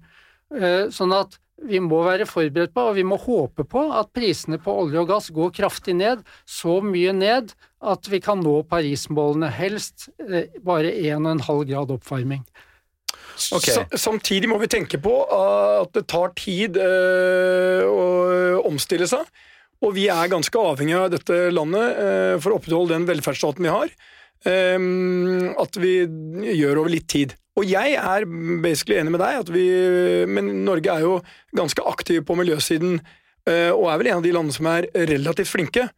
Eh, 0.53 0.89
Sånn 0.93 1.13
at 1.15 1.37
vi 1.63 1.79
må 1.79 2.01
være 2.03 2.25
forberedt 2.27 2.73
på, 2.75 2.87
og 2.89 2.97
vi 2.97 3.05
må 3.07 3.17
håpe 3.21 3.63
på, 3.69 3.85
at 3.95 4.11
prisene 4.15 4.57
på 4.59 4.73
olje 4.83 4.99
og 4.99 5.11
gass 5.11 5.29
går 5.33 5.53
kraftig 5.55 5.95
ned, 5.95 6.23
så 6.49 6.79
mye 6.83 7.13
ned 7.15 7.53
at 7.79 8.09
vi 8.11 8.19
kan 8.23 8.41
nå 8.43 8.57
Parismålene, 8.67 9.51
helst 9.53 10.09
eh, 10.25 10.49
bare 10.65 10.91
1,5 10.91 11.63
grad 11.69 11.93
oppvarming. 11.95 12.43
Ok. 13.53 13.65
sa- 13.65 13.87
samtidig 13.97 14.47
må 14.51 14.59
vi 14.61 14.67
tenke 14.71 14.99
på 15.01 15.13
at 15.35 15.91
det 15.97 16.05
tar 16.11 16.33
tid 16.37 16.77
eh, 16.77 17.83
å 17.87 18.61
omstille 18.69 19.07
seg. 19.09 19.25
Og 19.83 19.95
vi 19.97 20.05
er 20.07 20.29
ganske 20.31 20.55
avhengig 20.55 20.95
av 20.95 21.09
dette 21.11 21.39
landet 21.51 21.97
eh, 21.99 22.35
for 22.39 22.53
å 22.53 22.59
opprettholde 22.61 22.95
den 22.95 23.07
velferdsstaten 23.09 23.65
vi 23.65 23.73
har. 23.73 23.89
eh, 24.45 24.77
at 25.59 25.75
vi 25.79 25.93
gjør 26.55 26.81
over 26.83 26.89
litt 26.93 27.07
tid. 27.11 27.35
Og 27.59 27.67
jeg 27.69 27.93
er 27.99 28.25
basically 28.63 28.97
enig 28.97 29.11
med 29.13 29.21
deg, 29.21 29.49
vi, 29.53 29.65
men 30.25 30.63
Norge 30.65 30.89
er 30.89 31.03
jo 31.05 31.17
ganske 31.55 31.83
aktiv 31.85 32.23
på 32.25 32.35
miljøsiden. 32.39 32.99
eh, 33.45 33.69
og 33.75 33.89
er 33.91 33.97
vel 33.99 34.07
en 34.07 34.17
av 34.21 34.23
de 34.23 34.31
landene 34.31 34.55
som 34.55 34.67
er 34.71 34.87
relativt 34.95 35.51
flinke. 35.51 35.89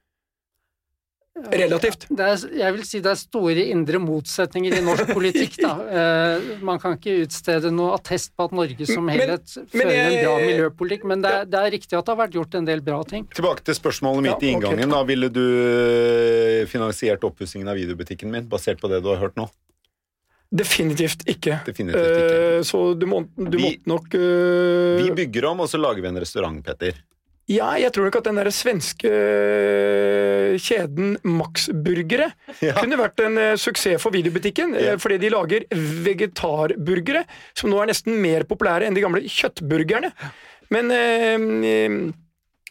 Relativt. 1.36 2.06
Det 2.16 2.24
er, 2.24 2.44
jeg 2.62 2.74
vil 2.78 2.84
si 2.88 3.00
det 3.04 3.10
er 3.12 3.18
store 3.20 3.64
indre 3.68 4.00
motsetninger 4.00 4.78
i 4.78 4.84
norsk 4.86 5.10
politikk, 5.12 5.58
da. 5.60 5.74
Eh, 5.96 6.46
Man 6.64 6.80
kan 6.80 6.96
ikke 6.96 7.26
utstede 7.26 7.70
noe 7.76 7.98
attest 7.98 8.32
på 8.40 8.46
at 8.48 8.54
Norge 8.56 8.88
som 8.88 9.08
helhet 9.12 9.44
men 9.58 9.68
fører 9.74 9.92
en 9.92 10.14
jeg- 10.16 10.24
bra 10.24 10.36
miljøpolitikk, 10.40 11.04
men 11.12 11.22
det 11.26 11.34
er, 11.36 11.46
det 11.52 11.60
er 11.60 11.72
riktig 11.76 11.98
at 12.00 12.06
det 12.08 12.14
har 12.16 12.22
vært 12.24 12.38
gjort 12.40 12.56
en 12.56 12.66
del 12.70 12.82
bra 12.88 13.02
ting. 13.04 13.28
Tilbake 13.36 13.66
til 13.68 13.76
spørsmålet 13.76 14.24
mitt 14.24 14.32
Ja, 14.32 14.38
i 14.48 14.54
inngangen. 14.54 14.80
inngangen. 14.80 14.96
Da 14.96 15.04
ville 15.12 15.30
du 15.30 15.44
eh, 15.44 16.66
finansiert 16.72 17.24
oppussingen 17.28 17.68
av 17.68 17.76
videobutikken 17.76 18.32
min, 18.32 18.48
basert 18.48 18.80
på 18.80 18.88
det 18.92 19.02
du 19.04 19.12
har 19.12 19.20
hørt 19.26 19.36
nå? 19.36 19.50
Definitivt 20.56 21.26
ikke. 21.28 21.60
Definitivt 21.68 22.06
ikke. 22.16 22.40
Eh, 22.56 22.62
så 22.64 22.84
du, 22.98 23.06
må, 23.12 23.26
du 23.36 23.58
Vi- 23.58 23.76
måtte 23.76 23.92
nok 23.92 24.16
eh, 24.16 25.04
Vi 25.04 25.12
bygger 25.20 25.50
om, 25.52 25.60
og 25.66 25.68
så 25.72 25.80
lager 25.84 26.00
vi 26.06 26.08
en 26.14 26.22
restaurant, 26.24 26.64
Petter. 26.64 26.96
Ja, 27.52 27.76
jeg 27.78 27.92
tror 27.94 28.08
nok 28.08 28.16
at 28.18 28.26
den 28.26 28.40
der 28.40 28.48
svenske 28.50 29.10
eh, 29.10 30.56
kjeden 30.58 31.12
Max 31.30 31.68
Burgere 31.70 32.32
Ja. 32.66 32.74
kunne 32.80 32.98
vært 32.98 33.22
en 33.22 33.38
eh, 33.38 33.52
suksess 33.62 34.02
for 34.02 34.16
videobutikken, 34.16 34.74
eh, 34.74 34.88
Ja. 34.88 34.96
fordi 35.02 35.20
de 35.22 35.30
lager 35.30 35.68
vegetarburgere, 36.08 37.22
som 37.54 37.70
nå 37.70 37.82
er 37.84 37.92
nesten 37.92 38.18
mer 38.24 38.48
populære 38.50 38.88
enn 38.90 38.98
de 38.98 39.04
gamle 39.06 39.22
kjøttburgerne. 39.30 40.10
Men 40.74 40.90
eh, 40.96 42.12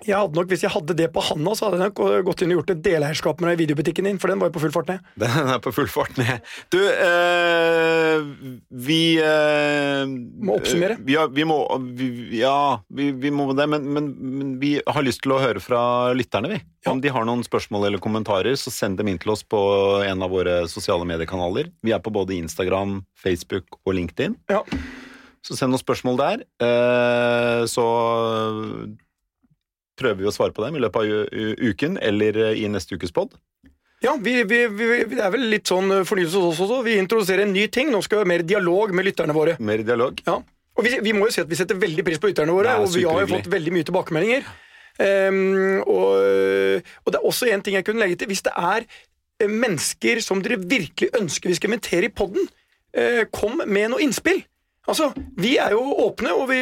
Jeg 0.04 0.16
hadde 0.18 0.36
nok, 0.36 0.48
Hvis 0.50 0.64
jeg 0.64 0.72
hadde 0.74 0.96
det 0.98 1.08
på 1.14 1.22
handa, 1.24 1.54
så 1.56 1.66
hadde 1.66 1.80
jeg 1.80 1.92
nok 1.92 2.24
gått 2.26 2.44
inn 2.44 2.52
og 2.52 2.60
gjort 2.60 2.72
et 2.74 2.82
deleierskap 2.84 3.40
med 3.40 3.50
deg 3.50 3.56
i 3.56 3.62
videobutikken 3.64 4.08
din, 4.08 4.20
for 4.20 4.32
den 4.32 4.42
var 4.42 4.50
jo 4.50 4.56
på 4.56 4.64
full 4.64 4.74
fart 4.74 4.90
ned. 4.92 5.04
Den 5.24 5.50
er 5.54 5.60
på 5.64 5.72
full 5.74 5.88
fart 5.90 6.18
ned. 6.20 6.50
Du, 6.72 6.78
øh, 6.80 8.26
vi 8.84 9.00
øh, 9.22 10.04
Må 10.44 10.58
oppsummere. 10.58 10.98
Ja, 11.10 11.26
vi 11.32 11.46
må 11.48 11.58
vi, 11.96 12.10
Ja, 12.38 12.80
vi, 12.92 13.10
vi 13.24 13.32
må 13.34 13.48
det, 13.56 13.68
men, 13.70 13.86
men, 13.96 14.10
men 14.20 14.52
vi 14.62 14.76
har 14.84 15.06
lyst 15.06 15.24
til 15.24 15.34
å 15.36 15.40
høre 15.42 15.62
fra 15.62 16.12
lytterne, 16.16 16.52
vi. 16.52 16.60
Om 16.90 17.00
de 17.00 17.12
har 17.12 17.24
noen 17.24 17.44
spørsmål 17.46 17.88
eller 17.88 18.02
kommentarer, 18.02 18.58
så 18.60 18.72
send 18.72 19.00
dem 19.00 19.08
inn 19.08 19.20
til 19.20 19.32
oss 19.32 19.44
på 19.46 19.60
en 20.04 20.24
av 20.24 20.32
våre 20.34 20.64
sosiale 20.70 21.06
mediekanaler. 21.08 21.72
Vi 21.84 21.94
er 21.96 22.02
på 22.04 22.12
både 22.12 22.36
Instagram, 22.36 23.00
Facebook 23.16 23.80
og 23.84 23.96
LinkedIn. 23.96 24.36
Ja. 24.52 24.60
Så 25.44 25.56
send 25.58 25.74
noen 25.74 25.82
spørsmål 25.82 26.20
der. 26.20 26.44
Eh, 26.64 27.64
så 27.68 27.84
prøver 29.98 30.22
vi 30.22 30.30
å 30.30 30.34
svare 30.34 30.54
på 30.54 30.64
dem 30.64 30.78
i 30.78 30.82
løpet 30.84 31.02
av 31.02 31.42
uken 31.70 31.98
eller 32.02 32.38
i 32.54 32.68
neste 32.72 32.98
ukes 32.98 33.14
pod. 33.14 33.36
Ja, 34.04 34.16
vi, 34.20 34.42
vi, 34.44 34.66
vi, 34.68 34.88
det 35.14 35.22
er 35.22 35.32
vel 35.32 35.46
litt 35.48 35.70
sånn 35.70 36.02
fornyelse 36.04 36.40
hos 36.42 36.58
oss 36.58 36.66
også. 36.66 36.82
Vi 36.84 36.98
introduserer 37.00 37.46
en 37.46 37.54
ny 37.56 37.68
ting. 37.72 37.88
Nå 37.92 38.02
skal 38.04 38.20
vi 38.20 38.26
ha 38.26 38.30
mer 38.34 38.44
dialog 38.44 38.92
med 38.92 39.06
lytterne 39.08 39.36
våre. 39.36 39.54
Mer 39.64 39.80
dialog. 39.86 40.20
Ja. 40.26 40.42
Og 40.74 40.84
vi, 40.84 40.92
vi 41.06 41.14
må 41.16 41.28
jo 41.28 41.34
si 41.36 41.40
at 41.40 41.48
vi 41.50 41.56
setter 41.58 41.78
veldig 41.78 42.04
pris 42.06 42.20
på 42.20 42.28
lytterne 42.28 42.52
våre, 42.54 42.74
og 42.82 42.90
vi 42.92 43.06
har 43.06 43.22
jo 43.22 43.30
fått 43.30 43.48
veldig 43.52 43.72
mye 43.76 43.86
tilbakemeldinger. 43.88 44.48
Um, 44.94 45.80
og, 45.90 46.80
og 47.02 47.08
det 47.10 47.18
er 47.18 47.26
også 47.26 47.48
en 47.50 47.62
ting 47.64 47.78
jeg 47.78 47.86
kunne 47.86 48.02
legge 48.02 48.18
til. 48.20 48.30
Hvis 48.30 48.44
det 48.46 48.52
er 48.54 48.84
eh, 48.84 49.50
mennesker 49.50 50.20
som 50.22 50.42
dere 50.42 50.60
virkelig 50.60 51.10
ønsker 51.18 51.50
vi 51.50 51.56
skal 51.58 51.72
invitere 51.72 52.10
i 52.10 52.14
podden, 52.14 52.44
uh, 52.98 53.22
kom 53.34 53.62
med 53.64 53.94
noe 53.94 54.02
innspill. 54.04 54.42
Altså, 54.84 55.06
Vi 55.40 55.54
er 55.56 55.70
jo 55.72 55.80
åpne, 56.04 56.28
og 56.36 56.48
vi, 56.50 56.58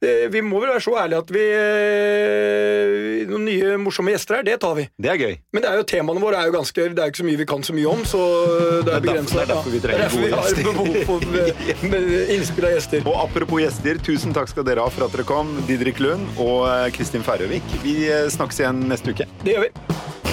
eh, 0.00 0.22
vi 0.32 0.40
må 0.40 0.56
vel 0.62 0.70
være 0.72 0.80
så 0.86 0.94
ærlige 1.02 1.18
at 1.20 1.32
vi 1.34 1.42
eh, 1.42 3.26
Noen 3.28 3.44
nye 3.44 3.74
morsomme 3.82 4.14
gjester 4.14 4.38
her, 4.38 4.46
det 4.46 4.54
tar 4.62 4.72
vi. 4.78 4.86
Det 4.96 5.10
er 5.12 5.18
gøy. 5.20 5.34
Men 5.52 5.64
det 5.64 5.68
er 5.70 5.76
jo 5.82 5.84
temaene 5.92 6.22
våre 6.22 6.40
er 6.40 6.48
jo 6.48 6.54
ganske 6.56 6.86
Det 6.94 6.98
er 6.98 7.10
jo 7.10 7.12
ikke 7.12 7.20
så 7.22 7.28
mye 7.28 7.40
vi 7.42 7.48
kan 7.52 7.66
så 7.68 7.76
mye 7.76 7.90
om, 7.92 8.04
så 8.08 8.22
det 8.22 8.94
er 8.94 8.96
Det 8.96 9.02
begrenset. 9.04 9.36
det 9.36 9.44
er 9.44 9.52
derfor 9.52 9.70
vi 9.76 9.82
trenger 9.84 10.00
er 10.00 10.08
derfor 10.08 10.24
vi 10.24 10.30
gode 10.30 10.40
har 10.40 10.48
gjester. 10.48 10.64
behov 10.72 10.92
for 11.10 11.20
eh, 11.44 12.34
innspill 12.38 12.68
av 12.70 12.76
gjester. 12.78 13.06
Og 13.12 13.20
apropos 13.26 13.64
gjester, 13.66 14.02
tusen 14.10 14.36
takk 14.36 14.48
skal 14.52 14.64
dere 14.68 14.86
ha 14.86 14.92
for 14.96 15.06
at 15.08 15.12
dere 15.16 15.28
kom, 15.28 15.52
Didrik 15.68 16.00
Lund 16.00 16.40
og 16.40 16.64
Kristin 16.96 17.22
Færøvik. 17.26 17.76
Vi 17.84 17.98
snakkes 18.32 18.64
igjen 18.64 18.86
neste 18.88 19.12
uke. 19.12 19.28
Det 19.44 19.58
gjør 19.58 19.68
vi. 19.68 20.31